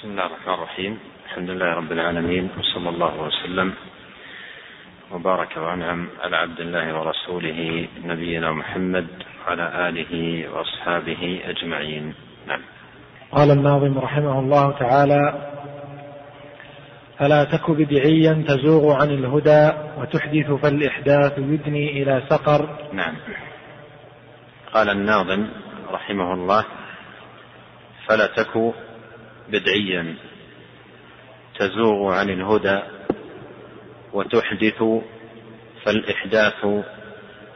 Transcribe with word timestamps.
بسم 0.00 0.10
الله 0.10 0.26
الرحمن 0.26 0.54
الرحيم. 0.54 0.98
الحمد 1.26 1.50
لله 1.50 1.74
رب 1.74 1.92
العالمين 1.92 2.50
وصلى 2.58 2.88
الله 2.88 3.22
وسلم 3.22 3.72
وبارك 5.12 5.56
وأنعم 5.56 6.08
على 6.20 6.36
عبد 6.36 6.60
الله 6.60 6.98
ورسوله 6.98 7.88
نبينا 8.04 8.52
محمد 8.52 9.06
وعلى 9.40 9.88
آله 9.88 10.12
وأصحابه 10.48 11.40
أجمعين. 11.44 12.14
نعم. 12.46 12.60
قال 13.32 13.50
الناظم 13.50 13.98
رحمه 13.98 14.38
الله 14.38 14.78
تعالى 14.78 15.50
فلا 17.18 17.44
تك 17.44 17.70
بدعيا 17.70 18.44
تزوغ 18.48 19.02
عن 19.02 19.10
الهدى 19.10 19.72
وتحدث 19.98 20.50
فالإحداث 20.50 21.38
يدني 21.38 22.02
إلى 22.02 22.22
سقر. 22.28 22.78
نعم. 22.92 23.16
قال 24.72 24.90
الناظم 24.90 25.46
رحمه 25.92 26.34
الله 26.34 26.64
فلا 28.06 28.26
تك 28.26 28.72
بدعيا 29.52 30.16
تزوغ 31.58 32.12
عن 32.12 32.30
الهدى 32.30 32.80
وتحدث 34.12 34.82
فالإحداث 35.84 36.66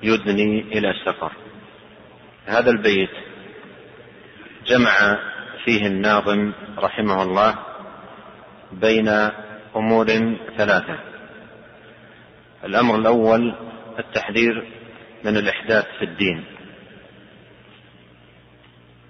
يدني 0.03 0.61
إلى 0.61 0.95
سفر 1.05 1.33
هذا 2.47 2.71
البيت 2.71 3.11
جمع 4.67 5.19
فيه 5.65 5.87
الناظم 5.87 6.53
رحمه 6.79 7.23
الله 7.23 7.59
بين 8.73 9.09
أمور 9.77 10.07
ثلاثة. 10.57 10.99
الأمر 12.65 12.99
الأول 12.99 13.55
التحذير 13.99 14.67
من 15.25 15.37
الإحداث 15.37 15.87
في 15.99 16.05
الدين. 16.05 16.45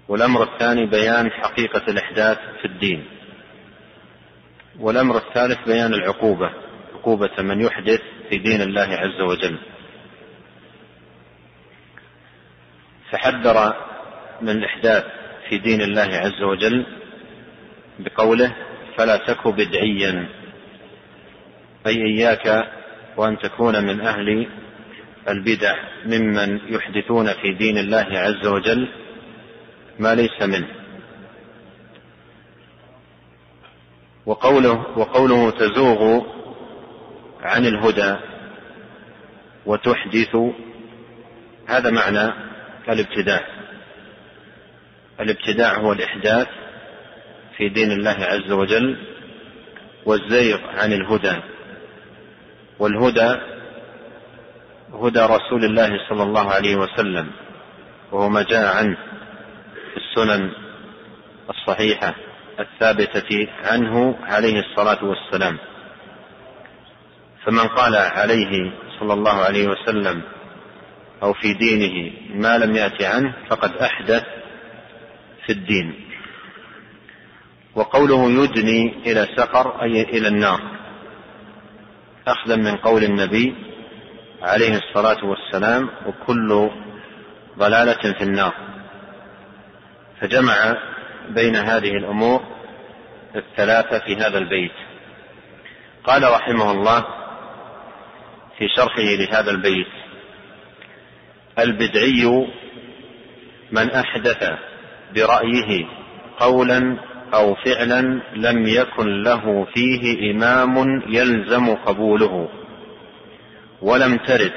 والأمر 0.08 0.42
الثاني 0.42 0.86
بيان 0.86 1.30
حقيقة 1.30 1.82
الإحداث 1.88 2.38
في 2.60 2.64
الدين. 2.64 3.04
والأمر 4.80 5.16
الثالث 5.16 5.58
بيان 5.66 5.94
العقوبة 5.94 6.50
عقوبة 6.94 7.42
من 7.42 7.60
يحدث 7.60 8.00
في 8.30 8.38
دين 8.38 8.60
الله 8.62 8.88
عز 8.88 9.20
وجل. 9.20 9.58
فحذر 13.10 13.74
من 14.42 14.50
الإحداث 14.50 15.04
في 15.48 15.58
دين 15.58 15.80
الله 15.80 16.02
عز 16.16 16.42
وجل 16.42 16.86
بقوله 17.98 18.56
فلا 18.96 19.16
تك 19.16 19.48
بدعيا 19.48 20.28
أي 21.86 22.02
إياك 22.02 22.68
وأن 23.16 23.38
تكون 23.38 23.84
من 23.84 24.00
أهل 24.00 24.48
البدع 25.28 25.74
ممن 26.06 26.60
يحدثون 26.68 27.32
في 27.32 27.52
دين 27.52 27.78
الله 27.78 28.06
عز 28.10 28.46
وجل 28.46 28.88
ما 29.98 30.14
ليس 30.14 30.42
منه. 30.42 30.68
وقوله 34.26 34.98
وقوله 34.98 35.50
تزوغ 35.50 36.22
عن 37.42 37.66
الهدى 37.66 38.16
وتحدث 39.66 40.36
هذا 41.66 41.90
معنى 41.90 42.32
الابتداع. 42.88 43.40
الابتداع 45.20 45.74
هو 45.74 45.92
الإحداث 45.92 46.48
في 47.56 47.68
دين 47.68 47.92
الله 47.92 48.16
عز 48.24 48.52
وجل 48.52 48.98
والزيغ 50.06 50.58
عن 50.66 50.92
الهدى. 50.92 51.40
والهدى 52.78 53.36
هدى 54.94 55.20
رسول 55.20 55.64
الله 55.64 56.08
صلى 56.08 56.22
الله 56.22 56.52
عليه 56.52 56.76
وسلم 56.76 57.30
وهو 58.12 58.28
ما 58.28 58.42
جاء 58.42 58.76
عنه. 58.76 59.13
السنن 60.14 60.50
الصحيحة 61.50 62.14
الثابتة 62.60 63.48
عنه 63.64 64.16
عليه 64.22 64.60
الصلاة 64.60 65.04
والسلام. 65.04 65.58
فمن 67.44 67.68
قال 67.68 67.96
عليه 67.96 68.72
صلى 69.00 69.12
الله 69.12 69.32
عليه 69.32 69.68
وسلم 69.68 70.22
أو 71.22 71.32
في 71.32 71.54
دينه 71.54 72.12
ما 72.30 72.58
لم 72.58 72.76
يأت 72.76 73.02
عنه 73.02 73.34
فقد 73.50 73.76
أحدث 73.76 74.24
في 75.46 75.52
الدين. 75.52 75.94
وقوله 77.74 78.30
يدني 78.30 78.94
إلى 79.06 79.28
سقر 79.36 79.82
أي 79.82 80.02
إلى 80.02 80.28
النار. 80.28 80.60
أخذا 82.26 82.56
من 82.56 82.76
قول 82.76 83.04
النبي 83.04 83.54
عليه 84.42 84.78
الصلاة 84.78 85.24
والسلام 85.24 85.90
وكل 86.06 86.70
ضلالة 87.58 88.12
في 88.18 88.24
النار. 88.24 88.73
فجمع 90.20 90.76
بين 91.30 91.56
هذه 91.56 91.90
الأمور 91.96 92.40
الثلاثة 93.36 93.98
في 93.98 94.16
هذا 94.16 94.38
البيت. 94.38 94.72
قال 96.04 96.22
رحمه 96.22 96.72
الله 96.72 97.04
في 98.58 98.68
شرحه 98.76 99.02
لهذا 99.02 99.50
البيت 99.50 99.86
البدعي 101.58 102.46
من 103.72 103.90
أحدث 103.90 104.50
برأيه 105.14 105.86
قولا 106.38 106.98
أو 107.34 107.54
فعلا 107.54 108.20
لم 108.36 108.66
يكن 108.66 109.22
له 109.22 109.66
فيه 109.74 110.32
إمام 110.32 111.02
يلزم 111.08 111.74
قبوله 111.74 112.48
ولم 113.82 114.16
ترد 114.16 114.52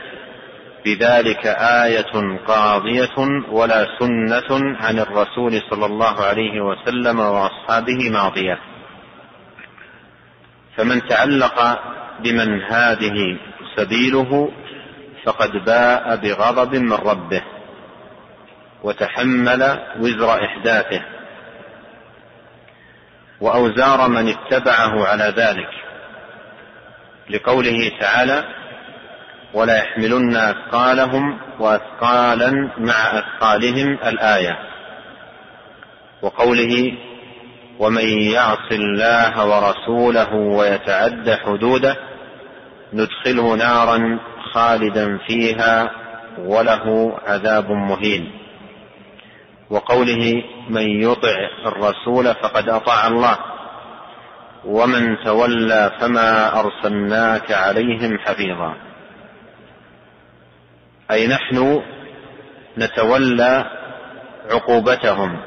بذلك 0.88 1.46
آية 1.84 2.38
قاضية 2.48 3.18
ولا 3.52 3.88
سنة 4.00 4.78
عن 4.78 5.00
الرسول 5.00 5.62
صلى 5.70 5.86
الله 5.86 6.22
عليه 6.26 6.62
وسلم 6.62 7.20
وأصحابه 7.20 8.10
ماضية. 8.10 8.60
فمن 10.78 11.08
تعلق 11.08 11.80
بمن 12.20 12.64
هذه 12.64 13.40
سبيله 13.76 14.52
فقد 15.24 15.52
باء 15.66 16.16
بغضب 16.16 16.76
من 16.76 16.94
ربه 16.94 17.42
وتحمل 18.84 19.80
وزر 20.00 20.46
إحداثه 20.46 21.02
وأوزار 23.42 24.10
من 24.10 24.28
اتبعه 24.28 25.08
على 25.08 25.34
ذلك. 25.38 25.70
لقوله 27.30 27.92
تعالى 28.00 28.44
ولا 29.54 29.78
يحملن 29.78 30.36
أثقالهم 30.36 31.40
وأثقالا 31.60 32.72
مع 32.78 33.20
أثقالهم 33.20 33.98
الآية. 34.06 34.58
وقوله 36.22 36.98
ومن 37.80 38.08
يعص 38.08 38.72
الله 38.72 39.46
ورسوله 39.46 40.34
ويتعد 40.34 41.30
حدوده 41.46 41.96
ندخله 42.94 43.56
نارا 43.56 44.20
خالدا 44.54 45.18
فيها 45.28 45.92
وله 46.38 47.18
عذاب 47.28 47.72
مهين. 47.72 48.32
وقوله 49.70 50.44
من 50.70 51.02
يطع 51.02 51.36
الرسول 51.66 52.26
فقد 52.26 52.70
أطاع 52.70 53.08
الله. 53.08 53.38
ومن 54.66 55.18
تولى 55.26 55.92
فما 56.00 56.60
أرسلناك 56.60 57.52
عليهم 57.52 58.20
حفيظا. 58.20 58.87
أي 61.12 61.28
نحن 61.28 61.84
نتولى 62.78 63.66
عقوبتهم 64.52 65.42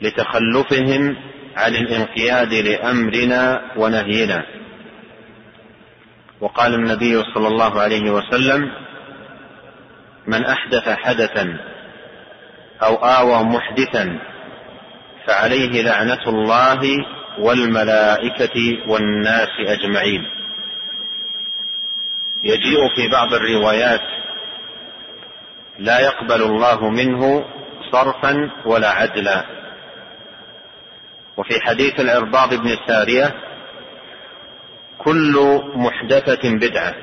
لتخلفهم 0.00 1.16
عن 1.56 1.74
الانقياد 1.74 2.54
لأمرنا 2.54 3.72
ونهينا. 3.76 4.46
وقال 6.40 6.74
النبي 6.74 7.22
صلى 7.34 7.48
الله 7.48 7.80
عليه 7.80 8.10
وسلم 8.10 8.72
من 10.26 10.44
أحدث 10.44 10.88
حدثا 10.88 11.58
أو 12.82 12.94
آوى 12.94 13.44
محدثا 13.44 14.18
فعليه 15.26 15.82
لعنة 15.82 16.22
الله 16.26 16.80
والملائكة 17.38 18.88
والناس 18.88 19.48
أجمعين. 19.66 20.22
يجيء 22.42 22.94
في 22.96 23.08
بعض 23.08 23.34
الروايات 23.34 24.15
لا 25.78 26.00
يقبل 26.00 26.42
الله 26.42 26.90
منه 26.90 27.44
صرفا 27.92 28.50
ولا 28.66 28.90
عدلا. 28.90 29.44
وفي 31.36 31.60
حديث 31.60 32.00
العرباض 32.00 32.54
بن 32.54 32.76
ساريه 32.86 33.34
كل 34.98 35.62
محدثة 35.74 36.50
بدعة 36.50 36.94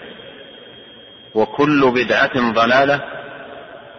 وكل 1.36 1.92
بدعة 1.92 2.52
ضلالة 2.52 3.02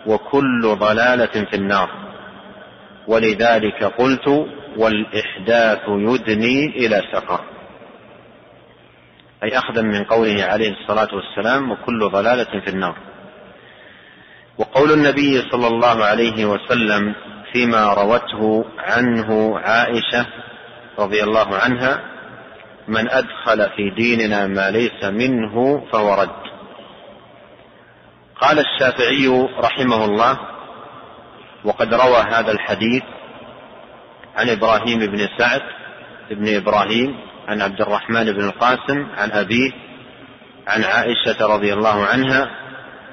وكل 0.06 0.62
ضلالة 0.62 1.44
في 1.50 1.56
النار. 1.56 1.90
ولذلك 3.06 3.84
قلت 3.84 4.46
والإحداث 4.76 5.82
يدني 5.88 6.66
إلى 6.66 7.02
سقر. 7.12 7.40
أي 9.42 9.58
اخذا 9.58 9.82
من 9.82 10.04
قوله 10.04 10.44
عليه 10.44 10.72
الصلاة 10.72 11.08
والسلام 11.14 11.70
وكل 11.70 12.08
ضلالة 12.08 12.60
في 12.60 12.70
النار. 12.70 13.13
وقول 14.58 14.92
النبي 14.92 15.40
صلى 15.50 15.66
الله 15.66 16.04
عليه 16.04 16.44
وسلم 16.46 17.14
فيما 17.52 17.94
روته 17.94 18.64
عنه 18.78 19.58
عائشة 19.58 20.26
رضي 20.98 21.22
الله 21.22 21.56
عنها 21.56 22.00
من 22.88 23.10
أدخل 23.10 23.70
في 23.76 23.90
ديننا 23.90 24.46
ما 24.46 24.70
ليس 24.70 25.04
منه 25.04 25.84
فهو 25.92 26.14
رد. 26.14 26.44
قال 28.40 28.58
الشافعي 28.58 29.48
رحمه 29.58 30.04
الله 30.04 30.38
وقد 31.64 31.94
روى 31.94 32.18
هذا 32.30 32.52
الحديث 32.52 33.02
عن 34.36 34.48
إبراهيم 34.48 34.98
بن 34.98 35.28
سعد 35.38 35.62
بن 36.30 36.56
إبراهيم 36.56 37.16
عن 37.48 37.62
عبد 37.62 37.80
الرحمن 37.80 38.32
بن 38.32 38.44
القاسم 38.44 39.06
عن 39.16 39.30
أبيه 39.30 39.70
عن 40.66 40.84
عائشة 40.84 41.46
رضي 41.46 41.72
الله 41.72 42.04
عنها 42.06 42.63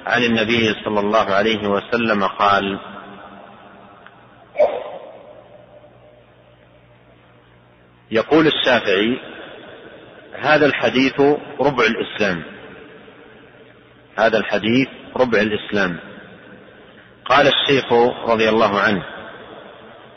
عن 0.06 0.22
النبي 0.22 0.74
صلى 0.84 1.00
الله 1.00 1.34
عليه 1.34 1.68
وسلم 1.68 2.24
قال 2.24 2.80
يقول 8.10 8.46
الشافعي 8.46 9.20
هذا 10.40 10.66
الحديث 10.66 11.20
ربع 11.60 11.84
الإسلام. 11.84 12.42
هذا 14.18 14.38
الحديث 14.38 14.88
ربع 15.16 15.40
الإسلام. 15.40 15.98
قال 17.24 17.46
الشيخ 17.46 17.92
رضي 18.28 18.48
الله 18.48 18.80
عنه 18.80 19.02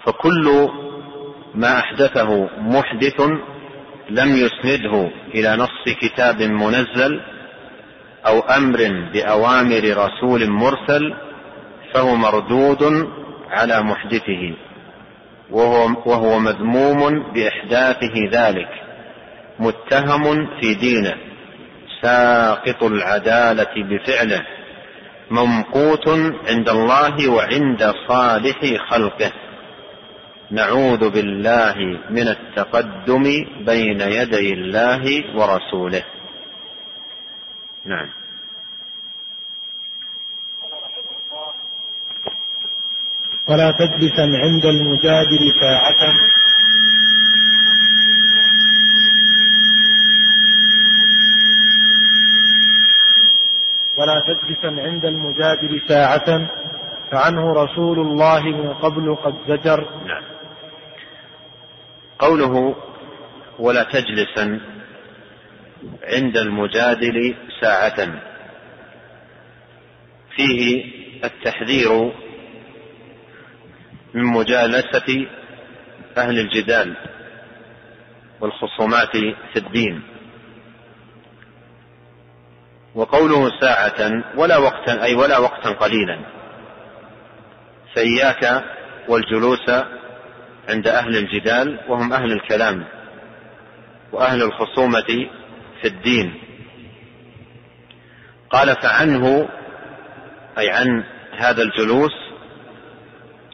فكل 0.06 0.70
ما 1.56 1.80
أحدثه 1.80 2.50
محدث 2.58 3.22
لم 4.10 4.36
يسنده 4.36 5.12
إلى 5.36 5.56
نص 5.56 5.96
كتاب 6.02 6.42
منزل 6.42 7.22
أو 8.28 8.40
أمر 8.40 9.10
بأوامر 9.14 9.98
رسول 9.98 10.50
مرسل 10.50 11.14
فهو 11.94 12.16
مردود 12.16 13.10
على 13.50 13.82
محدثه 13.82 14.54
وهو, 15.52 15.88
وهو 16.06 16.40
مذموم 16.40 17.32
بإحداثه 17.34 18.30
ذلك 18.32 18.70
متهم 19.60 20.48
في 20.60 20.74
دينه 20.74 21.14
ساقط 22.02 22.84
العدالة 22.84 23.74
بفعله 23.76 24.46
ممقوت 25.32 26.10
عند 26.50 26.70
الله 26.70 27.30
وعند 27.30 27.94
صالح 28.08 28.90
خلقه. 28.90 29.32
نعوذ 30.52 31.10
بالله 31.10 31.76
من 32.10 32.28
التقدم 32.28 33.24
بين 33.66 34.02
يدي 34.02 34.54
الله 34.54 35.24
ورسوله. 35.36 36.04
نعم. 37.86 38.10
ولا 43.50 43.72
تجلسا 43.72 44.22
عند 44.22 44.66
المجادل 44.66 45.52
ساعة. 45.62 46.14
ولا 53.98 54.20
تجلسا 54.20 54.82
عند 54.82 55.06
المجادل 55.06 55.82
ساعة. 55.88 56.48
فعنه 57.12 57.54
رسول 57.54 58.00
الله 58.00 58.42
من 58.44 58.74
قبل 58.74 59.16
قد 59.16 59.36
زجر. 59.48 59.90
نعم. 60.06 60.24
قوله 62.20 62.76
ولا 63.60 63.84
تجلسا 63.84 64.75
عند 66.04 66.38
المجادل 66.38 67.36
ساعة. 67.62 68.22
فيه 70.36 70.86
التحذير 71.24 72.12
من 74.14 74.24
مجالسة 74.24 75.28
أهل 76.18 76.40
الجدال 76.40 76.96
والخصومات 78.42 79.18
في 79.54 79.58
الدين. 79.58 80.02
وقوله 82.96 83.60
ساعة 83.62 84.24
ولا 84.36 84.58
وقتا 84.58 85.04
أي 85.04 85.16
ولا 85.16 85.38
وقتا 85.38 85.70
قليلا. 85.70 86.20
فإياك 87.96 88.64
والجلوس 89.08 89.70
عند 90.70 90.88
أهل 90.88 91.18
الجدال 91.18 91.80
وهم 91.88 92.14
أهل 92.14 92.32
الكلام 92.32 92.86
وأهل 94.12 94.44
الخصومة 94.44 95.30
في 95.82 95.88
الدين. 95.88 96.42
قال 98.50 98.76
فعنه 98.82 99.50
أي 100.58 100.70
عن 100.70 101.04
هذا 101.38 101.62
الجلوس 101.62 102.12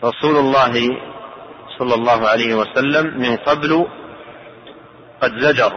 رسول 0.04 0.38
الله 0.38 0.74
صلى 1.80 1.94
الله 1.94 2.28
عليه 2.28 2.56
وسلم 2.56 3.20
من 3.20 3.36
قبل 3.36 3.88
قد 5.22 5.40
زجر 5.40 5.74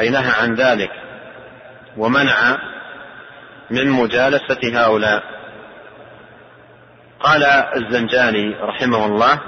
أي 0.00 0.10
نهى 0.10 0.30
عن 0.30 0.54
ذلك 0.54 0.90
ومنع 1.96 2.58
من 3.70 3.88
مجالسة 3.90 4.84
هؤلاء. 4.84 5.22
قال 7.20 7.44
الزنجاني 7.76 8.54
رحمه 8.54 9.06
الله 9.06 9.40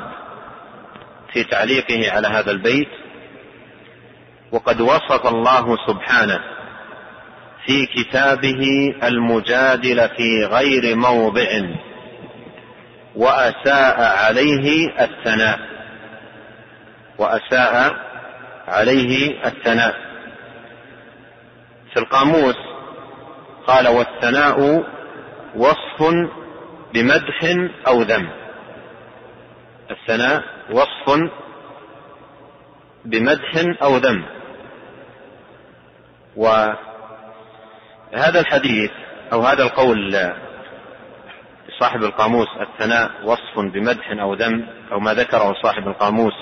في 1.32 1.44
تعليقه 1.44 2.12
على 2.12 2.28
هذا 2.28 2.50
البيت 2.50 2.88
وقد 4.54 4.80
وصف 4.80 5.26
الله 5.26 5.76
سبحانه 5.86 6.40
في 7.66 7.86
كتابه 7.86 8.94
المجادل 9.02 10.08
في 10.16 10.44
غير 10.44 10.96
موضع 10.96 11.46
وأساء 13.16 14.00
عليه 14.02 14.88
الثناء. 15.00 15.58
وأساء 17.18 17.96
عليه 18.68 19.44
الثناء. 19.46 19.94
في 21.92 22.00
القاموس 22.00 22.56
قال 23.66 23.88
والثناء 23.88 24.84
وصف 25.56 26.14
بمدح 26.94 27.66
أو 27.86 28.02
ذم. 28.02 28.28
الثناء 29.90 30.42
وصف 30.70 31.30
بمدح 33.04 33.82
أو 33.82 33.96
ذم. 33.96 34.33
وهذا 36.36 36.80
الحديث 38.40 38.90
أو 39.32 39.40
هذا 39.40 39.62
القول 39.62 40.32
صاحب 41.80 42.04
القاموس 42.04 42.48
الثناء 42.60 43.10
وصف 43.24 43.58
بمدح 43.58 44.10
أو 44.10 44.34
ذم 44.34 44.66
أو 44.92 45.00
ما 45.00 45.14
ذكره 45.14 45.54
صاحب 45.62 45.88
القاموس 45.88 46.34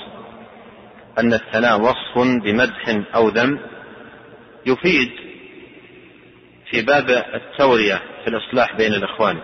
أن 1.18 1.32
الثناء 1.32 1.80
وصف 1.80 2.18
بمدح 2.42 3.04
أو 3.14 3.28
ذم 3.28 3.58
يفيد 4.66 5.10
في 6.70 6.82
باب 6.82 7.10
التورية 7.10 7.94
في 7.94 8.28
الإصلاح 8.30 8.76
بين 8.76 8.94
الإخوان. 8.94 9.38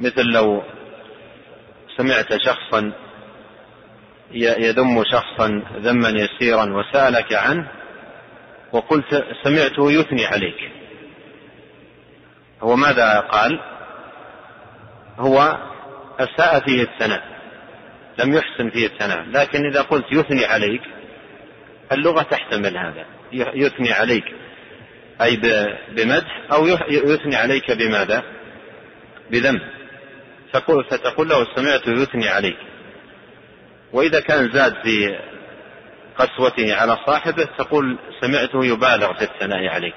مثل 0.00 0.22
لو 0.22 0.62
سمعت 1.96 2.36
شخصا 2.42 2.92
يذم 4.32 5.02
شخصا 5.04 5.62
ذما 5.76 6.08
يسيرا 6.08 6.64
وسألك 6.64 7.32
عنه 7.32 7.68
وقلت 8.74 9.24
سمعته 9.44 9.92
يثني 9.92 10.26
عليك. 10.26 10.70
هو 12.62 12.76
ماذا 12.76 13.20
قال؟ 13.20 13.60
هو 15.18 15.58
أساء 16.18 16.60
فيه 16.60 16.82
الثناء 16.82 17.22
لم 18.18 18.34
يحسن 18.34 18.70
فيه 18.70 18.86
الثناء 18.86 19.24
لكن 19.28 19.66
إذا 19.66 19.82
قلت 19.82 20.04
يثني 20.12 20.44
عليك 20.44 20.82
اللغة 21.92 22.22
تحتمل 22.22 22.78
هذا 22.78 23.06
يثني 23.32 23.92
عليك 23.92 24.24
أي 25.22 25.36
بمدح 25.88 26.46
أو 26.52 26.66
يثني 26.90 27.36
عليك 27.36 27.70
بماذا؟ 27.70 28.22
بذنب. 29.30 29.60
تقول 30.52 30.84
فتقول 30.84 31.28
له 31.28 31.46
سمعت 31.56 31.88
يثني 31.88 32.28
عليك. 32.28 32.56
وإذا 33.92 34.20
كان 34.20 34.50
زاد 34.52 34.74
في 34.82 35.18
قسوته 36.18 36.74
على 36.74 36.96
صاحبه 37.06 37.44
تقول 37.58 37.98
سمعته 38.20 38.64
يبالغ 38.64 39.12
في 39.14 39.22
الثناء 39.22 39.66
عليك. 39.66 39.94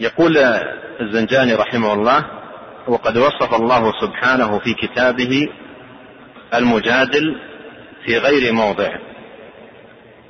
يقول 0.00 0.36
الزنجاني 1.00 1.54
رحمه 1.54 1.92
الله 1.92 2.24
وقد 2.88 3.16
وصف 3.16 3.54
الله 3.54 3.92
سبحانه 4.00 4.58
في 4.58 4.74
كتابه 4.74 5.48
المجادل 6.54 7.40
في 8.04 8.18
غير 8.18 8.52
موضع 8.52 8.88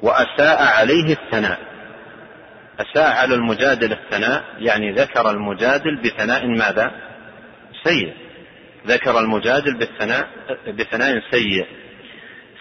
وأساء 0.02 0.62
عليه 0.62 1.12
الثناء. 1.12 1.58
أساء 2.80 3.16
على 3.16 3.34
المجادل 3.34 3.92
الثناء 3.92 4.44
يعني 4.58 4.92
ذكر 4.92 5.30
المجادل 5.30 6.02
بثناء 6.02 6.46
ماذا؟ 6.46 6.90
سيء. 7.84 8.23
ذكر 8.86 9.18
المجادل 9.20 9.78
بالثناء 9.78 10.28
بثناء 10.66 11.20
سيء. 11.30 11.66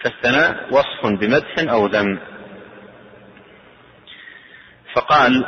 فالثناء 0.02 0.68
وصف 0.70 1.06
بمدح 1.20 1.72
أو 1.72 1.86
ذم. 1.86 2.18
فقال 4.94 5.44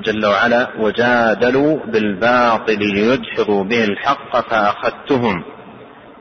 جل 0.00 0.26
وعلا 0.26 0.68
وجادلوا 0.78 1.86
بالباطل 1.86 2.78
ليدحضوا 2.78 3.64
به 3.64 3.84
الحق 3.84 4.40
فأخذتهم 4.50 5.44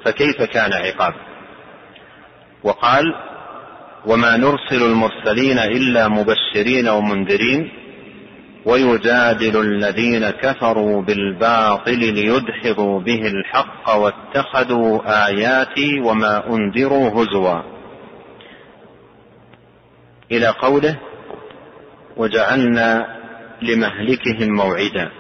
فكيف 0.06 0.44
كان 0.44 0.74
عقاب؟ 0.74 1.14
وقال 2.64 3.04
وما 4.06 4.38
نرسل 4.38 4.84
المرسلين 4.84 5.60
إلا 5.60 6.08
مبشرين 6.08 6.90
ومنذرين 6.90 7.72
ويجادل 8.68 9.62
الذين 9.62 10.30
كفروا 10.30 11.02
بالباطل 11.02 12.00
ليدحضوا 12.00 13.00
به 13.00 13.22
الحق 13.28 13.90
واتخذوا 13.90 15.26
آياتي 15.28 16.00
وما 16.00 16.48
أنذروا 16.50 17.10
هزوا. 17.10 17.62
إلى 20.32 20.48
قوله 20.48 21.00
وجعلنا 22.18 23.06
لمهلكهم 23.62 24.56
موعدا. 24.56 25.12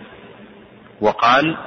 وقال 1.01 1.57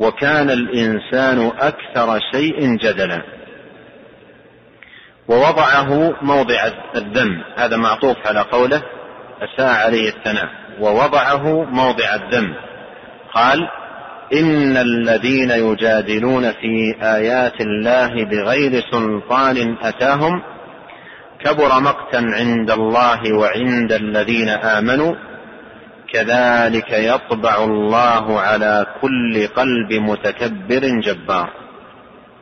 وكان 0.00 0.50
الإنسان 0.50 1.46
أكثر 1.58 2.20
شيء 2.32 2.76
جدلا. 2.76 3.22
ووضعه 5.28 6.14
موضع 6.22 6.70
الذم 6.96 7.42
هذا 7.56 7.76
معطوف 7.76 8.16
على 8.26 8.40
قوله 8.40 8.97
أساء 9.42 9.86
عليه 9.86 10.08
الثناء 10.08 10.48
ووضعه 10.80 11.64
موضع 11.64 12.14
الذم 12.14 12.54
قال 13.34 13.68
إن 14.32 14.76
الذين 14.76 15.50
يجادلون 15.50 16.52
في 16.52 16.94
آيات 17.02 17.60
الله 17.60 18.24
بغير 18.24 18.82
سلطان 18.90 19.76
أتاهم 19.82 20.42
كبر 21.44 21.80
مقتا 21.80 22.16
عند 22.16 22.70
الله 22.70 23.32
وعند 23.32 23.92
الذين 23.92 24.48
آمنوا 24.48 25.14
كذلك 26.12 26.92
يطبع 26.92 27.64
الله 27.64 28.40
على 28.40 28.86
كل 29.00 29.46
قلب 29.46 29.92
متكبر 29.92 31.00
جبار. 31.00 31.50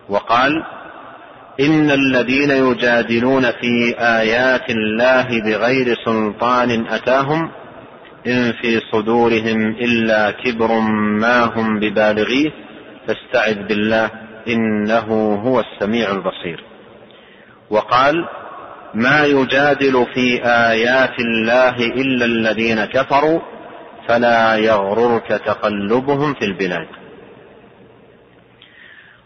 وقال 0.09 0.65
إن 1.61 1.91
الذين 1.91 2.51
يجادلون 2.51 3.43
في 3.43 3.95
آيات 3.99 4.71
الله 4.71 5.41
بغير 5.41 5.97
سلطان 6.05 6.87
أتاهم 6.87 7.51
إن 8.27 8.53
في 8.53 8.81
صدورهم 8.93 9.71
إلا 9.71 10.31
كبر 10.31 10.81
ما 11.21 11.45
هم 11.45 11.81
ببالغيه 11.81 12.51
فاستعذ 13.07 13.67
بالله 13.69 14.11
إنه 14.49 15.35
هو 15.35 15.61
السميع 15.61 16.11
البصير. 16.11 16.65
وقال 17.71 18.29
ما 18.95 19.25
يجادل 19.25 20.07
في 20.15 20.45
آيات 20.45 21.21
الله 21.21 21.77
إلا 21.77 22.25
الذين 22.25 22.85
كفروا 22.85 23.41
فلا 24.09 24.57
يغررك 24.57 25.29
تقلبهم 25.29 26.35
في 26.35 26.45
البلاد. 26.45 26.89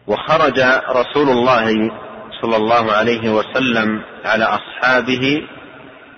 وخرج 0.06 0.60
رسول 0.90 1.28
الله 1.28 1.90
صلى 2.42 2.56
الله 2.56 2.92
عليه 2.92 3.30
وسلم 3.30 4.02
على 4.24 4.44
أصحابه 4.44 5.42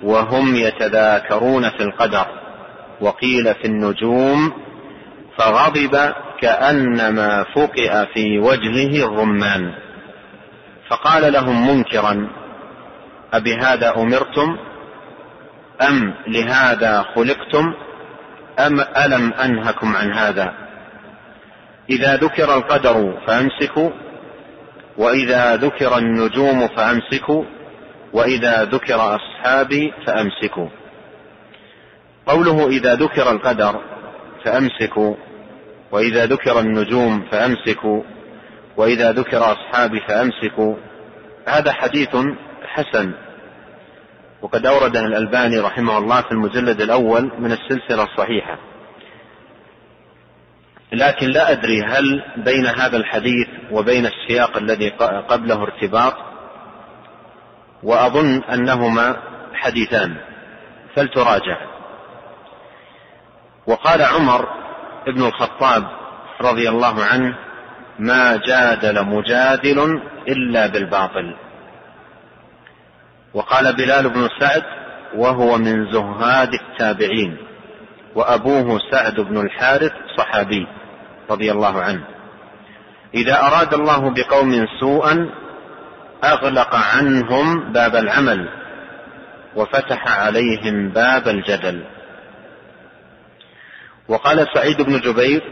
وهم 0.03 0.55
يتذاكرون 0.55 1.71
في 1.71 1.81
القدر 1.81 2.27
وقيل 3.01 3.55
في 3.55 3.65
النجوم 3.65 4.53
فغضب 5.39 6.13
كأنما 6.41 7.45
فقئ 7.55 8.07
في 8.15 8.39
وجهه 8.39 9.07
الرمان. 9.07 9.73
فقال 10.89 11.33
لهم 11.33 11.69
منكرا 11.69 12.29
أبهذا 13.33 13.97
أمرتم؟ 13.97 14.57
أم 15.89 16.15
لهذا 16.27 17.05
خلقتم؟ 17.15 17.75
أم 18.59 18.81
ألم 18.81 19.33
أنهكم 19.33 19.97
عن 19.97 20.13
هذا؟ 20.13 20.53
إذا 21.91 22.17
ذكر 22.17 22.55
القدر 22.55 23.19
فأمسكوا 23.27 23.91
وإذا 24.97 25.57
ذكر 25.57 25.99
النجوم 25.99 26.69
فأمسكوا 26.69 27.45
وإذا 28.13 28.65
ذكر 28.65 29.17
أصحابي 29.17 29.93
فأمسكوا. 30.07 30.69
قوله 32.27 32.69
إذا 32.69 32.95
ذكر 32.95 33.31
القدر 33.31 33.81
فأمسكوا 34.45 35.15
وإذا 35.93 36.27
ذكر 36.27 36.61
النجوم 36.61 37.27
فأمسكوا 37.31 38.03
وإذا 38.77 39.13
ذكر 39.13 39.53
أصحابي 39.53 40.01
فأمسكوا. 40.01 40.75
هذا 41.49 41.73
حديث 41.73 42.17
حسن. 42.67 43.13
وقد 44.43 44.67
أورده 44.67 45.01
الألباني 45.01 45.59
رحمه 45.59 45.99
الله 45.99 46.21
في 46.23 46.33
المجلد 46.33 46.81
الأول 46.81 47.33
من 47.39 47.53
السلسلة 47.53 48.05
الصحيحة. 48.05 48.72
لكن 50.93 51.27
لا 51.27 51.53
أدري 51.53 51.83
هل 51.83 52.23
بين 52.37 52.67
هذا 52.67 52.97
الحديث 52.97 53.49
وبين 53.71 54.07
السياق 54.07 54.57
الذي 54.57 54.89
قبله 55.29 55.63
ارتباط 55.63 56.15
وأظن 57.83 58.43
أنهما 58.43 59.17
حديثان 59.55 60.17
فلتراجع. 60.97 61.57
وقال 63.67 64.03
عمر 64.03 64.49
بن 65.07 65.23
الخطاب 65.23 65.85
رضي 66.41 66.69
الله 66.69 67.05
عنه 67.05 67.39
ما 67.99 68.37
جادل 68.37 69.05
مجادل 69.05 70.01
إلا 70.29 70.67
بالباطل. 70.67 71.37
وقال 73.35 73.77
بلال 73.77 74.09
بن 74.09 74.29
سعد 74.41 74.63
وهو 75.15 75.59
من 75.59 75.93
زهاد 75.93 76.55
التابعين 76.55 77.37
وأبوه 78.15 78.79
سعد 78.91 79.21
بن 79.21 79.41
الحارث 79.41 79.93
صحابي. 80.17 80.67
رضي 81.33 81.53
الله 81.53 81.83
عنه. 81.83 82.05
إذا 83.15 83.41
أراد 83.41 83.75
الله 83.75 84.11
بقوم 84.11 84.67
سوءا 84.81 85.31
أغلق 86.25 86.75
عنهم 86.75 87.73
باب 87.73 87.97
العمل 87.97 88.49
وفتح 89.57 90.09
عليهم 90.09 90.89
باب 90.89 91.29
الجدل. 91.29 91.85
وقال 94.09 94.47
سعيد 94.55 94.83
بن 94.83 95.01
جبير 95.01 95.43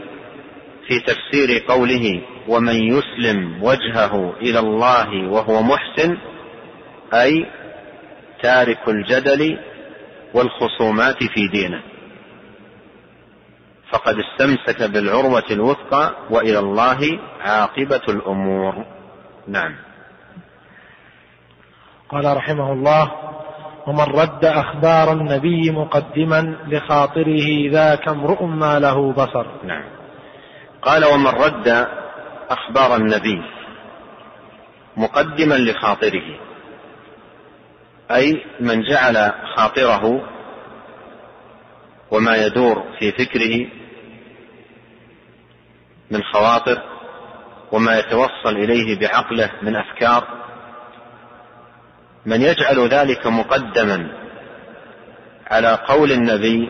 في 0.87 0.99
تفسير 0.99 1.63
قوله 1.67 2.21
ومن 2.47 2.75
يسلم 2.75 3.63
وجهه 3.63 4.33
إلى 4.41 4.59
الله 4.59 5.29
وهو 5.29 5.61
محسن 5.61 6.17
أي 7.13 7.45
تارك 8.43 8.87
الجدل 8.87 9.59
والخصومات 10.33 11.23
في 11.23 11.47
دينه. 11.47 11.90
فقد 13.91 14.15
استمسك 14.19 14.91
بالعروة 14.91 15.43
الوثقى 15.51 16.15
وإلى 16.29 16.59
الله 16.59 17.19
عاقبة 17.41 18.01
الأمور. 18.09 18.85
نعم. 19.47 19.75
قال 22.09 22.37
رحمه 22.37 22.73
الله 22.73 23.11
ومن 23.87 24.03
رد 24.03 24.45
أخبار 24.45 25.13
النبي 25.13 25.71
مقدما 25.71 26.57
لخاطره 26.67 27.71
ذاك 27.71 28.07
امرؤ 28.07 28.43
ما 28.43 28.79
له 28.79 29.13
بصر. 29.13 29.45
نعم. 29.63 29.83
قال 30.81 31.05
ومن 31.05 31.27
رد 31.27 31.87
أخبار 32.49 32.95
النبي 32.95 33.41
مقدما 34.97 35.55
لخاطره. 35.55 36.39
أي 38.11 38.43
من 38.59 38.81
جعل 38.81 39.33
خاطره 39.55 40.30
وما 42.11 42.35
يدور 42.35 42.83
في 42.99 43.11
فكره 43.11 43.67
من 46.11 46.23
خواطر 46.23 46.81
وما 47.71 47.99
يتوصل 47.99 48.57
إليه 48.57 48.99
بعقله 48.99 49.49
من 49.61 49.75
أفكار. 49.75 50.27
من 52.25 52.41
يجعل 52.41 52.87
ذلك 52.87 53.27
مقدما 53.27 54.11
على 55.47 55.79
قول 55.87 56.11
النبي 56.11 56.69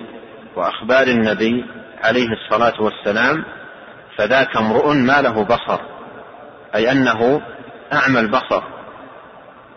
وأخبار 0.56 1.08
النبي 1.08 1.66
عليه 2.04 2.28
الصلاة 2.28 2.82
والسلام 2.82 3.46
فذاك 4.18 4.58
امرؤ 4.58 4.94
ما 4.94 5.22
له 5.22 5.44
بصر 5.44 5.80
أي 6.76 6.92
أنه 6.92 7.42
أعمى 7.94 8.20
البصر. 8.20 8.64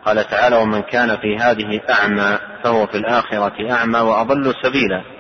قال 0.05 0.29
تعالى 0.29 0.57
ومن 0.57 0.83
كان 0.83 1.17
في 1.17 1.37
هذه 1.37 1.81
أعمى 1.91 2.39
فهو 2.65 2.87
في 2.87 2.97
الآخرة 2.97 3.73
أعمى 3.73 3.99
وأضل 3.99 4.55
سبيلا. 4.63 5.14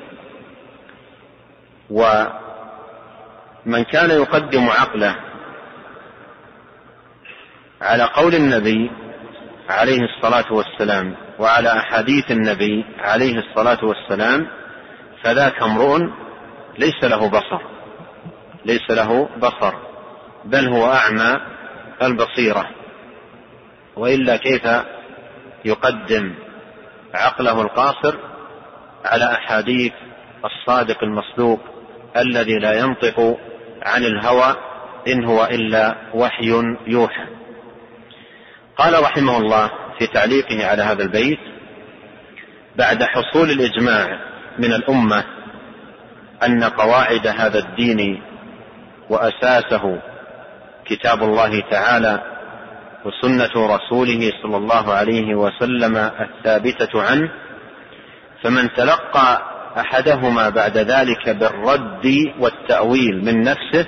ومن 1.90 3.84
كان 3.92 4.10
يقدم 4.10 4.68
عقله 4.68 5.16
على 7.82 8.02
قول 8.04 8.34
النبي 8.34 8.90
عليه 9.70 10.00
الصلاة 10.00 10.52
والسلام 10.52 11.16
وعلى 11.38 11.72
أحاديث 11.72 12.30
النبي 12.30 12.84
عليه 12.98 13.38
الصلاة 13.38 13.78
والسلام 13.84 14.46
فذاك 15.22 15.62
امرؤ 15.62 15.98
ليس 16.78 17.04
له 17.04 17.28
بصر 17.30 17.62
ليس 18.64 18.90
له 18.90 19.28
بصر 19.38 19.74
بل 20.44 20.68
هو 20.68 20.92
أعمى 20.92 21.40
البصيرة 22.02 22.68
وإلا 23.96 24.36
كيف 24.36 24.68
يقدم 25.64 26.34
عقله 27.14 27.62
القاصر 27.62 28.14
على 29.04 29.24
أحاديث 29.32 29.92
الصادق 30.44 31.02
المصدوق 31.02 31.60
الذي 32.16 32.58
لا 32.58 32.78
ينطق 32.78 33.38
عن 33.82 34.04
الهوى 34.04 34.56
إن 35.08 35.24
هو 35.24 35.44
إلا 35.44 35.96
وحي 36.14 36.62
يوحى. 36.86 37.26
قال 38.76 39.02
رحمه 39.02 39.36
الله 39.38 39.70
في 39.98 40.06
تعليقه 40.06 40.66
على 40.66 40.82
هذا 40.82 41.02
البيت 41.02 41.38
بعد 42.76 43.02
حصول 43.02 43.50
الإجماع 43.50 44.18
من 44.58 44.72
الأمة 44.72 45.24
أن 46.42 46.64
قواعد 46.64 47.26
هذا 47.26 47.58
الدين 47.58 48.22
وأساسه 49.10 50.00
كتاب 50.86 51.22
الله 51.22 51.60
تعالى 51.70 52.22
وسنة 53.04 53.76
رسوله 53.76 54.32
صلى 54.42 54.56
الله 54.56 54.92
عليه 54.92 55.34
وسلم 55.34 55.96
الثابتة 55.96 57.02
عنه 57.02 57.30
فمن 58.42 58.72
تلقى 58.72 59.53
أحدهما 59.76 60.48
بعد 60.48 60.78
ذلك 60.78 61.28
بالرد 61.28 62.32
والتأويل 62.40 63.24
من 63.24 63.42
نفسه 63.42 63.86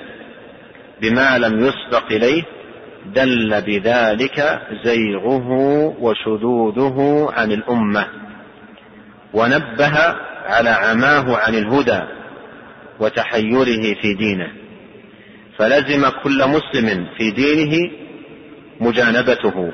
بما 1.01 1.37
لم 1.37 1.59
يسبق 1.59 2.11
إليه 2.11 2.43
دل 3.15 3.61
بذلك 3.61 4.61
زيغه 4.83 5.49
وشذوذه 5.99 7.29
عن 7.33 7.51
الأمة 7.51 8.07
ونبه 9.33 9.97
على 10.45 10.69
عماه 10.69 11.37
عن 11.37 11.55
الهدى 11.55 12.01
وتحيره 12.99 13.93
في 14.01 14.13
دينه 14.13 14.47
فلزم 15.57 16.09
كل 16.23 16.47
مسلم 16.47 17.07
في 17.17 17.31
دينه 17.31 17.91
مجانبته 18.81 19.71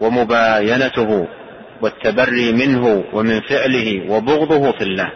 ومباينته 0.00 1.28
والتبري 1.80 2.52
منه 2.52 3.04
ومن 3.12 3.40
فعله 3.40 4.10
وبغضه 4.10 4.72
في 4.72 4.84
الله. 4.84 5.10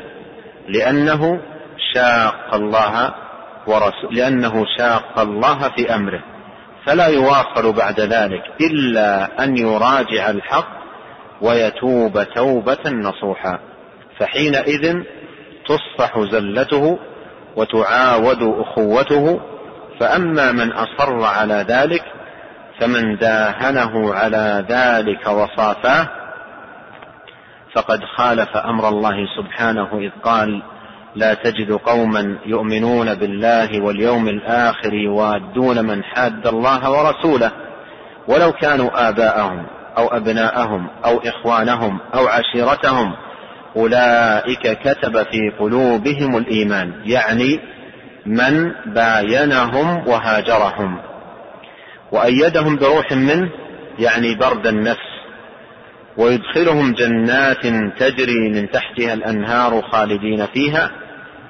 لأنه 0.68 1.40
شاق 1.94 2.54
الله 2.54 3.14
ورسول 3.66 4.16
لأنه 4.16 4.64
شاق 4.78 5.18
الله 5.18 5.58
في 5.76 5.94
أمره. 5.94 6.22
فلا 6.86 7.06
يواصل 7.06 7.72
بعد 7.72 8.00
ذلك 8.00 8.42
إلا 8.60 9.44
أن 9.44 9.56
يراجع 9.56 10.30
الحق 10.30 10.68
ويتوب 11.40 12.22
توبة 12.22 12.90
نصوحا. 12.90 13.58
فحينئذ 14.18 14.94
تصفح 15.66 16.20
زلته 16.20 16.98
وتعاود 17.56 18.42
أخوته 18.42 19.40
فأما 20.00 20.52
من 20.52 20.72
أصر 20.72 21.24
على 21.24 21.64
ذلك 21.68 22.04
فمن 22.80 23.16
داهنه 23.16 24.14
على 24.14 24.64
ذلك 24.68 25.26
وصافاه 25.26 26.08
فقد 27.74 28.00
خالف 28.16 28.56
أمر 28.56 28.88
الله 28.88 29.16
سبحانه 29.36 29.98
إذ 29.98 30.10
قال 30.22 30.62
لا 31.14 31.34
تجد 31.34 31.72
قوما 31.72 32.38
يؤمنون 32.46 33.14
بالله 33.14 33.82
واليوم 33.82 34.28
الآخر 34.28 34.94
يوادون 34.94 35.84
من 35.84 36.04
حاد 36.04 36.46
الله 36.46 36.90
ورسوله 36.90 37.50
ولو 38.28 38.52
كانوا 38.52 39.08
آباءهم 39.08 39.66
أو 39.98 40.06
أبناءهم 40.06 40.86
أو 41.04 41.18
إخوانهم 41.18 41.98
أو 42.14 42.26
عشيرتهم 42.26 43.14
أولئك 43.76 44.78
كتب 44.78 45.22
في 45.22 45.50
قلوبهم 45.58 46.36
الإيمان 46.36 46.92
يعني 47.04 47.60
من 48.26 48.72
باينهم 48.86 50.08
وهاجرهم. 50.08 50.98
وأيدهم 52.12 52.76
بروح 52.76 53.12
منه 53.12 53.50
يعني 53.98 54.34
برد 54.34 54.66
النفس. 54.66 55.17
ويدخلهم 56.18 56.92
جنات 56.92 57.66
تجري 57.98 58.48
من 58.48 58.70
تحتها 58.70 59.14
الأنهار 59.14 59.82
خالدين 59.82 60.46
فيها 60.46 60.90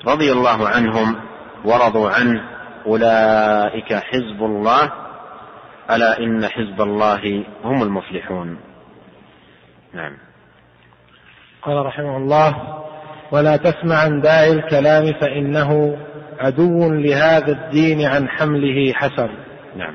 رضي 0.06 0.32
الله 0.32 0.68
عنهم 0.68 1.16
ورضوا 1.64 2.10
عنه. 2.10 2.40
أولئك 2.86 3.94
حزب 3.94 4.42
الله 4.42 4.92
ألا 5.90 6.18
إن 6.18 6.48
حزب 6.48 6.80
الله 6.80 7.44
هم 7.64 7.82
المفلحون. 7.82 8.58
نعم. 9.94 10.16
قال 11.62 11.86
رحمه 11.86 12.16
الله 12.16 12.56
ولا 13.32 13.56
تسمع 13.56 13.96
عن 13.96 14.20
داعي 14.20 14.52
الكلام 14.52 15.12
فإنه 15.12 15.98
عدو 16.38 16.92
لهذا 16.92 17.52
الدين 17.52 18.06
عن 18.06 18.28
حمله 18.28 18.92
حسر 18.92 19.30
نعم. 19.76 19.94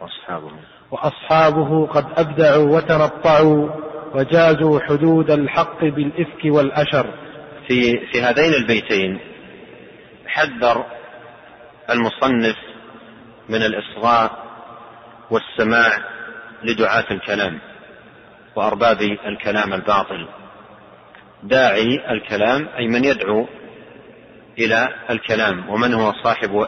وأصحابه. 0.00 0.50
وأصحابه 0.90 1.86
قد 1.86 2.06
أبدعوا 2.16 2.76
وتنطعوا 2.76 3.68
وجازوا 4.14 4.80
حدود 4.80 5.30
الحق 5.30 5.80
بالإفك 5.80 6.44
والأشر. 6.44 7.14
في 7.68 8.06
في 8.12 8.22
هذين 8.22 8.54
البيتين 8.54 9.18
حذر 10.26 10.84
المصنف 11.90 12.56
من 13.48 13.62
الإصغاء 13.62 14.44
والسماع 15.30 15.98
لدعاة 16.64 17.04
الكلام 17.10 17.58
وأرباب 18.56 19.02
الكلام 19.02 19.74
الباطل. 19.74 20.28
داعي 21.42 22.10
الكلام 22.10 22.68
أي 22.78 22.88
من 22.88 23.04
يدعو 23.04 23.46
إلى 24.58 24.88
الكلام 25.10 25.68
ومن 25.70 25.94
هو 25.94 26.12
صاحب 26.22 26.66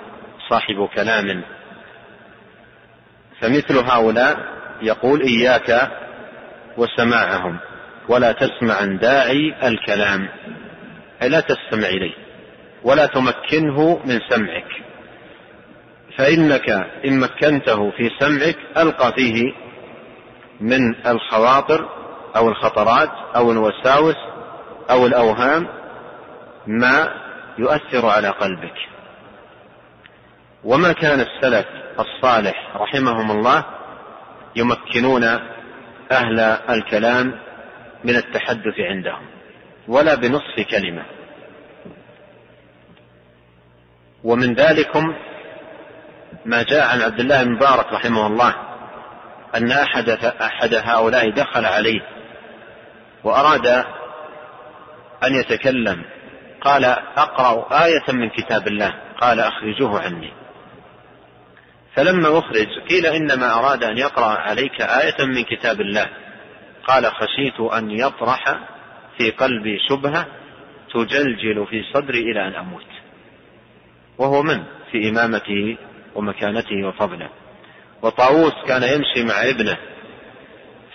صاحب 0.51 0.89
كلام. 0.95 1.43
فمثل 3.41 3.79
هؤلاء 3.79 4.37
يقول 4.83 5.21
إياك 5.21 5.91
وسماعهم 6.77 7.59
ولا 8.09 8.33
تسمع 8.33 8.75
عن 8.75 8.99
داعي 8.99 9.55
الكلام 9.69 10.29
أي 11.23 11.29
لا 11.29 11.41
تستمع 11.41 11.89
إليه 11.89 12.15
ولا 12.83 13.07
تمكنه 13.07 14.01
من 14.05 14.21
سمعك. 14.29 14.67
فإنك 16.17 16.71
إن 17.05 17.21
مكنته 17.21 17.91
في 17.91 18.11
سمعك 18.21 18.57
ألقى 18.77 19.13
فيه 19.13 19.53
من 20.61 21.07
الخواطر 21.07 21.89
أو 22.37 22.49
الخطرات 22.49 23.11
أو 23.37 23.53
الوساوس 23.53 24.17
أو 24.91 25.07
الأوهام 25.07 25.67
ما 26.67 27.15
يؤثر 27.59 28.07
على 28.07 28.29
قلبك. 28.29 28.75
وما 30.65 30.93
كان 30.93 31.21
السلف 31.21 31.67
الصالح 32.01 32.77
رحمهم 32.77 33.31
الله 33.31 33.65
يمكنون 34.57 35.25
أهل 36.13 36.41
الكلام 36.71 37.41
من 38.05 38.17
التحدث 38.17 38.75
عندهم 38.79 39.27
ولا 39.89 40.15
بنصف 40.15 40.61
كلمة. 40.71 41.03
ومن 44.25 44.55
ذلكم 44.55 45.15
ما 46.45 46.63
جاء 46.63 46.87
عن 46.87 47.03
عبد 47.03 47.21
الله 47.21 47.43
بن 47.43 47.53
مبارك 47.53 47.93
رحمه 47.93 48.27
الله 48.27 48.55
أن 49.55 49.73
أحد 49.73 50.09
أحد 50.41 50.75
هؤلاء 50.75 51.31
دخل 51.31 51.65
عليه 51.65 52.01
وأراد 53.25 53.67
أن 55.25 55.35
يتكلم 55.35 56.05
قال 56.61 56.85
أقرأ 57.17 57.85
آية 57.85 58.13
من 58.13 58.31
كتاب 58.31 58.67
الله. 58.67 58.95
قال 59.21 59.41
أخرجوه 59.41 60.01
عني. 60.03 60.33
فلما 61.95 62.39
أخرج 62.39 62.69
قيل 62.89 63.07
إنما 63.07 63.59
أراد 63.59 63.85
أن 63.85 63.99
يقرأ 63.99 64.39
عليك 64.39 64.81
آية 64.81 65.27
من 65.27 65.43
كتاب 65.43 65.81
الله. 65.81 66.07
قال 66.87 67.07
خشيت 67.07 67.61
أن 67.61 67.91
يطرح 67.91 68.59
في 69.19 69.31
قلبي 69.31 69.79
شبهة 69.89 70.27
تجلجل 70.95 71.67
في 71.71 71.83
صدري 71.93 72.19
إلى 72.19 72.49
أن 72.49 72.55
أموت. 72.55 72.87
وهو 74.19 74.43
من؟ 74.43 74.63
في 74.93 75.09
إمامته 75.09 75.77
ومكانته 76.15 76.87
وفضله. 76.87 77.29
وطاووس 78.03 78.55
كان 78.67 78.83
يمشي 78.83 79.25
مع 79.25 79.51
ابنه 79.51 79.77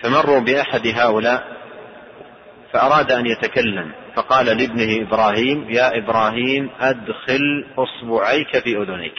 فمروا 0.02 0.40
بأحد 0.40 0.86
هؤلاء 0.86 1.56
فأراد 2.72 3.12
أن 3.12 3.26
يتكلم. 3.26 3.92
فقال 4.16 4.46
لابنه 4.46 5.02
إبراهيم 5.08 5.70
يا 5.70 5.98
إبراهيم 5.98 6.70
أدخل 6.80 7.66
أصبعيك 7.78 8.58
في 8.58 8.76
أذنيك 8.76 9.14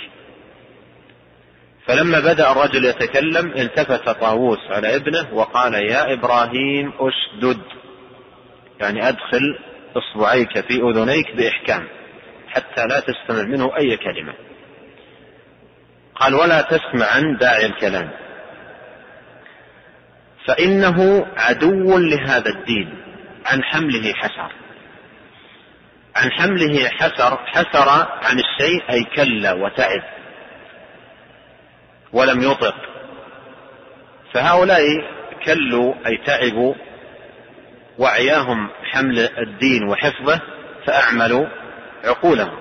فلما 1.87 2.19
بدأ 2.19 2.51
الرجل 2.51 2.85
يتكلم 2.85 3.51
التفت 3.51 4.09
طاووس 4.09 4.59
على 4.69 4.95
ابنه 4.95 5.33
وقال 5.33 5.73
يا 5.73 6.13
إبراهيم 6.13 6.93
أشدد. 6.99 7.61
يعني 8.79 9.09
أدخل 9.09 9.59
إصبعيك 9.97 10.59
في 10.67 10.81
أذنيك 10.81 11.35
بإحكام 11.35 11.87
حتى 12.47 12.87
لا 12.87 12.99
تستمع 12.99 13.43
منه 13.43 13.77
أي 13.77 13.97
كلمة. 13.97 14.33
قال 16.15 16.35
ولا 16.35 16.61
تسمع 16.61 17.05
عن 17.05 17.37
داعي 17.37 17.65
الكلام. 17.65 18.09
فإنه 20.47 21.27
عدو 21.37 21.97
لهذا 21.97 22.49
الدين 22.49 23.03
عن 23.45 23.63
حمله 23.63 24.13
حسر. 24.13 24.51
عن 26.15 26.31
حمله 26.31 26.89
حسر 26.89 27.37
حسر 27.45 27.89
عن 28.23 28.39
الشيء 28.39 28.89
أي 28.89 29.03
كلا 29.03 29.53
وتعب. 29.53 30.16
ولم 32.13 32.41
يطق. 32.41 32.75
فهؤلاء 34.33 34.81
كلوا 35.45 35.93
أي 36.07 36.17
تعبوا 36.25 36.73
وعياهم 37.97 38.69
حمل 38.83 39.19
الدين 39.19 39.89
وحفظه 39.89 40.41
فأعملوا 40.85 41.45
عقولهم. 42.05 42.59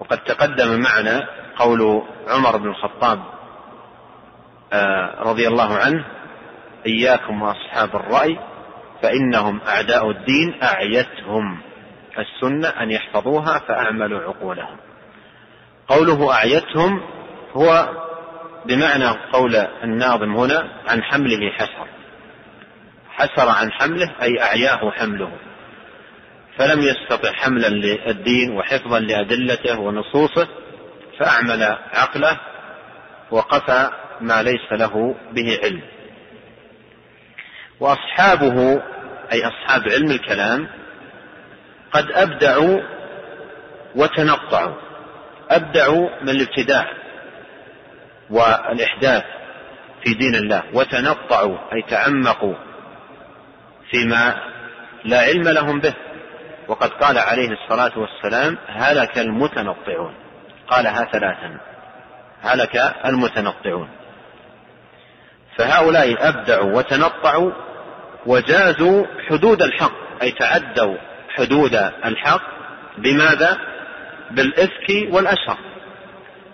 وقد 0.00 0.18
تقدم 0.18 0.80
معنا 0.80 1.28
قول 1.56 2.02
عمر 2.28 2.56
بن 2.56 2.68
الخطاب 2.68 3.20
آه، 4.72 5.20
رضي 5.20 5.48
الله 5.48 5.76
عنه 5.76 6.04
إياكم 6.86 7.42
وأصحاب 7.42 7.96
الرأي 7.96 8.38
فإنهم 9.02 9.60
أعداء 9.60 10.10
الدين 10.10 10.62
أعيتهم 10.62 11.58
السنة 12.18 12.68
أن 12.68 12.90
يحفظوها 12.90 13.58
فأعملوا 13.58 14.20
عقولهم. 14.20 14.76
قوله 15.88 16.32
أعيتهم 16.32 17.00
هو 17.52 17.88
بمعنى 18.66 19.08
قول 19.32 19.56
الناظم 19.56 20.36
هنا 20.36 20.68
عن 20.88 21.02
حمله 21.02 21.50
حسر 21.50 21.86
حسر 23.16 23.48
عن 23.48 23.72
حمله 23.72 24.14
أي 24.22 24.42
أعياه 24.42 24.90
حمله. 24.90 25.32
فلم 26.58 26.80
يستطع 26.80 27.32
حملا 27.32 27.68
للدين 27.68 28.50
وحفظا 28.56 29.00
لأدلته 29.00 29.80
ونصوصه 29.80 30.48
فأعمل 31.18 31.62
عقله 31.94 32.40
وقفى 33.30 33.90
ما 34.20 34.42
ليس 34.42 34.72
له 34.72 35.14
به 35.32 35.58
علم. 35.62 35.82
وأصحابه 37.80 38.82
أي 39.32 39.42
أصحاب 39.44 39.88
علم 39.88 40.10
الكلام 40.10 40.68
قد 41.92 42.12
أبدعوا 42.12 42.80
وتنطعوا. 43.96 44.74
أبدعوا 45.50 46.08
من 46.22 46.28
الابتداع. 46.28 47.03
والإحداث 48.30 49.24
في 50.04 50.14
دين 50.14 50.34
الله 50.34 50.62
وتنطعوا 50.72 51.58
أي 51.72 51.82
تعمقوا 51.82 52.54
فيما 53.90 54.34
لا 55.04 55.20
علم 55.20 55.48
لهم 55.48 55.80
به. 55.80 55.94
وقد 56.68 56.90
قال 56.90 57.18
عليه 57.18 57.48
الصلاة 57.50 57.92
والسلام 57.98 58.58
هلك 58.68 59.18
المتنطعون. 59.18 60.14
قالها 60.68 61.04
ثلاثا 61.04 61.60
هلك 62.42 62.94
المتنطعون. 63.04 63.88
فهؤلاء 65.58 66.28
أبدعوا 66.28 66.76
وتنطعوا 66.76 67.52
وجازوا 68.26 69.06
حدود 69.28 69.62
الحق 69.62 70.22
أي 70.22 70.30
تعدوا 70.30 70.96
حدود 71.28 71.74
الحق 72.04 72.42
بماذا؟ 72.98 73.58
بالإفك 74.30 75.08
والأشر. 75.10 75.56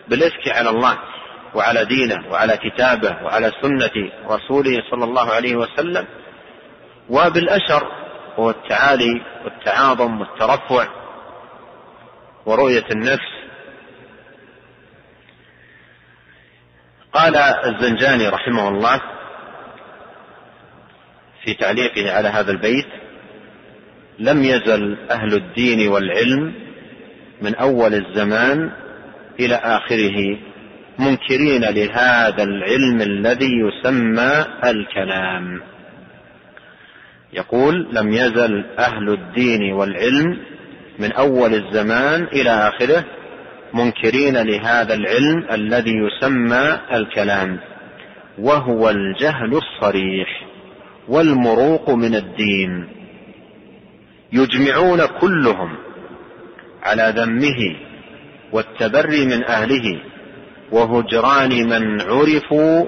بالإفك 0.08 0.48
على 0.48 0.70
الله 0.70 0.98
وعلى 1.54 1.84
دينه 1.84 2.30
وعلى 2.30 2.56
كتابه 2.56 3.22
وعلى 3.24 3.52
سنة 3.62 4.10
رسوله 4.26 4.82
صلى 4.90 5.04
الله 5.04 5.32
عليه 5.32 5.56
وسلم. 5.56 6.06
وبالأشر 7.08 7.86
هو 8.36 8.50
التعالي 8.50 9.22
والتعاظم 9.44 10.20
والترفع 10.20 10.88
ورؤية 12.46 12.84
النفس. 12.90 13.30
قال 17.12 17.36
الزنجاني 17.36 18.28
رحمه 18.28 18.68
الله 18.68 19.00
في 21.44 21.54
تعليقه 21.54 22.12
على 22.12 22.28
هذا 22.28 22.50
البيت 22.50 22.86
لم 24.18 24.42
يزل 24.44 24.98
أهل 25.10 25.34
الدين 25.34 25.88
والعلم 25.88 26.54
من 27.42 27.54
أول 27.54 27.94
الزمان 27.94 28.72
إلى 29.40 29.54
آخره 29.54 30.38
منكرين 31.00 31.64
لهذا 31.64 32.42
العلم 32.42 33.00
الذي 33.00 33.50
يسمى 33.60 34.46
الكلام. 34.64 35.62
يقول 37.32 37.88
لم 37.92 38.12
يزل 38.12 38.64
أهل 38.78 39.08
الدين 39.08 39.72
والعلم 39.72 40.38
من 40.98 41.12
أول 41.12 41.54
الزمان 41.54 42.24
إلى 42.24 42.50
آخره 42.50 43.04
منكرين 43.74 44.36
لهذا 44.36 44.94
العلم 44.94 45.46
الذي 45.52 45.92
يسمى 45.96 46.78
الكلام 46.92 47.60
وهو 48.38 48.90
الجهل 48.90 49.52
الصريح 49.56 50.46
والمروق 51.08 51.90
من 51.90 52.14
الدين. 52.14 52.88
يجمعون 54.32 55.06
كلهم 55.06 55.76
على 56.82 57.12
ذمه 57.16 57.76
والتبري 58.52 59.26
من 59.26 59.44
أهله 59.44 60.00
وهجران 60.72 61.68
من 61.68 62.00
عرفوا 62.00 62.86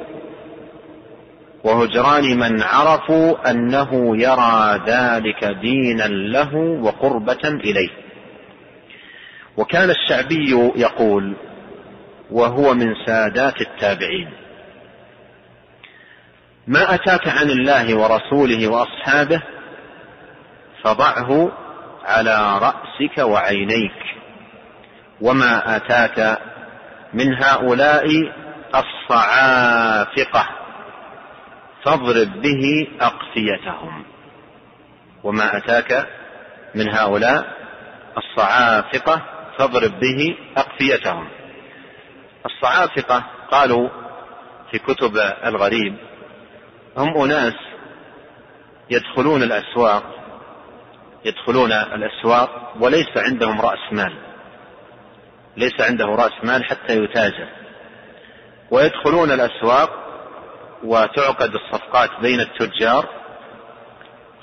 وهجران 1.64 2.38
من 2.38 2.62
عرفوا 2.62 3.50
أنه 3.50 4.16
يرى 4.16 4.80
ذلك 4.86 5.44
دينا 5.44 6.08
له 6.08 6.54
وقربة 6.56 7.44
إليه. 7.44 7.90
وكان 9.56 9.90
الشعبي 9.90 10.70
يقول 10.76 11.36
وهو 12.30 12.74
من 12.74 12.94
سادات 13.06 13.60
التابعين. 13.60 14.30
ما 16.66 16.94
أتاك 16.94 17.28
عن 17.28 17.50
الله 17.50 17.94
ورسوله 17.98 18.68
وأصحابه 18.68 19.42
فضعه 20.84 21.52
على 22.04 22.58
رأسك 22.58 23.18
وعينيك 23.18 24.02
وما 25.20 25.76
أتاك 25.76 26.38
من 27.14 27.34
هؤلاء 27.34 28.06
الصعافقة. 28.74 30.48
فاضرب 31.84 32.42
به 32.42 32.88
اقفيتهم 33.00 34.04
وما 35.24 35.56
أتاك 35.56 36.08
من 36.74 36.94
هؤلاء 36.94 37.56
الصعافقة 38.16 39.22
فاضرب 39.58 40.00
به 40.00 40.36
اقفيتهم 40.56 41.28
الصعافقة 42.46 43.24
قالوا 43.50 43.88
في 44.70 44.78
كتب 44.78 45.16
الغريب 45.44 45.96
هم 46.96 47.22
أناس 47.22 47.54
يدخلون 48.90 49.42
الأسواق 49.42 50.02
يدخلون 51.24 51.72
الأسواق 51.72 52.72
وليس 52.80 53.16
عندهم 53.16 53.60
رأس 53.60 53.92
مال. 53.92 54.31
ليس 55.56 55.80
عنده 55.80 56.04
رأس 56.06 56.32
مال 56.44 56.64
حتى 56.64 56.96
يتاجر. 56.96 57.48
ويدخلون 58.70 59.30
الأسواق 59.30 59.90
وتعقد 60.84 61.54
الصفقات 61.54 62.10
بين 62.20 62.40
التجار. 62.40 63.08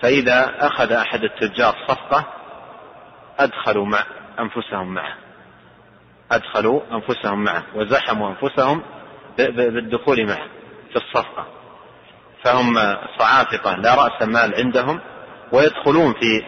فإذا 0.02 0.56
أخذ 0.60 0.92
أحد 0.92 1.24
التجار 1.24 1.76
صفقة 1.88 2.26
أدخلوا 3.40 3.86
مع 3.86 4.04
أنفسهم 4.40 4.94
معه. 4.94 5.16
أدخلوا 6.32 6.82
أنفسهم 6.92 7.44
معه 7.44 7.64
وزحموا 7.76 8.30
أنفسهم 8.30 8.84
بالدخول 9.38 10.28
معه 10.28 10.48
في 10.90 10.96
الصفقة. 10.96 11.46
فهم 12.44 12.76
صعافقة 13.20 13.76
لا 13.76 13.96
رأس 13.96 14.28
مال 14.28 14.56
عندهم 14.56 15.00
ويدخلون 15.52 16.14
في 16.14 16.44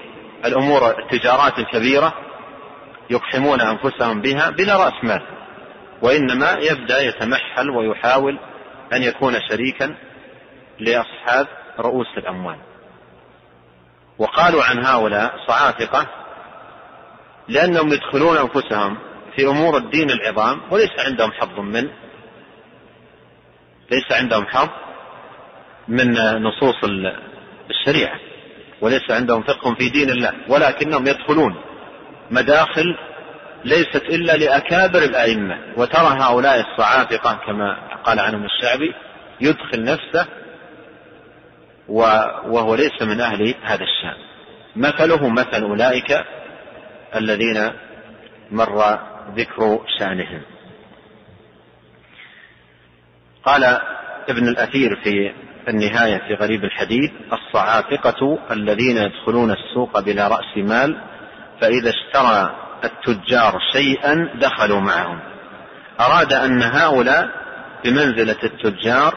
الأمور 0.45 1.00
التجارات 1.00 1.60
الكبيرة 1.60 2.13
يقحمون 3.12 3.62
أنفسهم 3.62 4.21
بها 4.21 4.50
بلا 4.50 4.78
رأس 4.78 5.04
مال 5.04 5.21
وإنما 6.02 6.52
يبدأ 6.52 7.02
يتمحل 7.02 7.69
ويحاول 7.69 8.39
أن 8.93 9.04
يكون 9.04 9.34
شريكا 9.50 9.95
لأصحاب 10.80 11.47
رؤوس 11.80 12.08
الأموال. 12.17 12.58
وقالوا 14.17 14.63
عن 14.63 14.86
هؤلاء 14.86 15.34
صعافقة 15.47 16.08
لأنهم 17.47 17.93
يدخلون 17.93 18.38
أنفسهم 18.38 18.97
في 19.36 19.47
أمور 19.47 19.78
الدين 19.78 20.12
العظام 20.12 20.62
وليس 20.71 20.91
عندهم 21.00 21.32
حظ 21.32 21.60
من 21.60 21.89
ليس 23.91 24.12
عندهم 24.12 24.45
حظ 24.45 24.69
من 25.88 26.13
نصوص 26.43 26.76
الشريعة 27.69 28.19
وليس 28.82 29.12
عندهم 29.12 29.43
فقه 29.43 29.74
في 29.74 29.89
دين 29.89 30.10
الله 30.10 30.34
ولكنهم 30.50 31.08
يدخلون 31.08 31.56
مداخل 32.32 32.98
ليست 33.65 34.04
إلا 34.10 34.38
لأكابر 34.38 35.00
الأئمة 35.00 35.58
وترى 35.78 36.17
هؤلاء 36.22 36.60
الصعافقة 36.60 37.39
كما 37.46 37.78
قال 38.04 38.20
عنهم 38.20 38.46
الشعبي 38.46 38.94
يدخل 39.41 39.84
نفسه 39.84 40.26
وهو 41.88 42.76
ليس 42.76 43.02
من 43.02 43.22
أهل 43.22 43.56
هذا 43.63 43.84
الشأن. 43.84 44.17
مثله 44.76 45.30
مثل 45.30 45.63
أولئك 45.63 46.26
الذين 47.15 47.72
مر 48.52 49.00
ذكر 49.36 49.86
شأنهم. 50.00 50.41
قال 53.44 53.63
ابن 54.30 54.48
الأثير 54.48 54.96
في 55.04 55.34
النهاية 55.67 56.17
في 56.17 56.34
غريب 56.34 56.63
الحديث 56.63 57.12
الصعافقة 57.34 58.39
الذين 58.52 58.98
يدخلون 58.98 59.52
السوق 59.52 60.00
بلا 60.00 60.28
رأس 60.28 60.58
مال 60.58 61.11
فإذا 61.62 61.89
اشترى 61.89 62.56
التجار 62.84 63.60
شيئا 63.74 64.30
دخلوا 64.36 64.80
معهم. 64.80 65.19
أراد 66.00 66.34
أن 66.34 66.62
هؤلاء 66.63 67.30
بمنزلة 67.84 68.38
التجار 68.43 69.13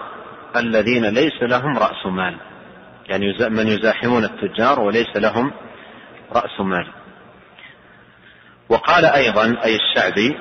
الذين 0.56 1.06
ليس 1.06 1.42
لهم 1.42 1.78
رأس 1.78 2.06
مال. 2.06 2.36
يعني 3.08 3.26
من 3.48 3.68
يزاحمون 3.68 4.24
التجار 4.24 4.80
وليس 4.80 5.16
لهم 5.16 5.52
رأس 6.32 6.60
مال. 6.60 6.86
وقال 8.68 9.04
أيضا 9.04 9.56
أي 9.64 9.76
الشعبي 9.76 10.36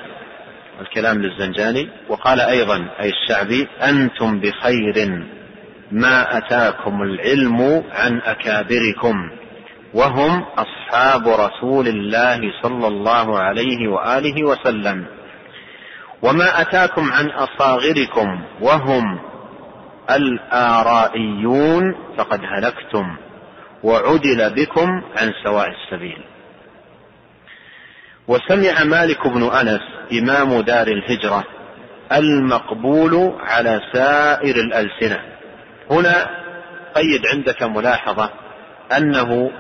الكلام 0.82 1.22
للزنجاني 1.22 1.90
وقال 2.10 2.40
أيضا 2.40 2.88
أي 3.00 3.10
الشعبي 3.10 3.68
أنتم 3.82 4.40
بخير 4.40 5.26
ما 5.92 6.38
أتاكم 6.38 7.02
العلم 7.02 7.84
عن 7.92 8.22
أكابركم. 8.22 9.43
وهم 9.94 10.46
أصحاب 10.58 11.28
رسول 11.28 11.88
الله 11.88 12.40
صلى 12.62 12.88
الله 12.88 13.40
عليه 13.40 13.88
وآله 13.88 14.44
وسلم. 14.44 15.06
وما 16.22 16.62
أتاكم 16.62 17.12
عن 17.12 17.30
أصاغركم 17.30 18.44
وهم 18.62 19.20
الآرائيون 20.12 21.96
فقد 22.18 22.40
هلكتم 22.44 23.18
وعدل 23.84 24.54
بكم 24.56 24.90
عن 25.18 25.32
سواء 25.44 25.68
السبيل. 25.70 26.24
وسمع 28.28 28.84
مالك 28.84 29.28
بن 29.28 29.44
أنس 29.44 29.82
إمام 30.20 30.62
دار 30.62 30.88
الهجرة 30.88 31.44
المقبول 32.12 33.34
على 33.40 33.82
سائر 33.94 34.56
الألسنة. 34.56 35.20
هنا 35.92 36.30
قيد 36.96 37.28
عندك 37.34 37.64
ملاحظة 37.64 38.30
أنه 38.98 39.52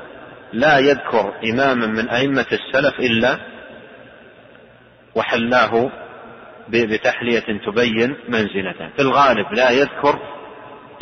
لا 0.53 0.79
يذكر 0.79 1.33
إماما 1.43 1.87
من 1.87 2.09
أئمة 2.09 2.45
السلف 2.51 2.99
إلا 2.99 3.37
وحلاه 5.15 5.91
بتحلية 6.69 7.59
تبين 7.65 8.15
منزلته. 8.29 8.87
في 8.95 9.01
الغالب 9.01 9.53
لا 9.53 9.69
يذكر 9.69 10.19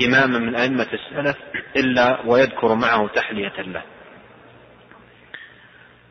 إماما 0.05 0.39
من 0.39 0.55
أئمة 0.55 0.87
السلف 0.93 1.37
إلا 1.75 2.21
ويذكر 2.25 2.75
معه 2.75 3.07
تحلية 3.07 3.61
له. 3.61 3.83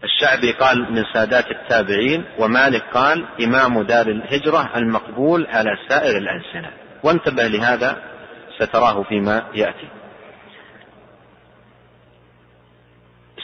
الشعبي 0.04 0.52
قال 0.52 0.92
من 0.92 1.04
سادات 1.14 1.46
التابعين 1.46 2.24
ومالك 2.38 2.82
قال 2.94 3.24
إمام 3.44 3.82
دار 3.82 4.06
الهجرة 4.06 4.76
المقبول 4.76 5.46
على 5.46 5.70
سائر 5.88 6.16
الألسنة. 6.18 6.70
وانتبه 7.02 7.46
لهذا 7.46 8.02
ستراه 8.58 9.02
فيما 9.02 9.42
يأتي. 9.54 9.99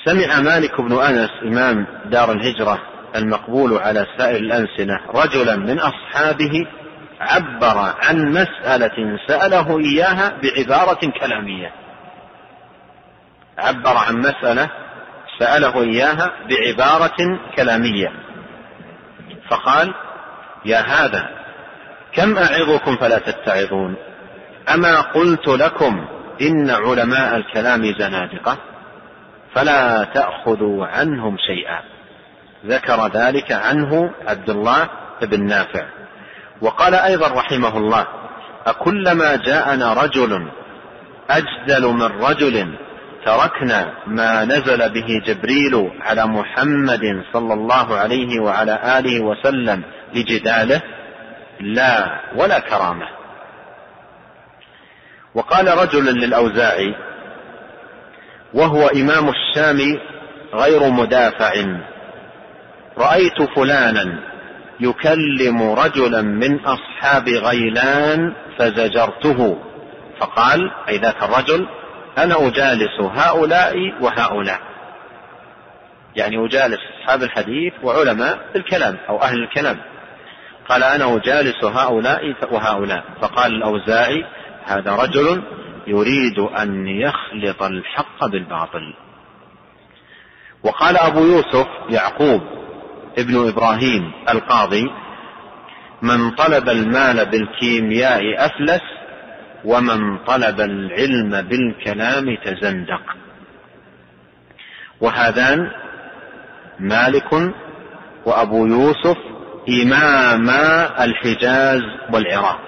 سمع 0.07 0.41
مالك 0.41 0.81
بن 0.81 0.93
أنس 0.93 1.31
إمام 1.43 1.87
دار 2.05 2.33
الهجرة 2.33 2.79
المقبول 3.17 3.79
على 3.79 4.07
سائر 4.19 4.37
الألسنة 4.37 4.95
رجلا 5.15 5.57
من 5.57 5.79
أصحابه 5.79 6.67
عبر 7.21 7.95
عن 8.03 8.31
مسألة 8.31 9.19
سأله 9.27 9.79
إياها 9.79 10.33
بعبارة 10.43 11.13
كلامية. 11.21 11.73
عبر 13.59 13.97
عن 13.97 14.19
مسألة 14.19 14.71
سأله 15.39 15.83
إياها 15.83 16.31
بعبارة 16.49 17.17
كلامية. 17.57 18.13
فقال 19.51 19.95
يا 20.65 20.79
هذا 20.79 21.29
كم 22.13 22.39
أعظكم 22.39 22.97
فلا 22.97 23.19
تتعظون؟ 23.19 23.97
أما 24.75 25.01
قلت 25.01 25.49
لكم 25.49 26.07
إن 26.41 26.71
علماء 26.71 27.37
الكلام 27.37 27.95
زنادقة. 27.99 28.59
فلا 29.57 30.05
تأخذوا 30.05 30.87
عنهم 30.87 31.37
شيئا. 31.47 31.81
ذكر 32.67 33.09
ذلك 33.09 33.53
عنه 33.53 34.11
عبد 34.27 34.51
الله 34.51 34.89
بن 35.23 35.47
نافع. 35.47 35.85
وقال 36.61 36.95
أيضا 36.95 37.29
رحمه 37.29 37.79
الله 37.79 38.07
أكلما 38.67 39.37
جاءنا 39.37 39.93
رجل 39.93 40.49
أجدل 41.31 41.87
من 41.87 42.03
رجل 42.03 42.75
تركنا 43.25 43.93
ما 44.07 44.45
نزل 44.45 44.91
به 44.93 45.23
جبريل 45.27 45.91
على 46.01 46.27
محمد 46.27 47.23
صلى 47.33 47.55
الله 47.55 47.97
عليه 47.97 48.41
وعلى 48.41 48.99
آله 48.99 49.21
وسلم 49.21 49.83
لجداله 50.15 50.81
لا 51.61 52.21
ولا 52.37 52.59
كرامة. 52.59 53.09
وقال 55.35 55.79
رجل 55.79 56.05
للأوزاعي 56.05 56.95
وهو 58.55 58.87
إمام 58.87 59.29
الشام 59.29 59.99
غير 60.55 60.91
مدافع. 60.91 61.53
رأيت 62.99 63.43
فلانا 63.57 64.21
يكلم 64.81 65.63
رجلا 65.63 66.23
من 66.23 66.61
أصحاب 66.61 67.29
غيلان 67.29 68.33
فزجرته. 68.59 69.59
فقال 70.21 70.71
أي 70.89 70.97
ذاك 70.97 71.23
الرجل 71.23 71.67
أنا 72.19 72.49
أجالس 72.49 73.01
هؤلاء 73.01 73.75
وهؤلاء. 74.01 74.61
يعني 76.17 76.47
أجالس 76.47 76.79
أصحاب 77.01 77.23
الحديث 77.23 77.73
وعلماء 77.83 78.39
الكلام 78.57 78.97
أو 79.09 79.23
أهل 79.23 79.43
الكلام. 79.43 79.77
قال 80.69 80.83
أنا 80.83 81.17
أجالس 81.17 81.65
هؤلاء 81.65 82.35
وهؤلاء. 82.51 83.05
فقال 83.21 83.55
الأوزاعي 83.55 84.25
هذا 84.65 84.97
رجل 84.97 85.43
يريد 85.87 86.39
أن 86.39 86.87
يخلط 86.87 87.63
الحق 87.63 88.27
بالباطل. 88.27 88.95
وقال 90.63 90.97
أبو 90.97 91.21
يوسف 91.21 91.67
يعقوب 91.89 92.41
ابن 93.19 93.49
إبراهيم 93.49 94.13
القاضي 94.31 94.91
من 96.03 96.31
طلب 96.31 96.69
المال 96.69 97.27
بالكيمياء 97.27 98.47
أفلس 98.47 98.83
ومن 99.65 100.19
طلب 100.19 100.61
العلم 100.61 101.43
بالكلام 101.43 102.37
تزندق. 102.45 103.03
وهذان 105.01 105.71
مالك 106.81 107.53
وأبو 108.27 108.67
يوسف 108.67 109.17
إماما 109.83 111.05
الحجاز 111.05 111.83
والعراق. 112.13 112.61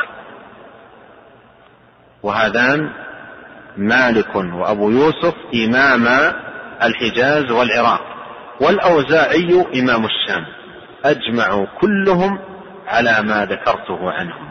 وهذان 2.22 2.92
مالك 3.78 4.34
وأبو 4.36 4.90
يوسف 4.90 5.34
إماما 5.54 6.34
الحجاز 6.82 7.50
والعراق 7.50 8.00
والأوزاعي 8.60 9.66
إمام 9.80 10.04
الشام 10.04 10.44
أجمعوا 11.04 11.66
كلهم 11.80 12.38
على 12.86 13.22
ما 13.22 13.44
ذكرته 13.44 14.10
عنهم. 14.10 14.48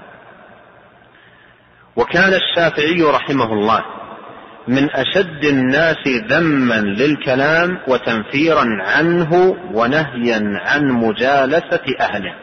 وكان 1.95 2.33
الشافعي 2.33 3.01
رحمه 3.03 3.53
الله 3.53 3.85
من 4.67 4.89
أشد 4.91 5.45
الناس 5.45 6.07
ذما 6.07 6.81
للكلام 6.81 7.79
وتنفيرا 7.87 8.65
عنه 8.81 9.55
ونهيا 9.73 10.41
عن 10.65 10.87
مجالسة 10.91 11.83
أهله. 11.99 12.35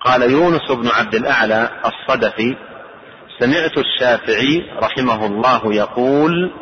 قال 0.00 0.22
يونس 0.22 0.70
بن 0.70 0.88
عبد 0.88 1.14
الأعلى 1.14 1.70
الصدفي 1.84 2.56
سمعت 3.40 3.78
الشافعي 3.78 4.62
رحمه 4.82 5.26
الله 5.26 5.74
يقول 5.74 6.52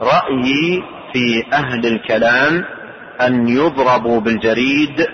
رأيي 0.00 0.82
في 1.12 1.44
أهل 1.52 1.86
الكلام 1.86 2.64
أن 3.20 3.48
يضربوا 3.48 4.20
بالجريد 4.20 5.06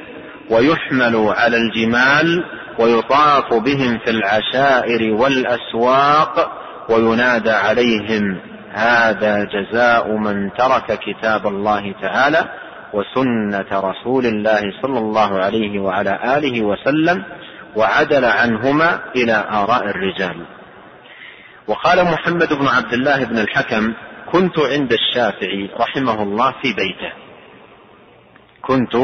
ويحملوا 0.51 1.33
على 1.35 1.57
الجمال 1.57 2.44
ويطاف 2.79 3.55
بهم 3.55 3.99
في 3.99 4.11
العشائر 4.11 5.14
والأسواق 5.14 6.53
وينادى 6.90 7.51
عليهم 7.51 8.40
هذا 8.73 9.44
جزاء 9.44 10.16
من 10.16 10.51
ترك 10.53 10.99
كتاب 10.99 11.47
الله 11.47 11.94
تعالى 12.03 12.44
وسنة 12.92 13.81
رسول 13.81 14.27
الله 14.27 14.61
صلى 14.83 14.99
الله 14.99 15.38
عليه 15.38 15.79
وعلى 15.79 16.18
آله 16.37 16.62
وسلم 16.62 17.25
وعدل 17.77 18.25
عنهما 18.25 19.01
إلى 19.16 19.44
آراء 19.51 19.85
الرجال. 19.85 20.58
وقال 21.68 22.04
محمد 22.04 22.52
بن 22.52 22.66
عبد 22.66 22.92
الله 22.92 23.24
بن 23.24 23.38
الحكم 23.38 23.94
كنت 24.33 24.59
عند 24.59 24.92
الشافعي 24.92 25.70
رحمه 25.81 26.22
الله 26.22 26.50
في 26.62 26.72
بيته. 26.72 27.12
كنت 28.62 28.96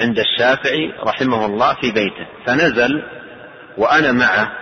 عند 0.00 0.18
الشافعي 0.18 0.92
رحمه 1.06 1.46
الله 1.46 1.74
في 1.74 1.90
بيته. 1.90 2.26
فنزل 2.46 3.02
وأنا 3.76 4.12
معه 4.12 4.52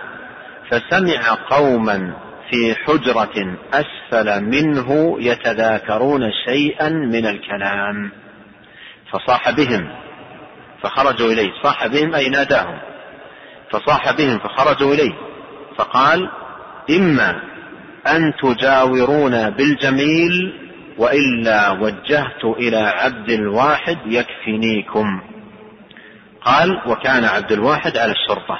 فسمع 0.69 1.37
قوما 1.49 2.13
في 2.49 2.75
حجرة 2.75 3.57
أسفل 3.73 4.43
منه 4.43 5.17
يتذاكرون 5.19 6.31
شيئا 6.45 6.89
من 6.89 7.25
الكلام. 7.25 8.11
فصاح 9.11 9.49
بهم 9.49 9.95
فخرجوا 10.83 11.31
إليه. 11.31 11.51
صاح 11.63 11.87
بهم 11.87 12.15
أي 12.15 12.29
ناداهم؟ 12.29 12.79
فصاح 13.71 14.11
بهم 14.11 14.39
فخرجوا 14.39 14.93
إليه. 14.93 15.13
فقال 15.77 16.29
إما 16.89 17.41
أن 18.07 18.33
تجاورون 18.43 19.49
بالجميل 19.49 20.53
وإلا 20.97 21.71
وجهت 21.71 22.45
إلى 22.45 22.77
عبد 22.77 23.29
الواحد 23.29 23.97
يكفنيكم. 24.05 25.21
قال 26.41 26.81
وكان 26.87 27.25
عبد 27.25 27.51
الواحد 27.51 27.97
على 27.97 28.11
الشرطة. 28.11 28.59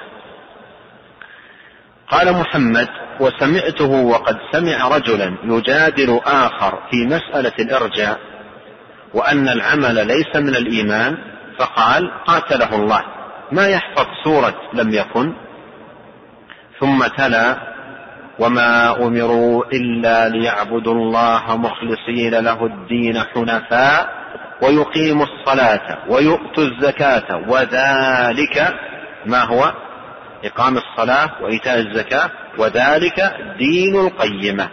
قال 2.08 2.34
محمد 2.34 2.88
وسمعته 3.20 3.92
وقد 3.92 4.38
سمع 4.52 4.88
رجلا 4.88 5.38
يجادل 5.44 6.20
آخر 6.26 6.80
في 6.92 7.06
مسألة 7.06 7.54
الإرجاء 7.60 8.20
وأن 9.14 9.50
العمل 9.50 10.08
ليس 10.08 10.36
من 10.36 10.56
الإيمان 10.56 11.18
فقال 11.58 12.12
قاتله 12.28 12.76
الله. 12.76 13.04
ما 13.52 13.68
يحفظ 13.68 14.06
سورة 14.24 14.56
لم 14.74 14.94
يكن. 14.94 15.34
ثم 16.80 17.08
تلا 17.08 17.69
وما 18.40 18.98
امروا 19.08 19.64
الا 19.74 20.30
ليعبدوا 20.30 20.94
الله 20.94 21.58
مخلصين 21.58 22.36
له 22.36 22.66
الدين 22.66 23.20
حنفاء 23.20 24.20
ويقيموا 24.62 25.26
الصلاه 25.26 25.98
ويؤتوا 26.10 26.64
الزكاه 26.64 27.50
وذلك 27.50 28.76
ما 29.26 29.44
هو؟ 29.44 29.74
اقام 30.46 30.78
الصلاه 30.78 31.44
وايتاء 31.44 31.80
الزكاه 31.80 32.32
وذلك 32.58 33.36
دين 33.58 33.96
القيمه 34.00 34.70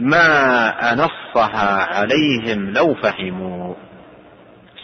ما 0.00 0.68
انصها 0.92 1.96
عليهم 1.96 2.70
لو 2.70 2.94
فهموا. 2.94 3.74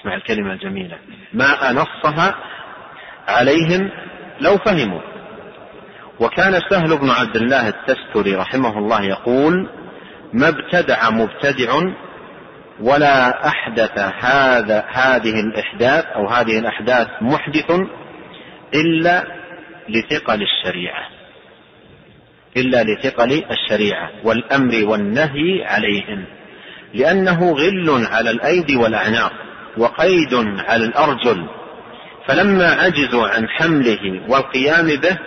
اسمع 0.01 0.15
الكلمة 0.15 0.53
الجميلة. 0.53 0.99
ما 1.33 1.71
انصها 1.71 2.35
عليهم 3.29 3.91
لو 4.41 4.57
فهموا. 4.57 5.14
وكان 6.21 6.61
سهل 6.71 6.99
بن 6.99 7.11
عبد 7.11 7.37
الله 7.37 7.69
التستري 7.69 8.35
رحمه 8.35 8.79
الله 8.79 9.03
يقول 9.03 9.69
ما 10.33 10.49
ابتدع 10.49 11.11
مبتدع 11.11 11.81
ولا 12.81 13.49
أحدث 13.49 13.99
هذا 13.99 14.85
هذه 14.93 15.41
الإحداث 15.41 16.05
أو 16.05 16.29
هذه 16.29 16.59
الأحداث 16.59 17.09
محدث 17.21 17.71
إلا 18.75 19.25
لثقل 19.89 20.43
الشريعة. 20.43 21.09
إلا 22.57 22.83
لثقل 22.83 23.45
الشريعة 23.51 24.11
والأمر 24.25 24.85
والنهي 24.85 25.65
عليهم. 25.65 26.25
لأنه 26.95 27.53
غل 27.53 28.07
على 28.13 28.31
الأيدي 28.31 28.77
والأعناق 28.77 29.33
وقيد 29.77 30.35
على 30.69 30.85
الأرجل. 30.85 31.49
فلما 32.29 32.67
عجزوا 32.67 33.29
عن 33.29 33.49
حمله 33.49 34.29
والقيام 34.29 34.87
به 34.87 35.19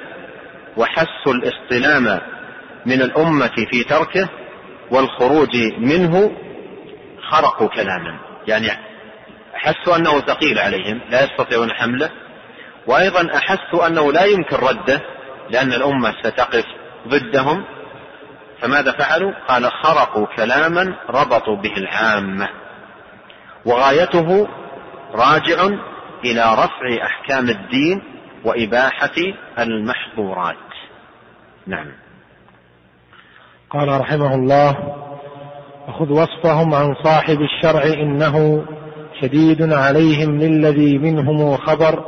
وحسوا 0.78 1.34
الاستلام 1.34 2.22
من 2.86 3.02
الأمة 3.02 3.66
في 3.72 3.84
تركه 3.84 4.30
والخروج 4.92 5.58
منه 5.78 6.32
خرقوا 7.30 7.68
كلاما. 7.68 8.20
يعني 8.48 8.68
أحسوا 9.56 9.96
أنه 9.96 10.20
ثقيل 10.20 10.60
عليهم 10.60 11.02
لا 11.10 11.24
يستطيعون 11.24 11.72
حمله. 11.74 12.10
وأيضا 12.88 13.30
أحسوا 13.36 13.88
أنه 13.88 14.12
لا 14.14 14.26
يمكن 14.26 14.56
رده 14.56 15.02
لأن 15.50 15.74
الأمة 15.74 16.14
ستقف 16.24 16.66
ضدهم. 17.08 17.66
فماذا 18.62 18.92
فعلوا؟ 18.92 19.32
قال 19.48 19.72
خرقوا 19.72 20.28
كلاما 20.36 20.96
ربطوا 21.10 21.56
به 21.56 21.74
العامة. 21.78 22.50
وغايته 23.66 24.48
راجع 25.14 25.64
إلى 26.26 26.54
رفع 26.54 27.06
أحكام 27.06 27.50
الدين 27.50 28.02
وإباحة 28.44 29.16
المحظورات. 29.60 30.67
نعم. 31.68 31.92
قال 33.70 34.02
رحمه 34.02 34.36
الله 34.36 34.76
وخذ 35.88 36.12
وصفهم 36.12 36.74
عن 36.74 36.96
صاحب 37.04 37.42
الشرع 37.42 37.84
إنه 37.84 38.66
شديد 39.22 39.74
عليهم 39.74 40.40
للذي 40.40 40.98
منهم 40.98 41.58
خبر 41.58 42.06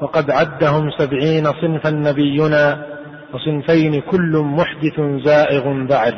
وقد 0.00 0.30
عدهم 0.30 0.90
سبعين 0.98 1.44
صنفا 1.44 1.90
نبينا 1.90 2.86
وصنفين 3.34 4.00
كل 4.00 4.38
محدث 4.38 5.00
زائغ 5.24 5.86
بعد. 5.86 6.14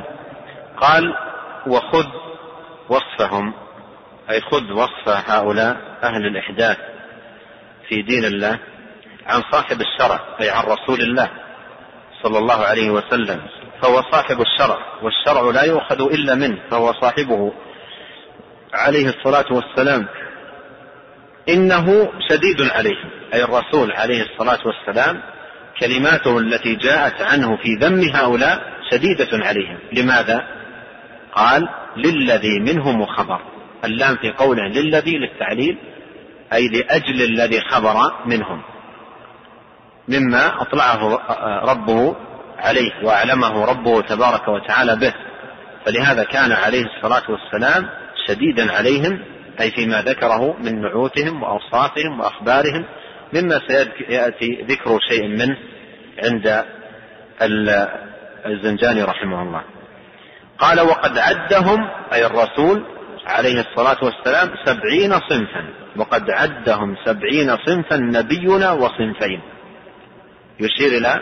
قال 0.81 1.15
وخذ 1.67 2.07
وصفهم 2.89 3.53
أي 4.31 4.41
خذ 4.41 4.73
وصف 4.73 5.31
هؤلاء 5.31 5.77
أهل 6.03 6.27
الإحداث 6.27 6.77
في 7.89 8.03
دين 8.03 8.25
الله 8.25 8.59
عن 9.27 9.43
صاحب 9.53 9.81
الشرع 9.81 10.21
أي 10.41 10.51
عن 10.51 10.65
رسول 10.65 11.01
الله. 11.01 11.44
صلى 12.25 12.39
الله 12.39 12.65
عليه 12.65 12.91
وسلم 12.91 13.41
فهو 13.83 14.03
صاحب 14.13 14.41
الشرع 14.41 14.79
والشرع 15.03 15.51
لا 15.51 15.63
يؤخذ 15.63 16.13
إلا 16.13 16.35
منه 16.35 16.59
فهو 16.71 16.93
صاحبه. 16.93 17.53
عليه 18.75 19.09
الصلاة 19.09 19.45
والسلام. 19.51 20.09
إنه 21.49 22.13
شديد 22.31 22.71
عليهم 22.71 23.11
أي 23.35 23.45
الرسول 23.45 23.93
عليه 23.93 24.23
الصلاة 24.23 24.59
والسلام 24.67 25.23
كلماته 25.81 26.39
التي 26.39 26.75
جاءت 26.75 27.23
عنه 27.23 27.57
في 27.57 27.75
ذم 27.81 28.01
هؤلاء 28.15 28.63
شديدة 28.91 29.29
عليهم. 29.33 29.79
لماذا؟ 29.93 30.47
قال 31.33 31.69
للذي 31.97 32.61
منهم 32.61 33.07
خبر. 33.07 33.41
اللام 33.85 34.17
في 34.17 34.33
قوله 34.33 34.63
للذي 34.63 35.19
للتعليل 35.19 35.79
أي 36.53 36.69
لأجل 36.69 37.23
الذي 37.23 37.61
خبر 37.61 37.97
منهم. 38.27 38.63
مما 40.09 40.63
أطلعه 40.63 41.21
ربه 41.65 42.17
عليه 42.59 42.93
وأعلمه 43.03 43.65
ربه 43.65 44.01
تبارك 44.01 44.49
وتعالى 44.49 44.97
به. 44.97 45.15
فلهذا 45.87 46.25
كان 46.25 46.53
عليه 46.53 46.85
الصلاة 46.85 47.23
والسلام 47.29 47.89
شديدا 48.29 48.73
عليهم 48.73 49.25
أي 49.61 49.71
فيما 49.71 50.03
ذكره 50.03 50.57
من 50.59 50.81
نعوتهم 50.83 51.43
وأوصافهم 51.43 52.21
وأخبارهم 52.21 52.85
مما 53.33 53.61
سيأتي 53.69 54.65
ذكر 54.69 54.99
شيء 55.11 55.29
منه 55.29 55.57
عند 56.25 56.65
الزنجاني 58.47 59.03
رحمه 59.03 59.43
الله. 59.43 59.63
قال 60.59 60.81
وقد 60.81 61.19
عدهم 61.19 61.89
أي 62.13 62.27
الرسول 62.27 62.85
عليه 63.27 63.61
الصلاة 63.61 64.05
والسلام 64.05 64.49
سبعين 64.65 65.11
صنفا 65.11 65.65
وقد 65.97 66.31
عدهم 66.31 66.97
سبعين 67.05 67.57
صنفا 67.67 67.97
نبينا 67.97 68.73
وصنفين 68.73 69.41
يشير 70.61 70.99
إلى 70.99 71.21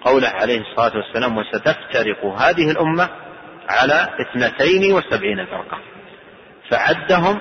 قوله 0.00 0.28
عليه 0.28 0.60
الصلاة 0.60 0.96
والسلام 0.96 1.36
وستفترق 1.36 2.24
هذه 2.24 2.70
الأمة 2.70 3.08
على 3.68 4.08
اثنتين 4.20 4.92
وسبعين 4.92 5.46
فرقة. 5.46 5.78
فعدهم 6.70 7.40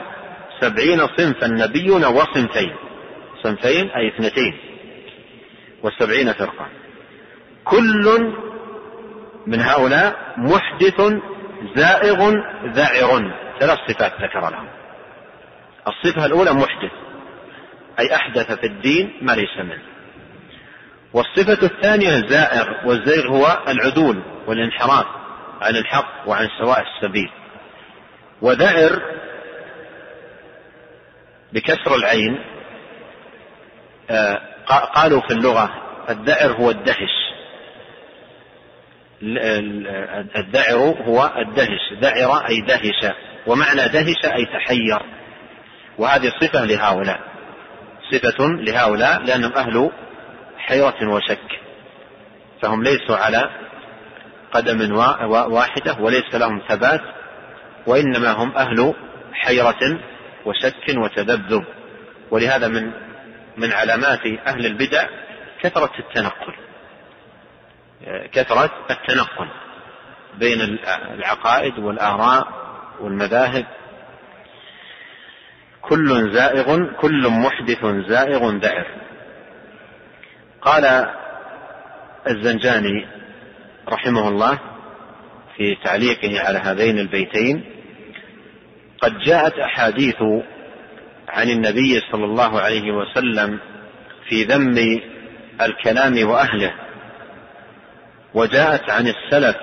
سبعين 0.62 1.00
صنفا 1.17 1.48
نبيون 1.48 2.06
وصنفين. 2.06 2.76
صنفين 3.43 3.89
أي 3.89 4.08
اثنتين 4.08 4.58
وسبعين 5.84 6.34
فرقة. 6.34 6.67
كل 7.63 8.34
من 9.48 9.62
هؤلاء 9.62 10.34
محدث 10.38 11.02
زائغ 11.76 12.34
ذعر 12.65 13.32
ثلاث 13.60 13.78
صفات 13.88 14.13
ذكر 14.22 14.50
لهم. 14.50 14.67
الصفة 15.88 16.26
الأولى 16.26 16.54
محدث 16.54 16.91
أي 18.00 18.15
أحدث 18.15 18.60
في 18.60 18.67
الدين 18.67 19.13
ما 19.22 19.32
ليس 19.32 19.58
منه. 19.58 19.97
والصفة 21.17 21.65
الثانية 21.65 22.27
زائر 22.27 22.82
والزيغ 22.86 23.27
هو 23.27 23.63
العدول 23.67 24.23
والانحراف 24.47 25.06
عن 25.62 25.75
الحق 25.75 26.27
وعن 26.27 26.47
سواء 26.60 26.82
السبيل. 26.82 27.30
ودائر 28.41 29.01
بكسر 31.53 31.95
العين 31.95 32.39
آه، 34.10 34.41
قالوا 34.95 35.21
في 35.21 35.34
اللغة 35.34 35.69
الدعر 36.10 36.51
هو 36.51 36.69
الدهش. 36.71 37.17
الدعر 40.36 40.95
هو 41.06 41.32
الدهش 41.38 41.93
دعر 42.01 42.47
أي 42.47 42.62
دهش. 42.62 43.13
ومعنى 43.47 43.88
دهش 43.88 44.25
أي 44.25 44.45
تحير. 44.45 44.99
وهذه 45.97 46.34
صفة 46.41 46.65
لهؤلاء. 46.65 47.19
صفة 48.12 48.47
لهؤلاء 48.47 49.21
لأنهم 49.23 49.53
أهل 49.53 49.91
حيرة 50.67 51.10
وشك. 51.10 51.60
فهم 52.62 52.84
ليسوا 52.84 53.17
على 53.17 53.49
قدم 54.51 54.95
واحدة 55.32 55.97
وليس 55.99 56.36
لهم 56.36 56.62
ثبات 56.69 57.01
وإنما 57.88 58.32
هم 58.32 58.58
أهل 58.58 58.93
حيرة 59.34 59.99
وشك 60.45 60.97
وتذبذب. 60.97 61.65
ولهذا 62.32 62.68
من 62.68 62.91
من 63.57 63.74
علامات 63.74 64.26
أهل 64.47 64.65
البدع 64.65 65.07
كثرة 65.61 65.91
التنقل. 65.99 66.53
كثرة 68.32 68.72
التنقل 68.91 69.49
بين 70.38 70.61
العقائد 71.13 71.80
والآراء 71.80 72.47
والمذاهب. 72.99 73.65
كل 75.82 76.34
زائغ 76.34 76.93
كل 76.93 77.30
محدث 77.30 77.86
زائغ 77.86 78.51
دائر. 78.51 79.07
قال 80.62 81.08
الزنجاني 82.28 83.08
رحمه 83.89 84.28
الله 84.28 84.60
في 85.58 85.76
تعليقه 85.84 86.39
على 86.47 86.60
هذين 86.60 86.99
البيتين 86.99 87.64
قد 89.01 89.18
جاءت 89.20 89.53
أحاديث 89.53 90.16
عن 91.30 91.49
النبي 91.49 92.01
صلى 92.12 92.26
الله 92.26 92.62
عليه 92.62 92.91
وسلم 92.91 93.60
في 94.30 94.43
ذم 94.43 95.01
الكلام 95.62 96.30
وأهله 96.30 96.74
وجاءت 98.34 98.89
عن 98.89 99.08
السلف 99.08 99.55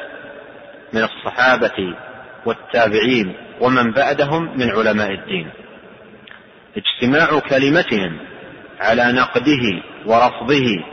من 0.93 1.03
الصحابة 1.03 1.97
والتابعين 2.47 3.35
ومن 3.61 3.93
بعدهم 3.93 4.59
من 4.59 4.71
علماء 4.71 5.11
الدين. 5.11 5.51
اجتماع 6.77 7.39
كلمتهم 7.39 8.19
على 8.81 9.13
نقده 9.13 9.83
ورفضه 10.07 10.85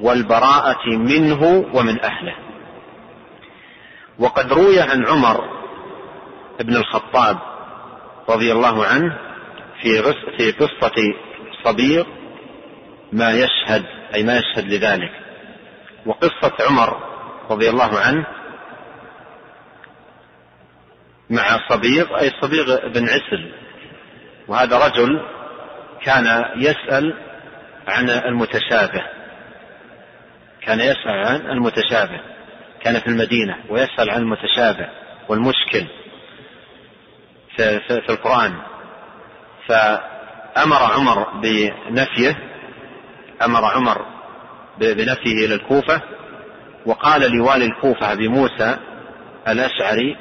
والبراءة 0.00 0.86
منه 0.86 1.66
ومن 1.72 2.00
أهله. 2.04 2.34
وقد 4.18 4.52
روي 4.52 4.80
عن 4.80 5.06
عمر 5.06 5.44
بن 6.60 6.76
الخطاب 6.76 7.38
رضي 8.28 8.52
الله 8.52 8.86
عنه 8.86 9.18
في 9.82 10.02
في 10.38 10.52
قصة 10.52 11.14
صبيغ 11.64 12.04
ما 13.12 13.30
يشهد 13.32 13.84
أي 14.14 14.22
ما 14.22 14.38
يشهد 14.38 14.72
لذلك. 14.72 15.10
وقصة 16.06 16.52
عمر 16.68 16.96
رضي 17.50 17.70
الله 17.70 17.98
عنه 17.98 18.26
مع 21.30 21.68
صبيغ 21.68 22.20
أي 22.20 22.30
صبيغ 22.40 22.88
بن 22.88 23.04
عسل. 23.04 23.52
وهذا 24.48 24.86
رجل 24.86 25.20
كان 26.04 26.44
يسأل 26.56 27.25
عن 27.86 28.10
المتشابه. 28.10 29.02
كان 30.62 30.80
يسأل 30.80 31.26
عن 31.26 31.36
المتشابه. 31.36 32.20
كان 32.82 33.00
في 33.00 33.06
المدينة 33.06 33.56
ويسأل 33.68 34.10
عن 34.10 34.20
المتشابه 34.20 34.88
والمشكل 35.28 35.86
في, 37.56 37.80
في, 37.80 38.00
في 38.00 38.08
القرآن. 38.08 38.52
فأمر 39.68 40.82
عمر 40.82 41.40
بنفيه 41.40 42.36
أمر 43.42 43.64
عمر 43.64 44.06
بنفيه 44.78 45.46
إلى 45.46 45.54
الكوفة 45.54 46.02
وقال 46.86 47.36
لوالي 47.36 47.64
الكوفة 47.64 48.12
أبي 48.12 48.28
موسى 48.28 48.78
الأشعري 49.48 50.16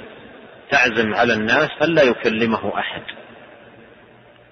تعزم 0.72 1.13
على 1.13 1.34
الناس 1.34 1.70
ألا 1.82 2.03
يكلمه 2.03 2.80
أحد. 2.80 3.01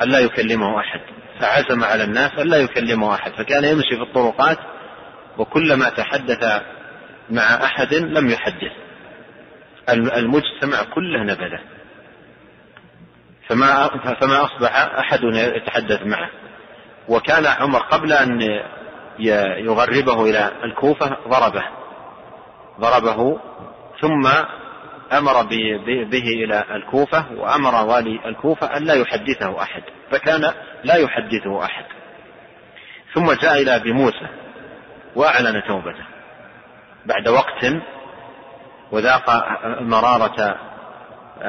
ألا 0.04 0.20
يكلمه 0.20 0.80
أحد 0.80 1.00
فعزم 1.40 1.84
على 1.84 2.04
الناس 2.04 2.32
ألا 2.40 2.58
يكلمه 2.58 3.16
أحد 3.16 3.32
فكان 3.32 3.64
يمشي 3.64 3.96
في 3.96 4.02
الطرقات 4.02 4.58
وكلما 5.38 5.90
تحدث 5.90 6.62
مع 7.30 7.64
أحد 7.64 7.94
لم 7.94 8.30
يحدث. 8.30 8.72
المجتمع 9.90 10.84
كله 10.94 11.24
نبذه. 11.24 11.60
فما 13.50 13.88
فما 14.22 14.46
أصبح 14.46 14.76
أحد 14.76 15.20
يتحدث 15.24 16.02
معه. 16.02 16.30
وكان 17.10 17.46
عمر 17.46 17.80
قبل 17.80 18.14
أن 18.14 18.42
يغربه 19.60 20.30
إلى 20.30 20.52
الكوفة 20.64 21.18
ضربه. 21.28 21.64
ضربه 22.80 23.40
ثم 24.02 24.30
أمر 25.12 25.44
به 26.12 26.44
إلى 26.44 26.64
الكوفة 26.72 27.26
وأمر 27.38 27.86
والي 27.86 28.20
الكوفة 28.26 28.78
أن 28.78 28.84
لا 28.84 28.94
يحدثه 28.94 29.62
أحد 29.62 29.84
فكان 30.12 30.54
لا 30.84 30.96
يحدثه 30.96 31.66
أحد. 31.66 31.86
ثم 33.14 33.32
جاء 33.32 33.62
إلى 33.62 33.76
أبي 33.76 33.94
موسى 33.94 34.28
وأعلن 35.16 35.64
توبته. 35.68 36.06
بعد 37.06 37.28
وقت 37.28 37.66
وذاق 38.92 39.24
مرارة 39.82 40.58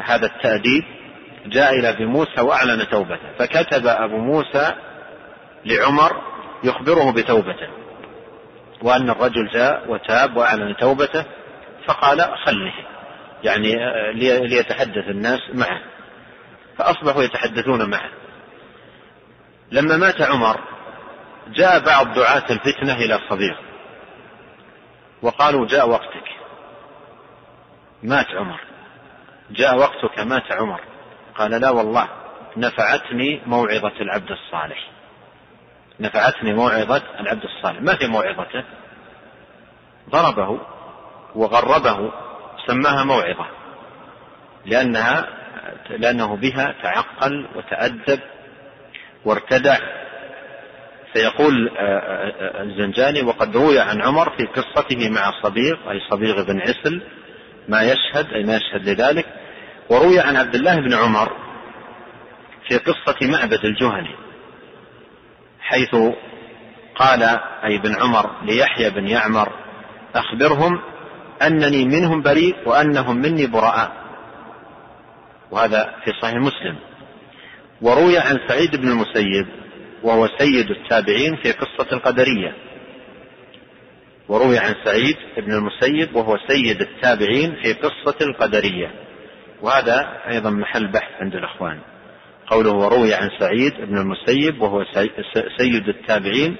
هذا 0.05 0.27
التأديب 0.27 0.85
جاء 1.47 1.79
إلى 1.79 1.89
أبي 1.89 2.07
موسى 2.07 2.41
وأعلن 2.41 2.89
توبته. 2.89 3.33
فكتب 3.39 3.87
أبو 3.87 4.19
موسى 4.19 4.75
لعمر 5.65 6.23
يخبره 6.65 7.13
بتوبته. 7.13 7.69
وأن 8.83 9.11
الرجل 9.11 9.49
جاء 9.49 9.91
وتاب 9.91 10.37
وأعلن 10.37 10.77
توبته 10.77 11.25
فقال 11.87 12.21
خله. 12.45 12.73
يعني 13.45 13.77
ليتحدث 14.49 15.09
الناس 15.09 15.41
معه. 15.55 15.81
فأصبحوا 16.79 17.23
يتحدثون 17.23 17.91
معه. 17.91 18.11
لما 19.73 19.97
مات 19.97 20.23
عمر 20.23 20.61
جاء 21.49 21.85
بعض 21.85 22.15
دعاة 22.15 22.45
الفتنة 22.51 22.95
إلى 22.95 23.15
الصديق. 23.15 23.57
وقالوا 25.23 25.67
جاء 25.67 25.89
وقتك. 25.89 26.29
مات 28.03 28.27
عمر. 28.27 28.61
جاء 29.51 29.77
وقتك 29.79 30.19
مات 30.19 30.53
عمر. 30.53 30.81
قال 31.35 31.51
لا 31.51 31.71
والله 31.71 32.09
نفعتني 32.57 33.43
موعظة 33.47 34.01
العبد 34.01 34.31
الصالح. 34.31 34.91
نفعتني 36.01 36.55
موعظة 36.55 37.03
العبد 37.21 37.45
الصالح. 37.45 37.83
ما 37.83 37.97
في 37.97 38.07
موعظته؟ 38.07 38.65
ضربه 40.11 40.61
وغربه 41.35 42.24
سماها 42.67 43.05
موعظة. 43.05 43.47
لأنها 44.67 45.29
لأنه 45.91 46.37
بها 46.37 46.75
تعقل 46.83 47.49
وتأدب 47.57 48.21
وارتدع. 49.25 49.79
فيقول 51.15 51.69
آه، 51.69 51.81
آه، 51.81 52.33
آه، 52.41 52.62
الزنجاني 52.62 53.23
وقد 53.23 53.57
روي 53.57 53.79
عن 53.81 54.03
عمر 54.03 54.31
في 54.31 54.45
قصته 54.45 55.11
مع 55.11 55.31
صبيغ 55.43 55.91
أي 55.91 56.01
صبيغ 56.11 56.43
بن 56.43 56.61
عسل 56.61 57.03
ما 57.69 57.83
يشهد 57.83 58.33
أي 58.33 58.43
ما 58.43 58.57
يشهد 58.57 58.89
لذلك 58.89 59.27
وروي 59.91 60.21
عن 60.21 60.37
عبد 60.37 60.55
الله 60.55 60.75
بن 60.75 60.95
عمر 60.95 61.37
في 62.69 62.79
قصة 62.79 63.17
معبد 63.23 63.65
الجهني 63.65 64.17
حيث 65.61 65.95
قال 66.97 67.23
أي 67.65 67.79
بن 67.79 67.95
عمر 67.95 68.31
ليحيى 68.43 68.91
بن 68.91 69.09
يعمر 69.09 69.53
أخبرهم 70.15 70.81
أنني 71.47 71.85
منهم 71.85 72.23
بريء 72.23 72.57
وأنهم 72.67 73.17
مني 73.17 73.47
براء. 73.47 73.93
وهذا 75.51 75.95
في 76.05 76.11
صحيح 76.23 76.35
مسلم. 76.35 76.77
وروي 77.83 78.19
عن 78.19 78.39
سعيد 78.49 78.77
بن 78.77 78.89
المسيب 78.89 79.47
وهو 80.03 80.29
سيد 80.39 80.71
التابعين 80.71 81.37
في 81.37 81.53
قصة 81.53 81.93
القدرية. 81.93 82.55
وروي 84.29 84.59
عن 84.59 84.75
سعيد 84.85 85.17
بن 85.37 85.53
المسيب 85.53 86.17
وهو 86.17 86.39
سيد 86.49 86.81
التابعين 86.81 87.57
في 87.63 87.73
قصة 87.73 88.17
القدرية. 88.21 88.91
وهذا 89.63 90.23
أيضا 90.31 90.51
محل 90.51 90.87
بحث 90.87 91.13
عند 91.21 91.35
الإخوان. 91.35 91.79
قوله 92.47 92.73
وروي 92.73 93.15
عن 93.15 93.31
سعيد 93.39 93.73
بن 93.75 93.99
المسيب 93.99 94.63
وهو 94.63 94.85
سيد 95.59 95.89
التابعين 95.89 96.57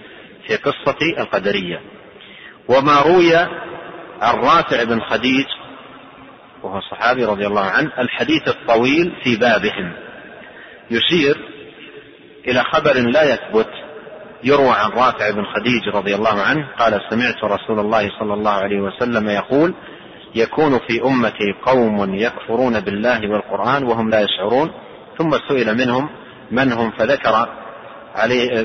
في 0.47 0.57
قصة 0.57 0.99
القدرية. 1.19 1.81
وما 2.69 3.01
روي 3.01 3.37
عن 4.25 4.35
رافع 4.35 4.85
بن 4.85 5.01
خديج 5.01 5.47
وهو 6.63 6.81
صحابي 6.81 7.25
رضي 7.25 7.47
الله 7.47 7.65
عنه 7.65 7.93
الحديث 7.99 8.49
الطويل 8.49 9.13
في 9.25 9.37
بابهم. 9.37 9.93
يشير 10.91 11.37
إلى 12.49 12.65
خبر 12.65 12.95
لا 12.95 13.35
يثبت 13.35 13.69
يروى 14.45 14.71
عن 14.71 14.91
رافع 14.91 15.31
بن 15.31 15.45
خديج 15.45 15.89
رضي 15.95 16.15
الله 16.15 16.43
عنه 16.43 16.69
قال 16.79 17.01
سمعت 17.11 17.45
رسول 17.45 17.81
الله 17.81 18.11
صلى 18.19 18.35
الله 18.35 18.51
عليه 18.51 18.81
وسلم 18.81 19.29
يقول 19.29 19.75
يكون 20.35 20.79
في 20.79 21.03
أمتي 21.05 21.53
قوم 21.67 22.15
يكفرون 22.15 22.81
بالله 22.81 23.31
والقرآن 23.31 23.85
وهم 23.85 24.11
لا 24.11 24.21
يشعرون 24.21 24.71
ثم 25.19 25.31
سئل 25.49 25.77
منهم 25.77 26.09
من 26.51 26.73
هم 26.73 26.91
فذكر 26.91 27.49
عليه 28.15 28.65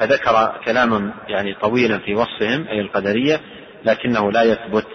فذكر 0.00 0.60
كلاما 0.64 1.12
يعني 1.28 1.54
طويلا 1.54 1.98
في 1.98 2.14
وصفهم 2.14 2.68
أي 2.68 2.80
القدرية 2.80 3.40
لكنه 3.84 4.32
لا 4.32 4.42
يثبت 4.42 4.86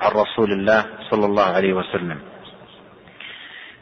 عن 0.00 0.10
رسول 0.10 0.52
الله 0.52 0.84
صلى 1.10 1.26
الله 1.26 1.44
عليه 1.44 1.72
وسلم. 1.72 2.18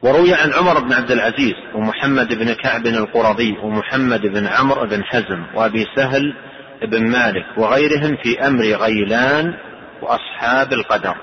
وروي 0.02 0.34
عن 0.34 0.52
عمر 0.52 0.80
بن 0.80 0.92
عبد 0.92 1.10
العزيز 1.10 1.54
ومحمد 1.74 2.34
بن 2.38 2.52
كعب 2.52 2.86
القرظي 2.86 3.56
ومحمد 3.62 4.20
بن 4.20 4.46
عمرو 4.46 4.86
بن 4.86 5.04
حزم 5.04 5.44
وأبي 5.54 5.86
سهل 5.96 6.34
بن 6.82 7.10
مالك 7.10 7.46
وغيرهم 7.56 8.16
في 8.22 8.46
أمر 8.46 8.64
غيلان 8.64 9.54
وأصحاب 10.02 10.72
القدر. 10.72 11.14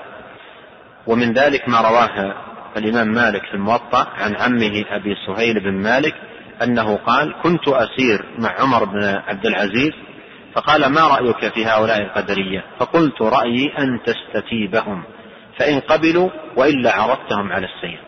ومن 1.06 1.32
ذلك 1.32 1.68
ما 1.68 1.80
رواه 1.80 2.34
الإمام 2.76 3.08
مالك 3.08 3.42
في 3.42 3.54
الموطأ 3.54 4.06
عن 4.18 4.36
عمه 4.36 4.84
أبي 4.90 5.14
سهيل 5.26 5.60
بن 5.60 5.82
مالك 5.82 6.14
أنه 6.62 6.96
قال 6.96 7.34
كنت 7.42 7.68
أسير 7.68 8.24
مع 8.38 8.54
عمر 8.60 8.84
بن 8.84 9.04
عبد 9.04 9.46
العزيز 9.46 9.92
فقال 10.56 10.86
ما 10.86 11.00
رأيك 11.00 11.54
في 11.54 11.66
هؤلاء 11.66 12.02
القدرية؟ 12.02 12.64
فقلت 12.78 13.22
رأيي 13.22 13.78
أن 13.78 14.00
تستتيبهم 14.02 15.04
فإن 15.58 15.80
قبلوا 15.80 16.30
وإلا 16.56 16.92
عرضتهم 16.92 17.52
على 17.52 17.66
السير. 17.66 18.00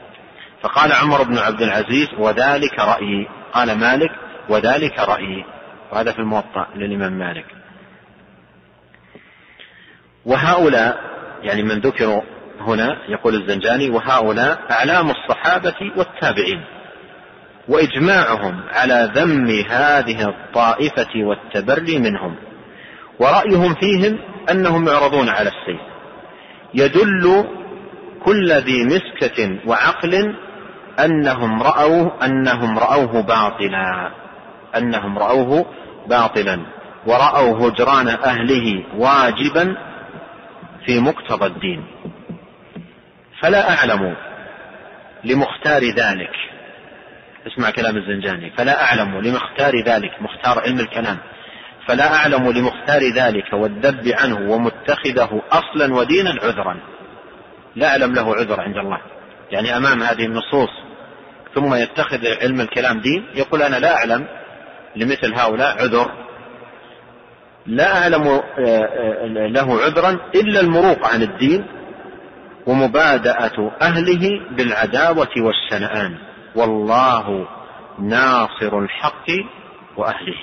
فقال 0.62 0.92
عمر 0.92 1.22
بن 1.22 1.38
عبد 1.38 1.62
العزيز 1.62 2.08
وذلك 2.18 2.78
رأيي. 2.78 3.28
قال 3.52 3.78
مالك 3.78 4.10
وذلك 4.48 4.98
رأيي. 4.98 5.44
وهذا 5.92 6.12
في 6.12 6.18
الموطأ 6.18 6.66
للإمام 6.74 7.12
مالك. 7.12 7.46
وهؤلاء 10.24 10.98
يعني 11.42 11.62
من 11.62 11.78
ذكروا 11.80 12.22
هنا 12.60 12.96
يقول 13.08 13.34
الزنجاني 13.34 13.90
وهؤلاء 13.90 14.58
أعلام 14.70 15.10
الصحابة 15.10 15.92
والتابعين. 15.96 16.64
وإجماعهم 17.68 18.60
على 18.68 19.10
ذم 19.14 19.50
هذه 19.70 20.28
الطائفة 20.28 21.14
والتبري 21.16 21.98
منهم. 21.98 22.36
ورأيهم 23.20 23.74
فيهم 23.74 24.18
أنهم 24.50 24.88
يعرضون 24.88 25.28
على 25.28 25.48
السيف. 25.48 25.80
يدل 26.74 27.44
كل 28.24 28.52
ذي 28.52 28.84
مسكة 28.84 29.58
وعقل 29.66 30.34
أنهم 31.04 31.62
رأوا 31.62 32.24
أنهم 32.24 32.78
رأوه 32.78 33.22
باطلا. 33.22 34.10
أنهم 34.76 35.18
رأوه 35.18 35.66
باطلا. 36.08 36.66
ورأوا 37.06 37.68
هجران 37.68 38.08
أهله 38.08 38.84
واجبا 38.96 39.76
في 40.86 41.00
مقتضى 41.00 41.46
الدين. 41.46 41.84
فلا 43.40 43.70
أعلم 43.78 44.16
لمختار 45.24 45.84
ذلك. 45.84 46.57
اسمع 47.52 47.70
كلام 47.70 47.96
الزنجاني. 47.96 48.50
فلا 48.50 48.82
أعلم 48.82 49.20
لمختار 49.20 49.82
ذلك 49.86 50.10
مختار 50.20 50.62
علم 50.62 50.80
الكلام. 50.80 51.18
فلا 51.88 52.14
أعلم 52.14 52.50
لمختار 52.50 53.02
ذلك 53.02 53.52
والذب 53.52 54.08
عنه 54.08 54.50
ومتخذه 54.50 55.42
أصلا 55.52 55.94
ودينا 55.94 56.30
عذرا. 56.42 56.80
لا 57.76 57.88
أعلم 57.88 58.14
له 58.14 58.34
عذر 58.34 58.60
عند 58.60 58.76
الله. 58.76 58.98
يعني 59.50 59.76
أمام 59.76 60.02
هذه 60.02 60.24
النصوص 60.24 60.68
ثم 61.54 61.74
يتخذ 61.74 62.26
علم 62.42 62.60
الكلام 62.60 63.00
دين 63.00 63.26
يقول 63.34 63.62
أنا 63.62 63.76
لا 63.76 63.96
أعلم 63.96 64.26
لمثل 64.96 65.34
هؤلاء 65.34 65.82
عذر. 65.82 66.10
لا 67.66 68.02
أعلم 68.02 68.26
آه، 68.26 68.42
آه، 68.58 69.26
له 69.26 69.80
عذرا 69.80 70.18
إلا 70.34 70.60
المروق 70.60 71.06
عن 71.06 71.22
الدين 71.22 71.66
ومبادأة 72.66 73.72
أهله 73.82 74.40
بالعداوة 74.50 75.28
والشنآن. 75.38 76.27
والله 76.54 77.48
ناصر 77.98 78.78
الحق 78.78 79.26
وأهله. 79.96 80.40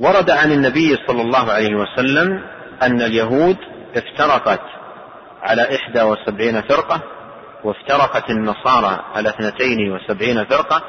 ورد 0.00 0.30
عن 0.30 0.52
النبي 0.52 0.96
صلى 1.06 1.22
الله 1.22 1.52
عليه 1.52 1.74
وسلم 1.74 2.42
أن 2.82 3.02
اليهود 3.02 3.56
افترقت 3.96 4.60
على 5.42 5.76
إحدى 5.76 6.02
وسبعين 6.02 6.62
فرقة 6.62 7.00
وافترقت 7.64 8.30
النصارى 8.30 9.04
على 9.14 9.28
اثنتين 9.28 9.92
وسبعين 9.92 10.44
فرقة 10.44 10.82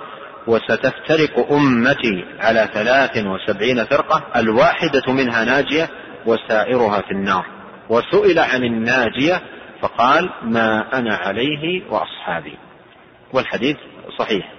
وستفترق 0.48 1.52
أمتي 1.52 2.26
على 2.40 2.70
ثلاث 2.74 3.18
وسبعين 3.18 3.86
فرقة 3.86 4.24
الواحدة 4.36 5.14
منها 5.14 5.46
ناجية 5.46 5.90
وسائرها 6.26 7.02
في 7.02 7.12
النار. 7.12 7.46
وسئل 7.90 8.40
عن 8.40 8.64
الناجية 8.64 9.42
فقال 9.84 10.30
ما 10.42 11.00
أنا 11.00 11.16
عليه 11.16 11.84
وأصحابي. 11.90 12.58
والحديث 13.34 13.78
صحيح. 14.20 14.54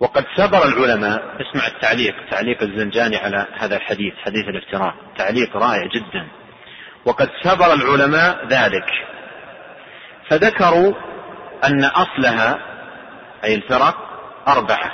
وقد 0.00 0.24
سبر 0.36 0.64
العلماء 0.64 1.22
اسمع 1.40 1.66
التعليق 1.66 2.14
تعليق 2.30 2.62
الزنجاني 2.62 3.16
على 3.16 3.46
هذا 3.58 3.76
الحديث 3.76 4.14
حديث 4.14 4.48
الافتراء 4.48 4.94
تعليق 5.18 5.56
رائع 5.56 5.86
جدا. 5.94 6.28
وقد 7.06 7.30
سبر 7.42 7.72
العلماء 7.72 8.46
ذلك. 8.46 8.86
فذكروا 10.28 10.92
أن 11.64 11.84
أصلها 11.84 12.58
أي 13.44 13.54
الفرق 13.54 13.96
أربعة. 14.48 14.90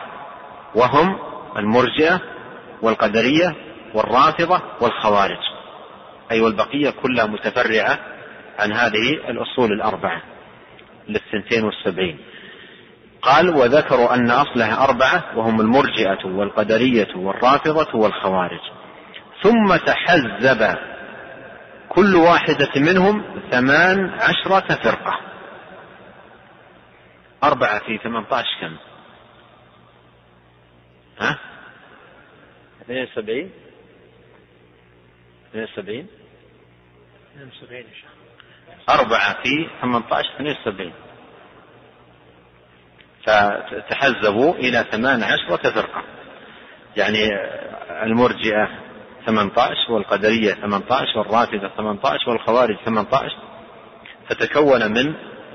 وهم 0.74 1.18
المرجئة 1.57 2.20
والقدرية 2.82 3.55
والرافضة 3.94 4.62
والخوارج 4.80 5.38
أي 6.30 6.40
والبقية 6.40 6.90
كلها 6.90 7.26
متفرعة 7.26 8.09
عن 8.61 8.72
هذه 8.72 9.11
الأصول 9.28 9.72
الأربعة 9.72 10.22
للثنتين 11.08 11.64
والسبعين. 11.64 12.18
قال 13.22 13.50
وذكروا 13.56 14.14
أن 14.14 14.30
أصلها 14.30 14.84
أربعة 14.84 15.38
وهم 15.38 15.61
المرجئة 15.61 16.26
والقدرية 16.26 17.16
والرافضة 17.16 17.98
والخوارج. 17.98 18.61
ثم 19.42 19.76
تحزب 19.76 20.78
كل 21.88 22.16
واحدة 22.16 22.70
منهم 22.76 23.24
ثمان 23.50 24.11
عشرة 24.11 24.74
فرقة. 24.74 25.20
أربعة 27.44 27.78
في 27.78 27.98
ثمانية 27.98 28.26
عشر 28.32 28.61
كم؟ 28.61 28.76
ها؟ 31.18 31.38
اثنين 32.82 33.02
وسبعين. 33.04 33.50
اثنين 35.48 35.64
وسبعين؟ 35.64 36.06
أربعة 38.95 39.43
في 39.43 39.68
ثمانية 39.80 40.07
عشر 40.12 40.34
اثنين 40.36 40.57
وسبعين 40.61 40.93
فتحزبوا 43.26 44.55
إلى 44.55 44.84
ثمان 44.91 45.22
عشرة 45.22 45.70
فرقة 45.70 46.03
يعني 46.97 47.28
المرجئة 48.03 48.68
18 49.26 49.93
والقدرية 49.93 50.55
18 50.55 51.18
والرافضة 51.18 51.68
18 51.76 52.30
والخوارج 52.30 52.76
18 52.84 53.36
فتكون 54.28 54.93
من 54.93 55.14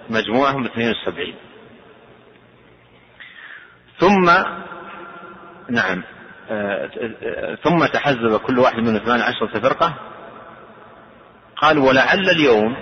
مجموعهم 0.09 0.65
72 0.65 1.33
ثم 3.99 4.31
نعم 5.69 6.03
ثم 7.63 7.86
تحزب 7.86 8.38
كل 8.38 8.59
واحد 8.59 8.79
من 8.79 8.99
18 8.99 9.47
فرقة 9.47 9.93
قال 11.55 11.77
ولعل 11.77 12.29
اليوم 12.29 12.75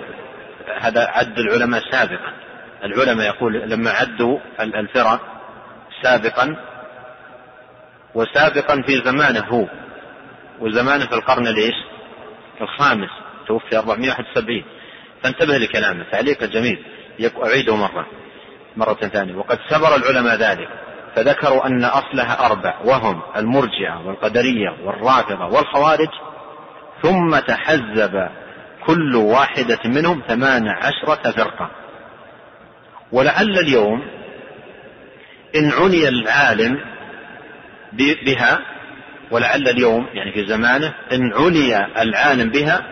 هذا 0.80 1.08
عد 1.08 1.38
العلماء 1.38 1.82
سابقا. 1.90 2.32
العلماء 2.84 3.26
يقول 3.26 3.70
لما 3.70 3.90
عدوا 3.90 4.38
الفرق 4.60 5.20
سابقا 6.02 6.56
وسابقا 8.14 8.82
في 8.86 9.02
زمانه 9.04 9.44
هو. 9.44 9.68
وزمانه 10.60 11.06
في 11.06 11.14
القرن 11.14 11.48
ليش؟ 11.48 11.74
الخامس 12.60 13.10
توفي 13.46 13.76
471 13.76 14.64
فانتبه 15.22 15.58
لكلامه 15.58 16.04
تعليق 16.12 16.44
جميل. 16.44 16.84
أعيده 17.44 17.76
مرة 17.76 18.06
مرة 18.76 18.94
ثانية. 18.94 19.34
وقد 19.34 19.58
سبر 19.68 19.96
العلماء 19.96 20.36
ذلك 20.36 20.68
فذكروا 21.16 21.66
أن 21.66 21.84
أصلها 21.84 22.46
أربع 22.46 22.74
وهم 22.84 23.22
المرجعة 23.36 24.06
والقدرية 24.06 24.70
والرافضة 24.84 25.46
والخوارج 25.46 26.08
ثم 27.02 27.38
تحزب 27.38 28.28
كل 28.86 29.16
واحدة 29.16 29.78
منهم 29.84 30.22
ثمان 30.28 30.68
عشرة 30.68 31.30
فرقة. 31.30 31.70
ولعل 33.12 33.58
اليوم 33.58 34.02
إن 35.56 35.70
عني 35.72 36.08
العالم 36.08 36.80
بها 37.92 38.60
ولعل 39.30 39.68
اليوم 39.68 40.06
يعني 40.12 40.32
في 40.32 40.46
زمانه 40.46 40.94
إن 41.12 41.32
عني 41.32 42.02
العالم 42.02 42.50
بها 42.50 42.82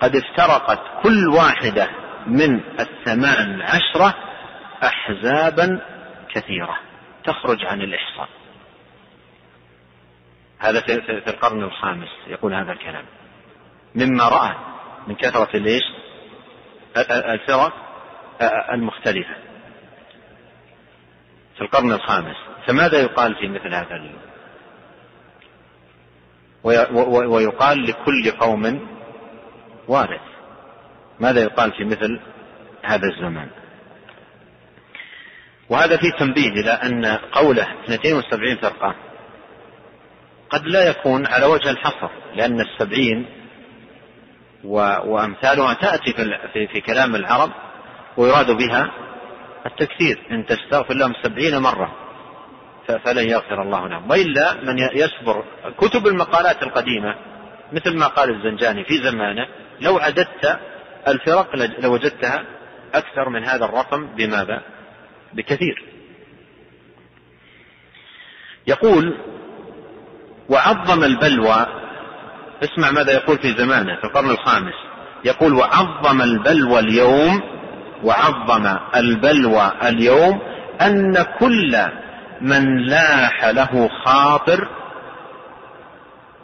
قد 0.00 0.16
افترقت 0.16 0.80
كل 1.02 1.28
واحدة 1.28 1.88
من 2.26 2.60
الثمان 2.80 3.62
عشرة 3.62 4.14
أحزابا 4.82 5.80
كثيرة. 6.34 6.78
تخرج 7.24 7.64
عن 7.64 7.80
الإحصاء. 7.80 8.28
هذا 10.58 10.80
في 10.80 11.30
القرن 11.30 11.62
الخامس 11.62 12.08
يقول 12.26 12.54
هذا 12.54 12.72
الكلام. 12.72 13.04
مما 13.94 14.28
رأى 14.28 14.71
من 15.06 15.14
كثرة 15.14 15.56
ليش 15.56 15.82
الفرق 17.10 17.72
المختلفة. 18.72 19.34
في 21.56 21.60
القرن 21.60 21.92
الخامس. 21.92 22.36
فماذا 22.66 23.00
يقال 23.00 23.34
في 23.34 23.48
مثل 23.48 23.74
هذا 23.74 23.96
اليوم 23.96 24.22
ويقال 27.32 27.86
لكل 27.86 28.30
قوم 28.30 28.88
وارث. 29.88 30.20
ماذا 31.20 31.42
يقال 31.42 31.72
في 31.72 31.84
مثل 31.84 32.20
هذا 32.82 33.08
الزمان؟ 33.08 33.48
وهذا 35.68 35.96
فيه 35.96 36.10
تنبيه 36.18 36.48
إلى 36.48 36.70
أن 36.70 37.04
قوله 37.06 37.66
72 37.84 38.56
فرقة 38.56 38.94
قد 40.50 40.66
لا 40.66 40.88
يكون 40.88 41.26
على 41.26 41.46
وجه 41.46 41.70
الحصر 41.70 42.10
لأن 42.34 42.60
السبعين 42.60 43.26
وأمثالها 44.64 45.74
تأتي 45.74 46.12
في, 46.52 46.66
في 46.66 46.80
كلام 46.80 47.16
العرب 47.16 47.50
ويراد 48.16 48.50
بها 48.50 48.90
التكثير. 49.66 50.26
إن 50.30 50.46
تستغفر 50.46 50.94
لهم 50.94 51.12
سبعين 51.22 51.58
مرة 51.58 51.92
فلن 53.04 53.30
يغفر 53.30 53.62
الله 53.62 53.88
لهم. 53.88 54.10
وإلا 54.10 54.54
من 54.54 54.78
يصبر 54.78 55.44
كتب 55.78 56.06
المقالات 56.06 56.62
القديمة 56.62 57.14
مثل 57.72 57.98
ما 57.98 58.06
قال 58.06 58.30
الزنجاني 58.30 58.84
في 58.84 58.94
زمانه 58.96 59.46
لو 59.80 59.98
عددت 59.98 60.58
الفرق 61.08 61.56
لوجدتها 61.56 62.44
أكثر 62.94 63.28
من 63.28 63.44
هذا 63.44 63.64
الرقم 63.64 64.06
بماذا؟ 64.06 64.62
بكثير. 65.32 65.84
يقول 68.66 69.18
وعظم 70.48 71.04
البلوى 71.04 71.81
اسمع 72.62 72.90
ماذا 72.90 73.12
يقول 73.12 73.38
في 73.38 73.52
زمانه 73.52 73.96
في 73.96 74.04
القرن 74.04 74.30
الخامس. 74.30 74.74
يقول 75.24 75.52
وعظم 75.52 76.22
البلوى 76.22 76.78
اليوم 76.78 77.42
وعظم 78.04 78.76
البلوى 78.96 79.72
اليوم 79.82 80.40
أن 80.80 81.22
كل 81.38 81.78
من 82.40 82.86
لاح 82.86 83.44
له 83.44 83.88
خاطر 84.04 84.68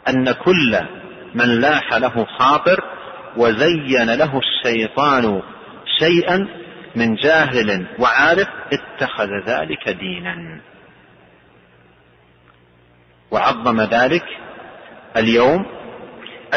أن 0.09 0.31
كل 0.31 0.79
من 1.35 1.61
لاح 1.61 1.93
له 1.93 2.25
خاطر 2.39 2.83
وزين 3.37 4.13
له 4.13 4.39
الشيطان 4.39 5.41
شيئا 5.99 6.47
من 6.95 7.15
جاهل 7.15 7.87
وعارف 7.99 8.47
اتخذ 8.73 9.29
ذلك 9.45 9.89
دينا. 9.89 10.61
وعظم 13.31 13.81
ذلك 13.81 14.25
اليوم 15.17 15.65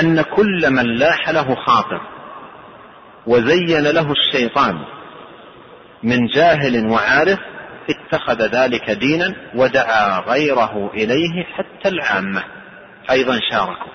أن 0.01 0.23
كل 0.23 0.71
من 0.71 0.87
لاح 0.99 1.29
له 1.29 1.55
خاطر 1.55 2.01
وزين 3.27 3.83
له 3.83 4.13
الشيطان 4.13 4.79
من 6.03 6.27
جاهل 6.27 6.87
وعارف 6.87 7.39
اتخذ 7.91 8.43
ذلك 8.43 8.91
دينا 8.91 9.35
ودعا 9.55 10.21
غيره 10.21 10.91
إليه 10.95 11.45
حتى 11.45 11.89
العامة. 11.89 12.45
أيضا 13.11 13.39
شاركوا. 13.51 13.93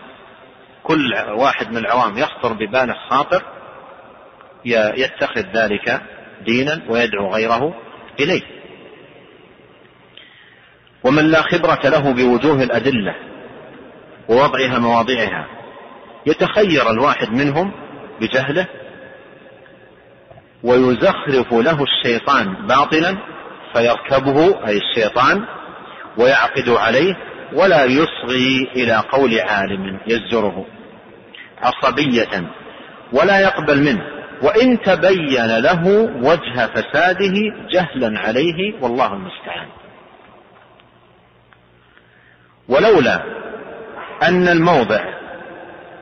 كل 0.83 1.13
واحد 1.29 1.71
من 1.71 1.77
العوام 1.77 2.17
يخطر 2.17 2.53
بباله 2.53 2.93
خاطر 3.09 3.41
يتخذ 4.65 5.41
ذلك 5.53 6.01
دينا 6.45 6.81
ويدعو 6.89 7.33
غيره 7.33 7.75
إليه. 8.19 8.41
ومن 11.03 11.31
لا 11.31 11.41
خبرة 11.41 11.89
له 11.89 12.13
بوجوه 12.13 12.63
الأدلة 12.63 13.15
ووضعها 14.29 14.79
مواضعها 14.79 15.47
يتخير 16.25 16.89
الواحد 16.89 17.31
منهم 17.31 17.71
بجهله 18.21 18.67
ويزخرف 20.63 21.53
له 21.53 21.83
الشيطان 21.83 22.67
باطلا 22.67 23.17
فيركبه 23.73 24.67
أي 24.67 24.77
الشيطان 24.77 25.45
ويعقد 26.17 26.69
عليه 26.69 27.15
ولا 27.53 27.83
يصغي 27.83 28.67
إلى 28.75 29.03
قول 29.11 29.39
عالم 29.39 29.99
يزجره 30.07 30.65
عصبية 31.61 32.49
ولا 33.13 33.39
يقبل 33.39 33.83
منه. 33.83 34.17
وإن 34.41 34.81
تبين 34.81 35.57
له 35.57 35.87
وجه 36.21 36.67
فساده 36.67 37.33
جهلا 37.71 38.19
عليه 38.19 38.81
والله 38.81 39.13
المستعان. 39.13 39.67
ولولا 42.69 43.23
أن 44.23 44.47
الموضع 44.47 45.16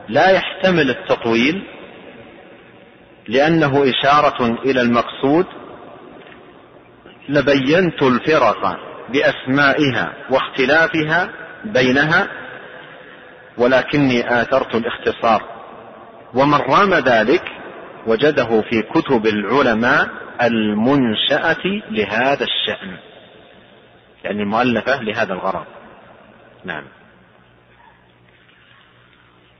لا 0.08 0.30
يحتمل 0.30 0.90
التطويل 0.90 1.62
لأنه 3.28 3.84
إشارة 3.90 4.58
إلى 4.64 4.80
المقصود 4.80 5.46
لبينت 7.28 8.02
الفرق 8.02 8.78
بأسمائها 9.08 10.12
واختلافها 10.30 11.30
بينها 11.64 12.28
ولكني 13.58 14.40
آثرت 14.40 14.74
الاختصار. 14.74 15.42
ومن 16.34 16.58
رام 16.58 16.94
ذلك 16.94 17.42
وجده 18.06 18.62
في 18.70 18.82
كتب 18.82 19.26
العلماء 19.26 20.08
المنشأة 20.42 21.64
لهذا 21.90 22.44
الشأن 22.44 22.96
يعني 24.24 24.42
المؤلفه 24.42 25.02
لهذا 25.02 25.32
الغرض. 25.32 25.64
نعم. 26.64 26.84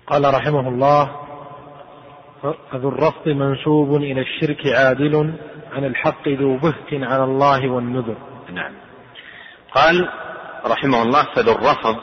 قال 0.06 0.34
رحمه 0.34 0.68
الله 0.68 1.10
فذو 2.42 2.88
الرفض 2.88 3.28
منسوب 3.28 3.96
إلى 3.96 4.20
الشرك 4.20 4.66
عادل 4.66 5.34
عن 5.72 5.84
الحق 5.84 6.28
ذو 6.28 6.56
بهت 6.56 6.92
على 6.92 7.24
الله 7.24 7.70
والنذر. 7.70 8.16
نعم. 8.52 8.72
قال 9.74 10.08
رحمه 10.66 11.02
الله 11.02 11.22
فذو 11.34 11.52
الرفض 11.52 11.96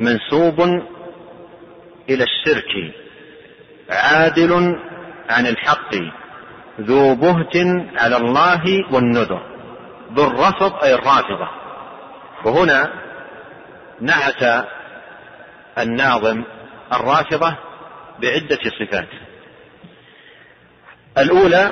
منسوب 0.00 0.60
إلى 2.10 2.24
الشرك 2.24 2.94
عادل 3.90 4.52
عن 5.30 5.46
الحق 5.46 5.94
ذو 6.80 7.14
بهت 7.14 7.56
على 7.96 8.16
الله 8.16 8.62
والنذر. 8.92 9.42
ذو 10.12 10.26
الرفض 10.26 10.84
أي 10.84 10.94
الرافضة. 10.94 11.48
وهنا 12.44 12.92
نعت 14.00 14.66
الناظم 15.78 16.44
الرافضة 16.92 17.56
بعدة 18.22 18.58
صفات. 18.80 19.08
الأولى 21.18 21.70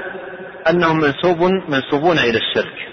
أنهم 0.71 0.97
منسوب 0.97 1.43
منسوبون 1.69 2.19
إلى 2.19 2.39
الشرك. 2.39 2.89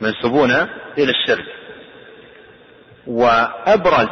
منسوبون 0.00 0.50
إلى 0.98 1.12
الشرك. 1.12 1.46
وأبرز 3.06 4.08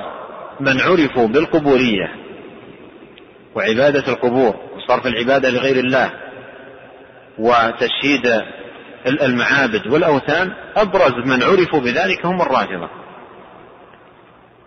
من 0.61 0.81
عرفوا 0.81 1.29
بالقبورية 1.29 2.15
وعبادة 3.55 4.13
القبور 4.13 4.57
وصرف 4.77 5.07
العبادة 5.07 5.51
لغير 5.51 5.77
الله 5.77 6.11
وتشييد 7.39 8.43
المعابد 9.07 9.87
والأوثان 9.87 10.53
أبرز 10.77 11.15
من 11.27 11.43
عرفوا 11.43 11.81
بذلك 11.81 12.27
هم 12.27 12.43
الرافضة. 12.43 12.89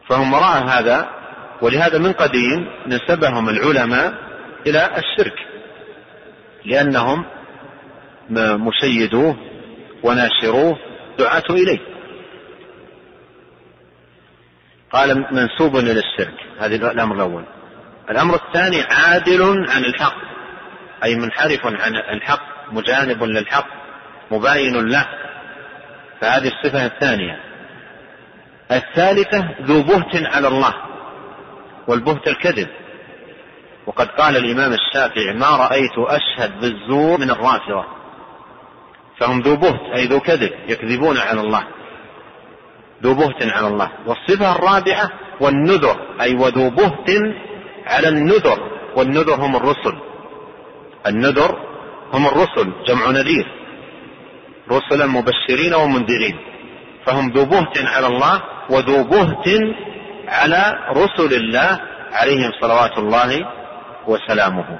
فهم 0.10 0.34
وراء 0.34 0.66
هذا 0.68 1.10
ولهذا 1.62 1.98
من 1.98 2.14
قديم 2.14 2.68
نسبهم 2.88 3.50
العلماء 3.50 4.14
إلى 4.68 4.92
الشرك 4.98 5.36
لأنهم 6.66 7.26
مشيدوه 8.30 9.36
وناشروه 10.04 10.78
دعاة 11.20 11.44
إليه. 11.50 11.80
قال 14.92 15.26
منسوب 15.32 15.78
إلى 15.78 16.00
الشرك 16.00 16.36
هذا 16.60 16.92
الأمر 16.92 17.16
الأول. 17.16 17.44
الأمر 18.10 18.36
الثاني 18.36 18.82
عادل 18.82 19.66
عن 19.70 19.86
الحق 19.86 20.16
أي 21.04 21.16
منحرف 21.16 21.66
عن 21.66 21.96
الحق 21.96 22.72
مجانب 22.72 23.24
للحق 23.24 23.68
مباين 24.32 24.90
له. 24.90 25.06
فهذه 26.22 26.48
الصفة 26.48 26.86
الثانية. 26.86 27.40
الثالثة 28.72 29.50
ذو 29.62 29.82
بهت 29.84 30.16
على 30.16 30.48
الله. 30.48 30.74
والبهت 31.88 32.28
الكذب. 32.28 32.68
وقد 33.88 34.08
قال 34.08 34.38
الإمام 34.38 34.74
الشافعي 34.74 35.34
ما 35.34 35.56
رأيت 35.56 35.98
أشهد 35.98 36.60
بالزور 36.60 37.20
من 37.20 37.30
الرافضة. 37.30 37.86
فهم 39.20 39.40
ذو 39.40 39.56
بهت 39.56 39.82
أي 39.96 40.06
ذو 40.06 40.20
كذب 40.20 40.52
يكذبون 40.68 41.18
على 41.18 41.42
الله. 41.42 41.64
ذو 43.04 43.14
بهت 43.14 43.44
على 43.44 43.68
الله. 43.68 43.92
والصفة 44.06 44.56
الرابعة 44.56 45.10
والنذر 45.42 46.22
أي 46.22 46.36
وذو 46.36 46.70
بهت 46.70 47.10
على 47.86 48.08
النذر. 48.08 48.60
والنذر 48.96 49.36
هم 49.36 49.56
الرسل. 49.56 49.98
النذر 51.08 51.60
هم 52.14 52.28
الرسل 52.28 52.72
جمع 52.88 53.12
نذير. 53.12 53.46
رسلا 54.72 55.06
مبشرين 55.06 55.74
ومنذرين. 55.74 56.38
فهم 57.06 57.30
ذو 57.30 57.46
بهت 57.46 57.78
على 57.78 58.08
الله 58.08 58.42
وذو 58.70 59.04
بهت 59.04 59.48
على 60.28 60.76
رسل 60.90 61.34
الله 61.34 61.80
عليهم 62.12 62.52
صلوات 62.62 62.98
الله 62.98 63.46
وسلامه. 64.08 64.80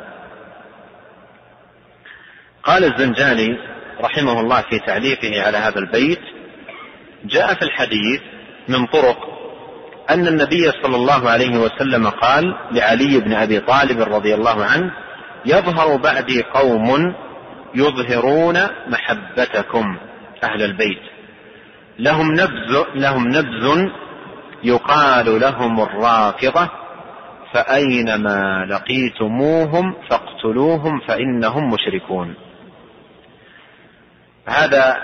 قال 2.64 2.84
الزنجاني 2.84 3.58
رحمه 4.02 4.40
الله 4.40 4.62
في 4.62 4.80
تعليقه 4.80 5.42
على 5.46 5.58
هذا 5.58 5.80
البيت 5.80 6.22
جاء 7.26 7.54
في 7.54 7.62
الحديث 7.62 8.22
من 8.68 8.86
طرق 8.86 9.18
أن 10.10 10.28
النبي 10.28 10.72
صلى 10.72 10.96
الله 10.96 11.30
عليه 11.30 11.58
وسلم 11.58 12.10
قال 12.10 12.56
لعلي 12.72 13.20
بن 13.20 13.34
أبي 13.34 13.60
طالب 13.60 14.02
رضي 14.02 14.36
الله 14.36 14.66
عنه 14.66 14.92
يظهر 15.46 15.98
بعدي 15.98 16.44
قوم 16.44 17.16
يظهرون 17.76 18.60
محبتكم 18.88 19.98
أهل 20.44 20.64
البيت. 20.64 21.02
لهم 22.00 22.32
نبز 22.32 22.86
لهم 22.96 23.28
نبز 23.28 23.92
يقال 24.66 25.40
لهم 25.40 25.82
الرافضة 25.82 26.70
فأينما 27.54 28.66
لقيتموهم 28.70 29.96
فاقتلوهم 30.10 31.00
فإنهم 31.00 31.70
مشركون. 31.70 32.36
هذا 34.48 34.98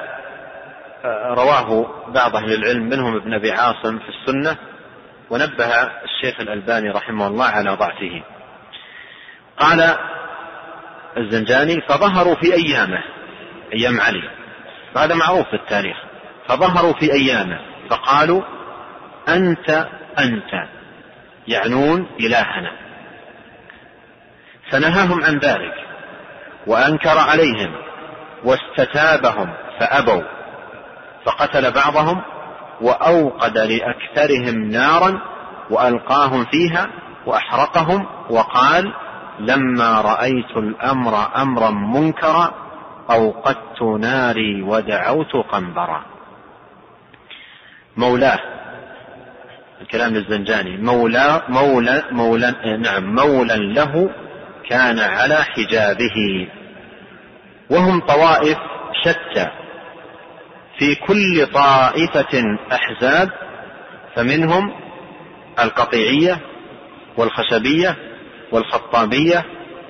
آه، 1.06 1.34
رواه 1.34 1.88
بعض 2.08 2.36
أهل 2.36 2.54
العلم 2.54 2.90
منهم 2.90 3.16
ابن 3.16 3.34
أبي 3.34 3.52
عاصم 3.52 4.00
في 4.00 4.10
السنة 4.10 4.58
ونبه 5.30 5.66
الشيخ 6.04 6.40
الألباني 6.40 6.90
رحمه 6.90 7.28
الله 7.28 7.46
على 7.46 7.70
ضعفه. 7.70 8.24
قال 9.58 9.96
الزنجاني 11.18 11.82
فظهروا 11.82 12.36
في 12.36 12.54
أيامه. 12.54 13.04
أيام 13.74 14.02
علي. 14.02 14.30
هذا 14.98 15.16
معروف 15.16 15.48
في 15.48 15.56
التاريخ. 15.56 15.98
فظهروا 16.48 16.94
في 16.94 17.14
أيامه. 17.14 17.60
فقالوا 17.90 18.42
أنت 19.30 19.70
أنت. 20.20 20.70
يعنون 21.48 22.08
إلهنا. 22.20 22.72
فنهاهم 24.72 25.24
عن 25.24 25.38
ذلك 25.38 25.74
وأنكر 26.68 27.18
عليهم 27.18 27.76
واستتابهم 28.44 29.54
فأبوا. 29.80 30.24
فقتل 31.26 31.72
بعضهم 31.72 32.22
وأوقد 32.82 33.58
لأكثرهم 33.58 34.70
نارا 34.70 35.22
وألقاهم 35.70 36.46
فيها 36.46 36.88
وأحرقهم 37.26 38.06
وقال 38.30 38.94
لما 39.40 40.02
رأيت 40.02 40.58
الأمر 40.58 41.42
أمرا 41.42 41.70
منكرا 41.70 42.54
أوقدت 43.12 43.82
ناري 43.82 44.62
ودعوت 44.62 45.36
قنبرا. 45.52 46.06
مولاه 47.98 48.40
الكلام 49.82 50.16
الزنجاني. 50.16 50.78
مولى 50.78 51.42
مولى 51.50 52.04
مولى 52.12 52.54
نعم 52.80 53.16
مولى 53.16 53.74
له 53.74 54.10
كان 54.70 55.00
على 55.00 55.36
حجابه. 55.44 56.48
وهم 57.70 58.00
طوائف 58.00 58.58
شتى. 59.04 59.48
في 60.78 60.96
كل 60.96 61.48
طائفة 61.54 62.44
أحزاب 62.72 63.30
فمنهم 64.16 64.74
القطيعية 65.60 66.38
والخشبية 67.18 67.96
والخطابية 68.52 69.46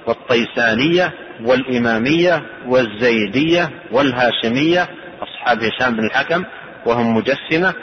والطيسانية 0.08 1.14
والإمامية 1.44 2.42
والزيدية 2.68 3.70
والهاشمية 3.92 4.88
أصحاب 5.22 5.64
هشام 5.64 5.96
بن 5.96 6.06
الحكم 6.06 6.44
وهم 6.86 7.16
مجسمة 7.18 7.74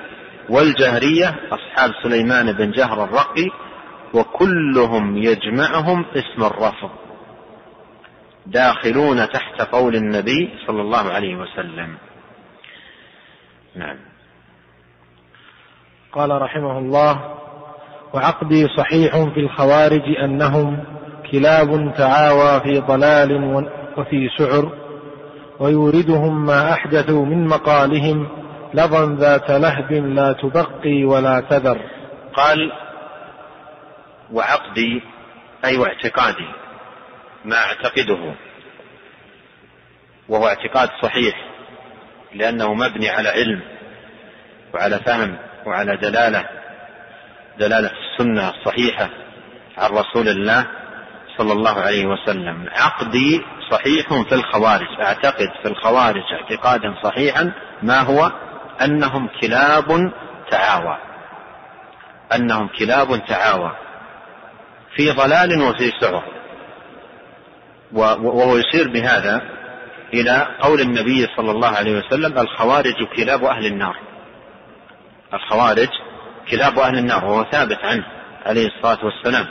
والجهرية 0.49 1.35
أصحاب 1.53 1.93
سليمان 2.03 2.53
بن 2.53 2.71
جهر 2.71 3.05
الرقي 3.05 3.51
وكلهم 4.15 5.17
يجمعهم 5.17 6.05
اسم 6.15 6.45
الرفض. 6.45 6.91
داخلون 8.47 9.29
تحت 9.29 9.63
قول 9.63 9.97
النبي 9.97 10.51
صلى 10.67 10.83
الله 10.83 11.13
عليه 11.13 11.37
وسلم. 11.37 11.97
نعم. 13.77 13.97
قال 16.13 16.43
رحمه 16.43 16.79
الله 16.79 17.39
وعقدي 18.15 18.67
صحيح 18.77 19.13
في 19.35 19.41
الخوارج 19.41 20.17
أنهم 20.25 20.85
كلاب 21.33 21.95
تعاوى 21.97 22.61
في 22.61 22.81
ضلال 22.81 23.33
وفي 23.97 24.29
سعر 24.39 24.73
ويوردهم 25.61 26.47
ما 26.47 26.73
أحدثوا 26.73 27.25
من 27.27 27.47
مقالهم 27.47 28.29
لظا 28.75 29.17
ذات 29.19 29.51
لهب 29.51 29.93
لا 29.93 30.33
تبقي 30.33 31.05
ولا 31.05 31.41
تذر. 31.41 31.81
قال 32.35 32.73
وعقدي 34.33 35.03
أي 35.65 35.77
واعتقادي 35.77 36.49
ما 37.45 37.57
أعتقده. 37.57 38.35
وهو 40.29 40.49
اعتقاد 40.49 40.89
صحيح 41.03 41.35
لأنه 42.35 42.75
مبني 42.75 43.09
على 43.09 43.29
علم 43.29 43.61
وعلى 44.75 44.99
فهم 44.99 45.39
وعلى 45.67 45.97
دلالة. 45.97 46.49
دلالة 47.59 47.91
السنة 47.91 48.51
الصحيحة 48.51 49.09
عن 49.79 49.91
رسول 49.91 50.29
الله 50.29 50.67
صلى 51.39 51.53
الله 51.53 51.81
عليه 51.81 52.07
وسلم. 52.07 52.67
عقدي 52.73 53.43
صحيح 53.71 54.23
في 54.29 54.35
الخوارج 54.35 55.01
أعتقد 55.01 55.49
في 55.63 55.69
الخوارج 55.69 56.23
اعتقادا 56.33 56.95
صحيحا 57.03 57.53
ما 57.83 58.01
هو؟ 58.01 58.33
أنهم 58.83 59.29
كلاب 59.41 60.13
تعاوى. 60.51 60.99
أنهم 62.35 62.69
كلاب 62.79 63.27
تعاوى. 63.27 63.77
في 64.97 65.11
ضلال 65.11 65.63
وفي 65.63 65.93
سعر. 66.01 66.25
وهو 67.93 68.57
يشير 68.57 68.89
بهذا 68.89 69.43
إلى 70.15 70.47
قول 70.61 70.81
النبي 70.81 71.27
صلى 71.37 71.51
الله 71.51 71.69
عليه 71.69 71.99
وسلم 71.99 72.39
الخوارج 72.39 73.05
كلاب 73.17 73.45
أهل 73.45 73.67
النار. 73.67 73.97
الخوارج 75.35 75.89
كلاب 76.51 76.79
أهل 76.79 76.99
النار 76.99 77.25
وهو 77.25 77.45
ثابت 77.53 77.79
عنه 77.85 78.05
عليه 78.47 78.67
الصلاة 78.67 79.05
والسلام. 79.05 79.47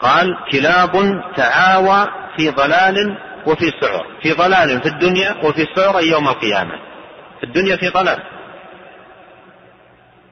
قال 0.00 0.36
كلاب 0.52 1.22
تعاوى 1.36 2.08
في 2.36 2.50
ضلال 2.50 3.18
وفي 3.46 3.72
سعر. 3.80 4.06
في 4.22 4.32
ضلال 4.32 4.80
في 4.80 4.88
الدنيا 4.88 5.36
وفي 5.44 5.66
سعر 5.76 6.02
يوم 6.02 6.28
القيامة. 6.28 6.83
الدنيا 7.44 7.76
في 7.76 7.88
ضلال. 7.88 8.22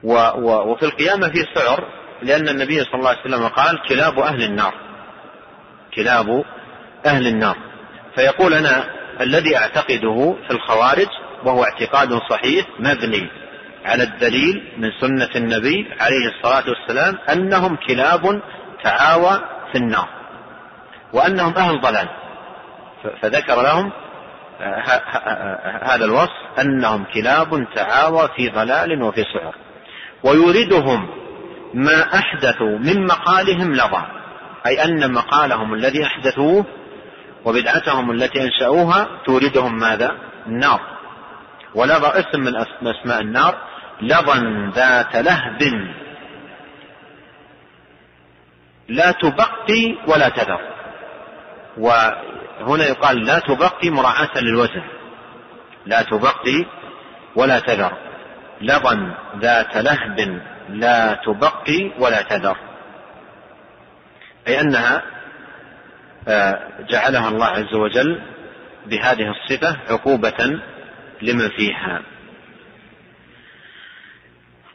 و 0.03 0.13
و 0.15 0.71
وفي 0.71 0.85
القيامة 0.85 1.27
في 1.27 1.45
سعر 1.55 1.87
لأن 2.21 2.49
النبي 2.49 2.83
صلى 2.83 2.93
الله 2.93 3.09
عليه 3.09 3.19
وسلم 3.19 3.47
قال 3.47 3.81
كلاب 3.89 4.19
أهل 4.19 4.43
النار. 4.43 4.73
كلاب 5.95 6.43
أهل 7.05 7.27
النار. 7.27 7.57
فيقول 8.15 8.53
أنا 8.53 8.83
الذي 9.21 9.57
أعتقده 9.57 10.35
في 10.47 10.53
الخوارج 10.53 11.07
وهو 11.43 11.63
اعتقاد 11.63 12.19
صحيح 12.29 12.65
مبني 12.79 13.29
على 13.85 14.03
الدليل 14.03 14.73
من 14.77 14.91
سنة 15.01 15.29
النبي 15.35 15.87
عليه 15.99 16.27
الصلاة 16.27 16.63
والسلام 16.69 17.17
أنهم 17.29 17.75
كلاب 17.75 18.41
تعاوى 18.83 19.41
في 19.71 19.77
النار 19.77 20.07
وأنهم 21.13 21.53
أهل 21.57 21.81
ضلال. 21.81 22.07
فذكر 23.21 23.61
لهم 23.61 23.91
هذا 25.83 26.05
الوصف 26.05 26.59
أنهم 26.59 27.05
كلاب 27.13 27.67
تعاوى 27.75 28.29
في 28.35 28.49
ضلال 28.49 29.03
وفي 29.03 29.23
سعر 29.33 29.55
ويوردهم 30.23 31.09
ما 31.73 32.15
أحدثوا 32.15 32.77
من 32.77 33.05
مقالهم 33.05 33.73
لظى. 33.73 34.03
أي 34.65 34.83
أن 34.83 35.13
مقالهم 35.13 35.73
الذي 35.73 36.05
أحدثوه 36.05 36.65
وبدعتهم 37.45 38.11
التي 38.11 38.43
أنشأوها 38.43 39.07
توردهم 39.25 39.79
ماذا؟ 39.79 40.11
النار. 40.47 40.81
ولظى 41.75 42.07
اسم 42.07 42.39
من 42.39 42.55
أسماء 42.87 43.21
النار. 43.21 43.55
لظا 44.01 44.71
ذات 44.75 45.15
لهب. 45.15 45.61
لا 48.89 49.11
تبقي 49.11 49.95
ولا 50.07 50.29
تذر. 50.29 50.59
وهنا 52.67 52.85
يقال 52.85 53.25
لا 53.25 53.39
تبقي 53.39 53.89
مراعاة 53.89 54.39
للوزن. 54.41 54.83
لا 55.85 56.01
تبقي 56.01 56.65
ولا 57.35 57.59
تذر. 57.59 57.97
لظا 58.61 59.15
ذات 59.39 59.77
لهب 59.77 60.41
لا 60.69 61.13
تبقي 61.25 61.91
ولا 61.99 62.21
تذر. 62.21 62.57
أي 64.47 64.61
أنها 64.61 65.03
آه، 66.27 66.59
جعلها 66.89 67.29
الله 67.29 67.45
عز 67.45 67.73
وجل 67.73 68.21
بهذه 68.85 69.31
الصفة 69.31 69.77
عقوبة 69.89 70.59
لمن 71.21 71.49
فيها. 71.49 72.01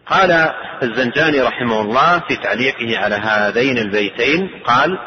قال 0.07 0.53
الزنجاني 0.83 1.41
رحمه 1.41 1.81
الله 1.81 2.19
في 2.19 2.37
تعليقه 2.37 2.99
على 2.99 3.15
هذين 3.15 3.79
البيتين 3.79 4.51
قال 4.65 4.99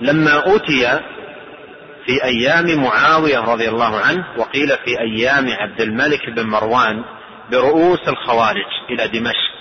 لما 0.00 0.30
أوتي 0.30 1.00
في 2.06 2.24
أيام 2.24 2.82
معاوية 2.82 3.38
رضي 3.38 3.68
الله 3.68 4.00
عنه 4.00 4.24
وقيل 4.38 4.68
في 4.68 5.00
أيام 5.00 5.48
عبد 5.48 5.80
الملك 5.80 6.30
بن 6.30 6.46
مروان 6.46 7.04
برؤوس 7.50 8.08
الخوارج 8.08 8.66
إلى 8.90 9.08
دمشق. 9.08 9.52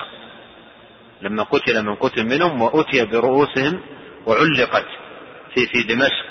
لما 1.22 1.44
قتل 1.44 1.86
من 1.86 1.96
قتل 1.96 2.26
منهم 2.26 2.62
وأتي 2.62 3.06
برؤوسهم 3.06 3.82
وعلقت 4.26 4.86
في 5.56 5.66
في 5.66 5.84
دمشق. 5.84 6.26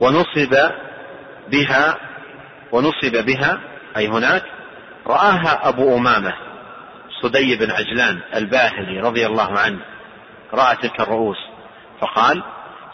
ونصب 0.00 0.72
بها 1.48 1.96
ونصب 2.72 3.26
بها 3.26 3.60
أي 3.96 4.08
هناك 4.08 4.42
رآها 5.06 5.68
أبو 5.68 5.96
أمامة 5.96 6.34
صدي 7.22 7.56
بن 7.56 7.70
عجلان 7.70 8.20
الباهلي 8.34 9.00
رضي 9.00 9.26
الله 9.26 9.58
عنه 9.58 9.80
رأى 10.54 10.76
تلك 10.76 11.00
الرؤوس 11.00 11.36
فقال 12.00 12.42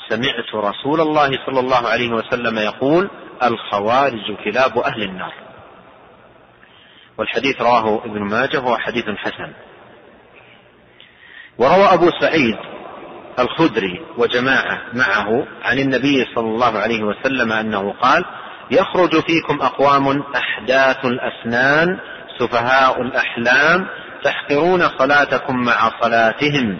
سمعت 0.08 0.54
رسول 0.54 1.00
الله 1.00 1.28
صلى 1.46 1.60
الله 1.60 1.88
عليه 1.88 2.10
وسلم 2.10 2.58
يقول 2.58 3.10
الخوارج 3.42 4.36
كلاب 4.44 4.78
أهل 4.78 5.02
النار. 5.02 5.32
والحديث 7.18 7.62
رواه 7.62 8.04
ابن 8.04 8.22
ماجه 8.22 8.60
وهو 8.60 8.76
حديث 8.76 9.04
حسن. 9.04 9.52
وروى 11.58 11.84
أبو 11.84 12.10
سعيد 12.20 12.56
الخدري 13.38 14.00
وجماعة 14.18 14.80
معه 14.92 15.46
عن 15.62 15.78
النبي 15.78 16.26
صلى 16.34 16.48
الله 16.48 16.78
عليه 16.78 17.02
وسلم 17.02 17.52
أنه 17.52 17.92
قال 17.92 18.24
يخرج 18.70 19.10
فيكم 19.10 19.62
أقوام 19.62 20.22
أحداث 20.36 21.04
الأسنان 21.04 21.98
سفهاء 22.38 23.02
الأحلام 23.02 23.86
تحقرون 24.24 24.80
صلاتكم 24.98 25.56
مع 25.56 25.90
صلاتهم 26.00 26.78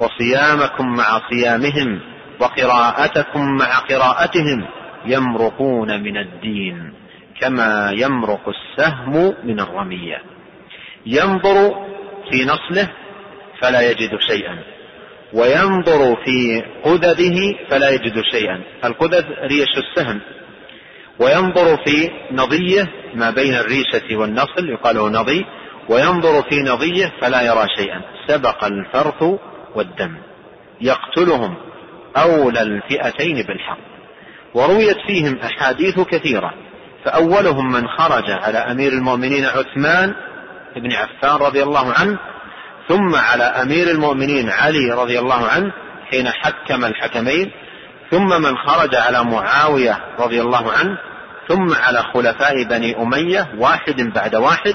وصيامكم 0.00 0.86
مع 0.86 1.20
صيامهم 1.30 2.00
وقراءتكم 2.42 3.56
مع 3.56 3.78
قراءتهم 3.78 4.68
يمرقون 5.06 6.02
من 6.02 6.16
الدين 6.16 6.94
كما 7.40 7.90
يمرق 7.96 8.48
السهم 8.48 9.34
من 9.44 9.60
الرمية. 9.60 10.22
ينظر 11.06 11.74
في 12.30 12.44
نصله 12.44 12.88
فلا 13.60 13.90
يجد 13.90 14.18
شيئا 14.20 14.58
وينظر 15.32 16.16
في 16.24 16.62
قدده 16.84 17.38
فلا 17.70 17.90
يجد 17.90 18.22
شيئا. 18.30 18.60
القدد 18.84 19.26
ريش 19.42 19.72
السهم 19.78 20.20
وينظر 21.18 21.76
في 21.84 22.10
نضيه 22.32 22.88
ما 23.14 23.30
بين 23.30 23.54
الريشة 23.54 24.16
والنصل 24.16 24.68
يقال 24.68 25.12
نضي 25.12 25.46
وينظر 25.88 26.42
في 26.42 26.62
نظيه 26.62 27.12
فلا 27.20 27.42
يرى 27.42 27.66
شيئا. 27.76 28.00
سبق 28.26 28.64
الفرث 28.64 29.22
والدم. 29.74 30.16
يقتلهم 30.80 31.71
أولى 32.16 32.62
الفئتين 32.62 33.34
بالحق. 33.46 33.78
ورويت 34.54 34.96
فيهم 35.06 35.38
أحاديث 35.38 36.00
كثيرة. 36.00 36.54
فأولهم 37.04 37.72
من 37.72 37.88
خرج 37.88 38.30
على 38.30 38.58
أمير 38.58 38.92
المؤمنين 38.92 39.44
عثمان 39.44 40.14
بن 40.76 40.92
عفان 40.92 41.36
رضي 41.36 41.62
الله 41.62 41.92
عنه 41.92 42.18
ثم 42.88 43.14
على 43.14 43.44
أمير 43.44 43.90
المؤمنين 43.90 44.50
علي 44.50 44.90
رضي 44.90 45.18
الله 45.18 45.46
عنه 45.46 45.72
حين 46.10 46.28
حكم 46.28 46.84
الحكمين 46.84 47.50
ثم 48.10 48.42
من 48.42 48.56
خرج 48.56 48.94
على 48.94 49.24
معاوية 49.24 49.98
رضي 50.18 50.40
الله 50.40 50.72
عنه 50.72 50.98
ثم 51.48 51.74
على 51.74 51.98
خلفاء 51.98 52.62
بني 52.64 53.02
أمية 53.02 53.48
واحد 53.58 54.00
بعد 54.14 54.34
واحد. 54.34 54.74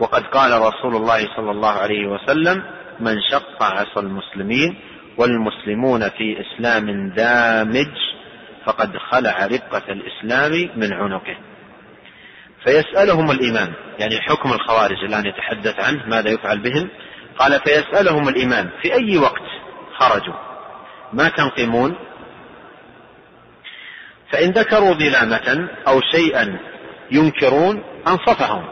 وقد 0.00 0.22
قال 0.22 0.52
رسول 0.52 0.96
الله 0.96 1.18
صلى 1.36 1.50
الله 1.50 1.72
عليه 1.72 2.06
وسلم 2.06 2.62
من 3.00 3.16
شق 3.30 3.62
عصا 3.62 4.00
المسلمين 4.00 4.76
والمسلمون 5.18 6.08
في 6.08 6.36
إسلام 6.40 7.10
دامج 7.10 7.92
فقد 8.64 8.96
خلع 8.96 9.46
ربقة 9.46 9.82
الإسلام 9.88 10.70
من 10.76 10.92
عنقه. 10.92 11.36
فيسألهم 12.64 13.30
الإمام 13.30 13.72
يعني 13.98 14.20
حكم 14.20 14.52
الخوارج 14.52 15.04
الآن 15.04 15.26
يتحدث 15.26 15.80
عنه 15.80 16.06
ماذا 16.06 16.30
يفعل 16.30 16.58
بهم؟ 16.58 16.88
قال 17.38 17.60
فيسألهم 17.60 18.28
الإمام 18.28 18.70
في 18.82 18.94
أي 18.94 19.18
وقت 19.18 19.42
خرجوا؟ 19.98 20.34
ما 21.12 21.28
تنقمون؟ 21.28 21.96
فإن 24.32 24.50
ذكروا 24.50 24.92
ظلامة 24.92 25.68
أو 25.88 26.00
شيئا 26.00 26.58
ينكرون 27.10 27.82
أنصفهم 28.06 28.64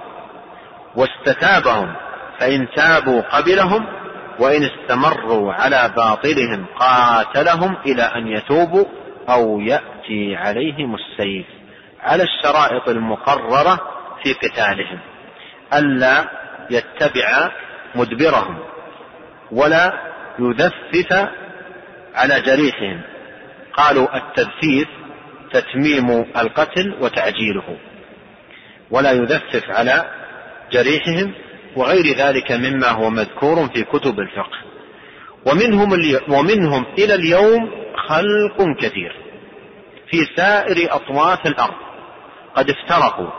واستتابهم 0.97 1.97
فإن 2.40 2.68
تابوا 2.76 3.20
قبلهم 3.20 3.95
وإن 4.39 4.62
استمروا 4.62 5.53
على 5.53 5.93
باطلهم 5.97 6.66
قاتلهم 6.78 7.76
إلى 7.87 8.03
أن 8.03 8.26
يتوبوا 8.26 8.84
أو 9.28 9.61
يأتي 9.61 10.37
عليهم 10.37 10.95
السيف 10.95 11.47
على 12.01 12.22
الشرائط 12.22 12.89
المقررة 12.89 13.78
في 14.22 14.32
قتالهم. 14.32 14.99
ألا 15.74 16.24
يتبع 16.70 17.51
مدبرهم 17.95 18.59
ولا 19.53 19.93
يذفف 20.39 21.28
على 22.14 22.41
جريحهم. 22.41 23.01
قالوا 23.72 24.16
التذفيف 24.16 24.89
تتميم 25.53 26.11
القتل 26.37 26.97
وتعجيله. 27.01 27.76
ولا 28.91 29.12
يذفف 29.12 29.70
على 29.70 30.05
جريحهم 30.72 31.34
وغير 31.76 32.16
ذلك 32.16 32.52
مما 32.52 32.88
هو 32.90 33.10
مذكور 33.10 33.68
في 33.68 33.82
كتب 33.82 34.20
الفقه. 34.20 34.58
ومنهم, 35.46 35.92
ومنهم 36.28 36.86
إلى 36.98 37.14
اليوم 37.14 37.70
خلق 38.08 38.76
كثير 38.78 39.12
في 40.10 40.26
سائر 40.36 40.94
أطواف 40.94 41.46
الأرض. 41.46 41.74
قد 42.54 42.70
افترقوا 42.70 43.30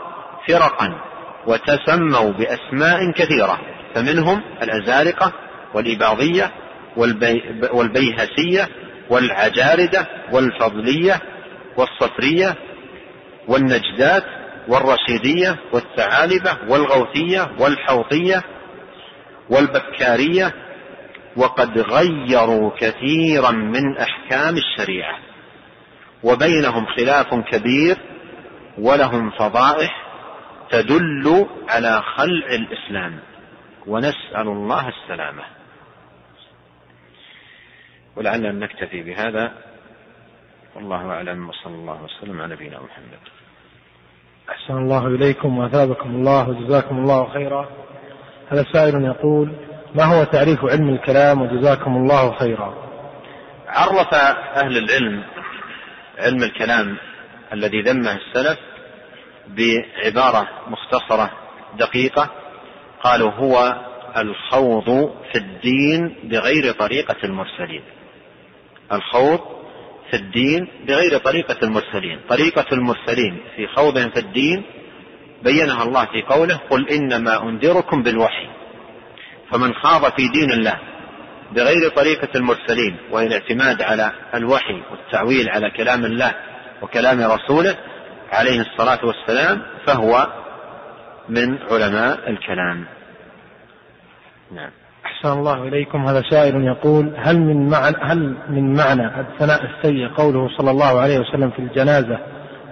فرقا 0.48 1.00
وتسموا 1.46 2.32
بأسماء 2.32 3.10
كثيرة. 3.10 3.60
فمنهم 3.94 4.42
الأزارقة 4.62 5.32
والإباضية 5.74 6.50
والبي 6.96 7.42
والبيهسية 7.72 8.68
والعجاردة 9.10 10.06
والفضلية 10.32 11.20
والصفرية 11.76 12.54
والنجدات 13.48 14.24
والرشيدية 14.68 15.56
والثعالبة 15.72 16.58
والغوثية 16.68 17.50
والحوطية 17.60 18.42
والبكارية 19.50 20.54
وقد 21.36 21.78
غيروا 21.78 22.70
كثيرا 22.78 23.50
من 23.50 23.98
أحكام 23.98 24.54
الشريعة 24.56 25.18
وبينهم 26.22 26.86
خلاف 26.86 27.34
كبير 27.34 27.96
ولهم 28.78 29.30
فضائح 29.30 30.08
تدل 30.70 31.46
على 31.68 32.02
خلع 32.16 32.46
الإسلام 32.46 33.18
ونسأل 33.86 34.48
الله 34.48 34.88
السلامة. 34.88 35.42
ولعلنا 38.16 38.52
نكتفي 38.52 39.02
بهذا. 39.02 39.52
والله 40.74 41.10
أعلم 41.10 41.48
وصلى 41.48 41.74
الله 41.74 42.02
وسلم 42.02 42.40
على 42.40 42.54
نبينا 42.54 42.80
محمد. 42.82 43.37
أحسن 44.50 44.76
الله 44.78 45.06
إليكم 45.06 45.58
وأثابكم 45.58 46.10
الله 46.10 46.48
وجزاكم 46.48 46.98
الله 46.98 47.28
خيرا. 47.32 47.68
هذا 48.48 48.64
سائل 48.72 49.04
يقول 49.04 49.52
ما 49.94 50.04
هو 50.04 50.24
تعريف 50.24 50.64
علم 50.64 50.88
الكلام 50.88 51.42
وجزاكم 51.42 51.96
الله 51.96 52.38
خيرا؟ 52.38 52.74
عرف 53.68 54.14
أهل 54.56 54.76
العلم 54.78 55.22
علم 56.18 56.42
الكلام 56.42 56.96
الذي 57.52 57.82
ذمه 57.82 58.16
السلف 58.16 58.58
بعبارة 59.48 60.48
مختصرة 60.68 61.30
دقيقة. 61.78 62.30
قالوا 63.02 63.30
هو 63.30 63.74
الخوض 64.16 65.14
في 65.32 65.38
الدين 65.38 66.16
بغير 66.24 66.72
طريقة 66.72 67.16
المرسلين. 67.24 67.82
الخوض 68.92 69.40
في 70.10 70.16
الدين 70.16 70.68
بغير 70.86 71.18
طريقة 71.18 71.56
المرسلين. 71.62 72.20
طريقة 72.28 72.66
المرسلين 72.72 73.40
في 73.56 73.66
خوضهم 73.66 74.10
في 74.10 74.18
الدين 74.18 74.62
بينها 75.42 75.82
الله 75.82 76.04
في 76.04 76.22
قوله 76.22 76.60
قل 76.70 76.88
إنما 76.88 77.42
أنذركم 77.42 78.02
بالوحي. 78.02 78.48
فمن 79.50 79.74
خاض 79.74 80.12
في 80.12 80.28
دين 80.28 80.52
الله 80.52 80.78
بغير 81.52 81.88
طريقة 81.88 82.28
المرسلين 82.34 82.96
وهي 83.10 83.26
الاعتماد 83.26 83.82
على 83.82 84.12
الوحي 84.34 84.82
والتعويل 84.90 85.48
على 85.48 85.70
كلام 85.70 86.04
الله 86.04 86.34
وكلام 86.82 87.20
رسوله 87.20 87.76
عليه 88.32 88.60
الصلاة 88.60 88.98
والسلام 89.04 89.62
فهو 89.86 90.26
من 91.28 91.58
علماء 91.70 92.30
الكلام. 92.30 92.86
نعم. 94.52 94.70
أحسن 95.18 95.38
الله 95.38 95.68
إليكم. 95.68 96.06
هذا 96.06 96.22
سائل 96.30 96.64
يقول 96.64 97.14
هل 97.16 97.40
من 97.40 97.68
معنى 97.68 97.96
هل 98.02 98.36
من 98.48 98.76
معنى 98.76 99.20
الثناء 99.20 99.64
السيء 99.64 100.08
قوله 100.08 100.48
صلى 100.58 100.70
الله 100.70 101.00
عليه 101.00 101.18
وسلم 101.18 101.50
في 101.50 101.58
الجنازة 101.58 102.18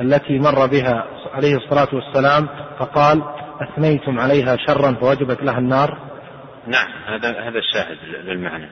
التي 0.00 0.38
مر 0.38 0.66
بها 0.66 1.06
عليه 1.32 1.56
الصلاة 1.56 1.88
والسلام 1.92 2.48
فقال 2.78 3.22
أثنيتم 3.60 4.20
عليها 4.20 4.56
شرا 4.56 4.92
فوجبت 4.92 5.42
لها 5.42 5.58
النار؟ 5.58 5.98
نعم 6.66 6.88
هذا 7.06 7.30
هذا 7.30 7.58
الشاهد 7.58 7.98
للمعنى. 8.24 8.68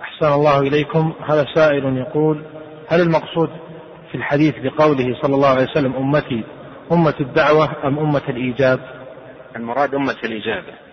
أحسن 0.00 0.32
الله 0.32 0.60
إليكم. 0.60 1.12
هذا 1.28 1.46
سائل 1.54 1.96
يقول 1.96 2.44
هل 2.88 3.00
المقصود 3.00 3.50
في 4.10 4.14
الحديث 4.14 4.54
بقوله 4.58 5.20
صلى 5.22 5.34
الله 5.34 5.48
عليه 5.48 5.70
وسلم 5.70 5.96
أمتي 5.96 6.44
أمة 6.92 7.14
الدعوة 7.20 7.86
أم 7.86 7.98
أمة 7.98 8.22
الإيجاب؟ 8.28 8.80
المراد 9.56 9.94
أمة 9.94 10.16
الإجابة. 10.24 10.85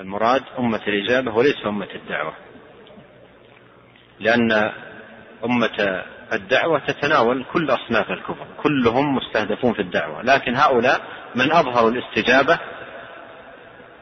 المراد 0.00 0.42
أمة 0.58 0.80
الإجابة 0.86 1.34
وليس 1.34 1.66
أمة 1.66 1.88
الدعوة. 1.94 2.32
لأن 4.20 4.72
أمة 5.44 6.02
الدعوة 6.32 6.78
تتناول 6.78 7.44
كل 7.52 7.70
أصناف 7.70 8.10
الكفر 8.10 8.46
كلهم 8.62 9.16
مستهدفون 9.16 9.72
في 9.72 9.82
الدعوة. 9.82 10.22
لكن 10.22 10.56
هؤلاء 10.56 11.00
من 11.34 11.52
أظهروا 11.52 11.90
الاستجابة 11.90 12.58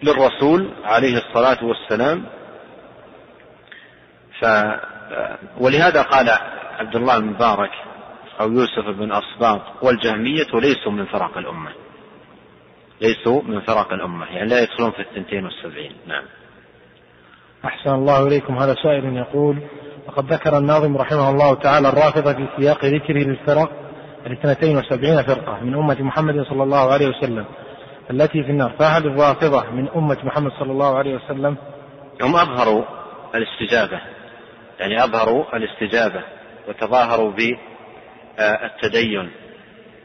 للرسول 0.03 0.75
عليه 0.85 1.19
الصلاة 1.19 1.65
والسلام. 1.65 2.27
ف 4.41 4.45
ولهذا 5.61 6.03
قال 6.03 6.31
عبد 6.79 6.97
الله 6.97 7.19
بن 7.19 7.27
مبارك 7.27 7.73
أو 8.41 8.53
يوسف 8.53 8.85
بن 8.89 9.13
أصباط 9.13 9.63
والجهمية 9.83 10.47
ليسوا 10.55 10.93
من 10.93 11.07
فرق 11.07 11.39
الأمة. 11.39 11.71
ليسوا 13.01 13.43
من 13.43 13.61
فرق 13.61 13.93
الأمة 13.93 14.27
يعني 14.27 14.49
لا 14.49 14.63
يدخلون 14.63 14.91
في 14.91 15.03
الثنتين 15.03 15.45
والسبعين. 15.45 15.93
نعم. 16.07 16.25
أحسن 17.65 17.91
الله 17.91 18.27
إليكم. 18.27 18.59
هذا 18.59 18.75
سائل 18.83 19.17
يقول 19.17 19.59
وقد 20.07 20.33
ذكر 20.33 20.59
الناظم 20.59 20.97
رحمه 20.97 21.31
الله 21.31 21.55
تعالى 21.55 21.89
الرافضة 21.89 22.33
في 22.33 22.49
سياق 22.57 22.85
ذكره 22.85 23.19
للفرق 23.19 23.71
الاثنتين 24.27 24.77
وسبعين 24.77 25.23
فرقة 25.23 25.61
من 25.65 25.75
أمة 25.75 26.03
محمد 26.03 26.45
صلى 26.45 26.63
الله 26.63 26.93
عليه 26.93 27.09
وسلم 27.09 27.45
التي 28.11 28.43
في 28.43 28.51
النار. 28.51 28.71
فهل 28.79 29.07
الرافضة 29.07 29.71
من 29.71 29.89
أمة 29.89 30.19
محمد 30.25 30.53
صلى 30.59 30.73
الله 30.73 30.99
عليه 30.99 31.15
وسلم؟ 31.15 31.57
هم 32.23 32.37
أظهروا 32.37 32.85
الاستجابة 33.35 34.01
يعني 34.81 35.05
أظهروا 35.05 35.57
الاستجابة 35.57 36.23
وتظاهروا 36.69 37.33
بالتدين 38.39 39.31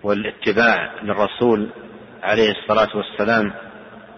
والاتباع 0.03 0.91
للرسول 1.03 1.69
عليه 2.23 2.51
الصلاة 2.51 2.97
والسلام 2.97 3.53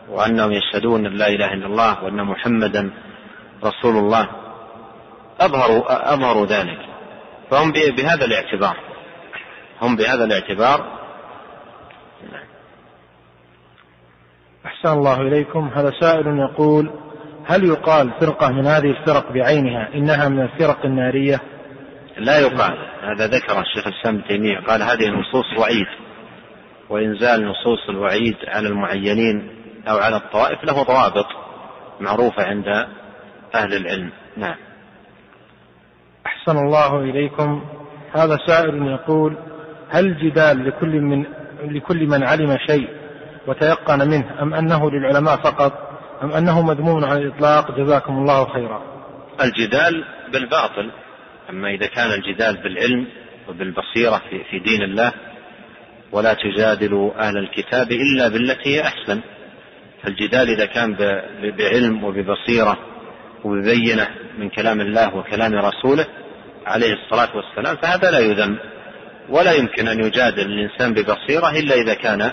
وأنهم 0.10 0.52
يشهدون 0.52 1.06
أن 1.06 1.14
لا 1.14 1.28
إله 1.28 1.54
إلا 1.54 1.66
الله 1.66 2.04
وأن 2.04 2.24
محمدا 2.24 2.92
رسول 3.64 3.98
الله 3.98 4.30
أظهروا 5.40 6.14
أظهروا 6.14 6.46
ذلك. 6.46 6.80
فهم 7.52 7.72
بهذا 7.72 8.26
الاعتبار 8.26 8.78
هم 9.82 9.96
بهذا 9.96 10.24
الاعتبار. 10.24 10.96
أحسن 14.66 14.90
الله 14.90 15.22
إليكم. 15.22 15.68
هذا 15.76 15.92
سائل 16.00 16.28
يقول 16.28 16.92
هل 17.46 17.64
يقال 17.64 18.12
فرقة 18.20 18.52
من 18.52 18.66
هذه 18.66 18.92
الفرق 18.92 19.32
بعينها 19.32 19.90
إنها 19.94 20.30
من 20.30 20.42
الفرق 20.42 20.86
النارية؟ 20.86 21.42
لا 22.18 22.40
يقال 22.40 22.78
هذا 23.02 23.28
ذكر 23.28 23.60
الشيخ 23.60 23.88
الإسلام 23.88 24.16
ابن 24.16 24.28
تيمية 24.28 24.60
قال 24.68 24.84
هذه 24.84 25.10
نصوص 25.10 25.60
وعيد 25.60 25.88
وإنزال 26.90 27.46
نصوص 27.46 27.90
الوعيد 27.90 28.36
على 28.48 28.68
المعينين 28.68 29.50
أو 29.88 29.98
على 29.98 30.16
الطوائف 30.16 30.64
له 30.64 30.84
ضوابط 30.84 31.26
معروفة 32.00 32.44
عند 32.44 32.68
أهل 33.56 33.74
العلم. 33.74 34.12
نعم. 34.38 34.56
أحسن 36.26 36.58
الله 36.58 37.00
إليكم. 37.00 37.66
هذا 38.14 38.38
سائل 38.48 38.88
يقول 38.88 39.38
هل 39.90 40.06
الجدال 40.06 40.68
لكل 40.68 41.02
من 41.02 41.26
لكل 41.64 42.08
من 42.08 42.24
علم 42.24 42.58
شيء 42.68 42.90
وتيقن 43.48 44.08
منه 44.08 44.42
أم 44.42 44.54
أنه 44.54 44.92
للعلماء 44.92 45.38
فقط 45.38 45.74
أم 46.24 46.32
أنه 46.32 46.62
مذموم 46.62 47.06
على 47.06 47.20
الإطلاق؟ 47.20 47.72
جزاكم 47.80 48.14
الله 48.14 48.46
خيرا. 48.54 48.82
الجدال 49.44 50.06
بالباطل. 50.34 50.92
أما 51.50 51.70
إذا 51.70 51.88
كان 51.88 52.12
الجدال 52.12 52.64
بالعلم 52.64 53.08
وبالبصيرة 53.50 54.22
في, 54.30 54.44
في 54.44 54.60
دين 54.60 54.82
الله 54.82 55.12
ولا 56.16 56.34
تجادلوا 56.34 57.28
أهل 57.28 57.38
الكتاب 57.38 57.92
إلا 57.92 58.28
بالتي 58.28 58.76
هي 58.76 58.82
أحسن. 58.82 59.22
فالجدال 60.04 60.50
إذا 60.50 60.66
كان 60.66 60.96
بعلم 61.58 62.04
وببصيرة 62.04 62.78
وببينة 63.44 64.08
من 64.38 64.50
كلام 64.50 64.82
الله 64.82 65.16
وكلام 65.16 65.54
رسوله 65.54 66.06
عليه 66.66 66.94
الصلاة 66.94 67.30
والسلام 67.36 67.76
فهذا 67.76 68.12
لا 68.12 68.20
يذم 68.20 68.58
ولا 69.30 69.52
يمكن 69.52 69.88
أن 69.88 70.00
يجادل 70.00 70.46
الإنسان 70.46 70.94
ببصيرة 70.94 71.60
إلا 71.60 71.76
إذا 71.76 71.94
كان 71.94 72.32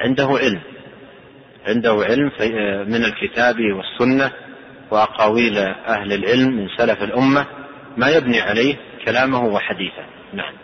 عنده 0.00 0.26
علم. 0.26 0.60
عنده 1.66 1.90
علم 1.90 2.30
من 2.90 3.04
الكتاب 3.04 3.56
والسنة 3.60 4.30
وأقاويل 4.90 5.58
أهل 5.88 6.12
العلم 6.12 6.56
من 6.56 6.68
سلف 6.78 7.02
الأمة 7.02 7.46
ما 7.96 8.08
يبني 8.08 8.40
عليه 8.40 8.76
كلامه 9.04 9.44
وحديثه. 9.44 10.04
نعم. 10.32 10.63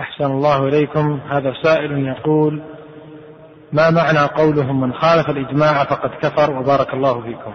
أحسن 0.00 0.24
الله 0.24 0.68
إليكم. 0.68 1.20
هذا 1.30 1.54
سائل 1.62 2.06
يقول 2.06 2.62
ما 3.72 3.90
معنى 3.90 4.18
قولهم 4.18 4.80
من 4.80 4.94
خالف 4.94 5.30
الإجماع 5.30 5.84
فقد 5.84 6.10
كفر 6.22 6.50
وبارك 6.50 6.94
الله 6.94 7.22
فيكم 7.22 7.54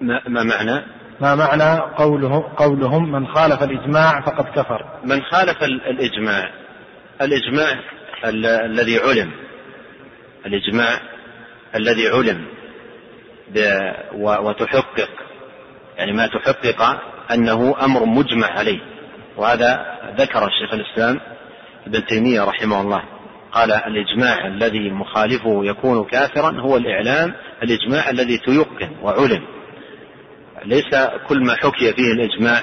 ما, 0.00 0.22
ما 0.28 0.42
معنى؟ 0.42 0.84
ما 1.20 1.34
معنى 1.34 1.80
قوله 1.80 2.44
قولهم 2.56 3.12
من 3.12 3.26
خالف 3.26 3.62
الإجماع 3.62 4.20
فقد 4.20 4.44
كفر؟ 4.44 4.86
من 5.04 5.22
خالف 5.22 5.62
الإجماع. 5.62 6.50
الإجماع 7.20 7.80
الذي 8.64 8.98
علم. 8.98 9.30
الإجماع 10.46 11.00
الذي 11.74 12.08
علم 12.08 12.46
وتحقق. 14.14 15.10
يعني 15.98 16.12
ما 16.12 16.26
تحقق 16.26 17.00
أنه 17.32 17.84
أمر 17.84 18.04
مجمع 18.04 18.46
عليه. 18.46 18.80
وهذا 19.36 19.95
ذكر 20.18 20.46
الشيخ 20.46 20.74
الإسلام 20.74 21.20
ابن 21.86 22.04
تيمية 22.04 22.44
رحمه 22.44 22.80
الله 22.80 23.02
قال 23.52 23.72
الإجماع 23.72 24.46
الذي 24.46 24.90
مخالفه 24.90 25.64
يكون 25.64 26.04
كافرا 26.04 26.60
هو 26.60 26.76
الإعلام 26.76 27.34
الإجماع 27.62 28.10
الذي 28.10 28.38
تيقن 28.38 28.90
وعلم. 29.02 29.42
ليس 30.64 30.94
كل 31.28 31.44
ما 31.44 31.54
حكي 31.54 31.92
فيه 31.92 32.12
الإجماع 32.12 32.60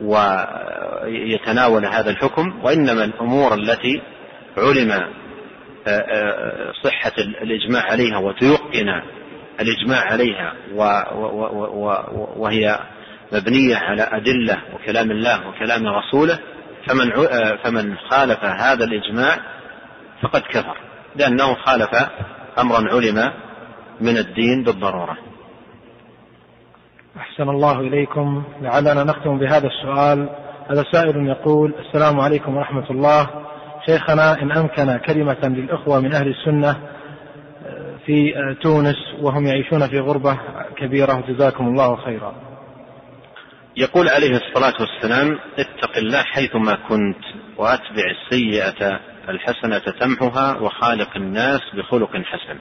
ويتناول 0.00 1.86
هذا 1.86 2.10
الحكم 2.10 2.64
وإنما 2.64 3.04
الأمور 3.04 3.54
التي 3.54 4.02
علم 4.58 4.90
آه، 4.92 5.90
آه، 5.90 6.72
صحة 6.84 7.12
الإجماع 7.18 7.82
عليها 7.82 8.18
وتيقن 8.18 9.02
الإجماع 9.60 10.00
عليها 10.00 10.54
وهي 12.36 12.78
مبنية 13.32 13.76
على 13.76 14.02
أدلة 14.02 14.56
وكلام 14.74 15.10
الله 15.10 15.48
وكلام 15.48 15.86
رسوله 15.86 16.38
فمن 16.86 17.12
آه، 17.12 17.56
فمن 17.64 17.96
خالف 18.10 18.44
هذا 18.44 18.84
الإجماع 18.84 19.36
فقد 20.22 20.40
كفر 20.40 20.76
لأنه 21.16 21.54
خالف 21.54 21.90
أمرا 22.58 22.94
علم 22.94 23.32
من 24.00 24.18
الدين 24.18 24.62
بالضرورة. 24.64 25.16
أحسن 27.16 27.48
الله 27.48 27.80
إليكم. 27.80 28.42
لعلنا 28.60 29.04
نختم 29.04 29.38
بهذا 29.38 29.66
السؤال. 29.66 30.28
هذا 30.70 30.84
سائل 30.92 31.26
يقول 31.26 31.74
السلام 31.78 32.20
عليكم 32.20 32.56
ورحمة 32.56 32.90
الله. 32.90 33.28
شيخنا 33.86 34.42
إن 34.42 34.52
أمكن 34.52 34.96
كلمة 34.96 35.38
للإخوة 35.44 36.00
من 36.00 36.14
أهل 36.14 36.28
السنة 36.28 36.70
آه، 37.66 37.94
في 38.06 38.36
آه، 38.36 38.56
تونس 38.62 38.96
وهم 39.20 39.46
يعيشون 39.46 39.88
في 39.88 39.98
غربة 40.00 40.38
كبيرة 40.76 41.24
جزاكم 41.28 41.66
الله 41.66 41.96
خيرا. 41.96 42.47
يقول 43.76 44.08
عليه 44.08 44.36
الصلاة 44.36 44.74
والسلام 44.80 45.38
اتق 45.58 45.96
الله 45.96 46.22
حيثما 46.22 46.74
كنت 46.88 47.24
وأتبع 47.56 48.02
السيئة 48.10 49.00
الحسنة 49.28 49.78
تمحها 49.78 50.56
وخالق 50.60 51.16
الناس 51.16 51.60
بخلق 51.74 52.10
حسن. 52.16 52.58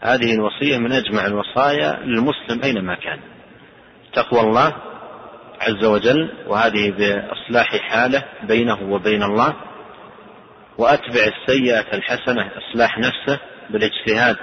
هذه 0.00 0.34
الوصية 0.34 0.78
من 0.78 0.92
أجمع 0.92 1.26
الوصايا 1.26 2.00
للمسلم 2.04 2.62
أينما 2.64 2.94
كان. 2.94 3.20
تقوى 4.12 4.40
الله 4.40 4.76
عز 5.60 5.84
وجل 5.84 6.30
وهذه 6.46 6.90
بإصلاح 6.90 7.76
حاله 7.76 8.24
بينه 8.42 8.82
وبين 8.92 9.22
الله. 9.22 9.54
وأتبع 10.78 11.32
السيئة 11.36 11.94
الحسنة 11.94 12.50
إصلاح 12.58 12.98
نفسه 12.98 13.40
بالاجتهاد 13.70 14.36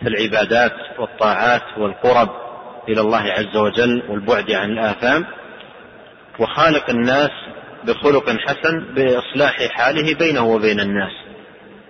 في 0.00 0.08
العبادات 0.08 0.76
والطاعات 0.98 1.78
والقرب. 1.78 2.49
إلى 2.88 3.00
الله 3.00 3.22
عز 3.22 3.56
وجل 3.56 4.02
والبعد 4.08 4.50
عن 4.50 4.70
الآثام 4.70 5.26
وخالق 6.38 6.90
الناس 6.90 7.30
بخلق 7.84 8.30
حسن 8.30 8.94
بإصلاح 8.94 9.66
حاله 9.70 10.14
بينه 10.14 10.46
وبين 10.46 10.80
الناس 10.80 11.12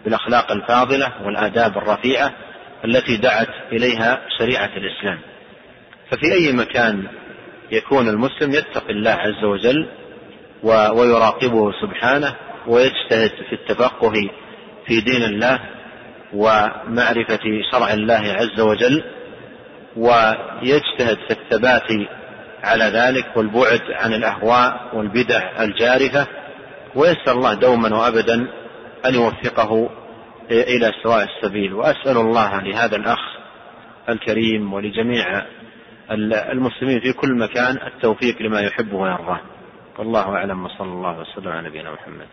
بالأخلاق 0.05 0.53
الفاضلة 0.53 1.13
والآداب 1.25 1.79
الرفيعة 1.79 2.33
التي 2.85 3.17
دعت 3.17 3.49
إليها 3.73 4.21
شريعة 4.39 4.71
الإسلام. 4.77 5.19
ففي 6.11 6.33
أي 6.33 6.53
مكان 6.53 7.05
يكون 7.71 8.09
المسلم 8.09 8.51
يتقي 8.53 8.91
الله 8.91 9.11
عز 9.11 9.45
وجل 9.45 9.89
ويراقبه 10.63 11.73
سبحانه 11.81 12.35
ويجتهد 12.67 13.31
في 13.49 13.53
التفقه 13.53 14.13
في 14.87 15.01
دين 15.01 15.23
الله 15.23 15.61
ومعرفة 16.33 17.41
شرع 17.73 17.93
الله 17.93 18.35
عز 18.35 18.61
وجل 18.61 19.05
ويجتهد 19.97 21.19
في 21.29 21.31
الثبات 21.31 22.09
على 22.65 22.85
ذلك 22.85 23.37
والبعد 23.37 23.81
عن 23.91 24.13
الأهواء 24.13 24.97
والبدع 24.97 25.63
الجارفة 25.63 26.27
ويسأل 26.95 27.33
الله 27.33 27.55
دوما 27.55 27.97
وأبدا 27.97 28.35
أن 29.07 29.15
يوفقه 29.15 29.91
إلى 30.51 30.93
سواء 31.03 31.25
السبيل. 31.25 31.75
وأسأل 31.75 32.17
الله 32.17 32.61
لهذا 32.61 32.97
الأخ 32.97 33.39
الكريم 34.09 34.73
ولجميع 34.73 35.43
المسلمين 36.53 37.01
في 37.01 37.13
كل 37.13 37.35
مكان 37.35 37.77
التوفيق 37.87 38.43
لما 38.43 38.61
يحب 38.61 38.93
ويرضاه. 38.93 39.41
والله 39.99 40.37
أعلم 40.37 40.65
وصلى 40.65 40.89
الله 40.89 41.21
وسلم 41.21 41.49
على 41.49 41.69
نبينا 41.69 41.93
محمد. 41.93 42.27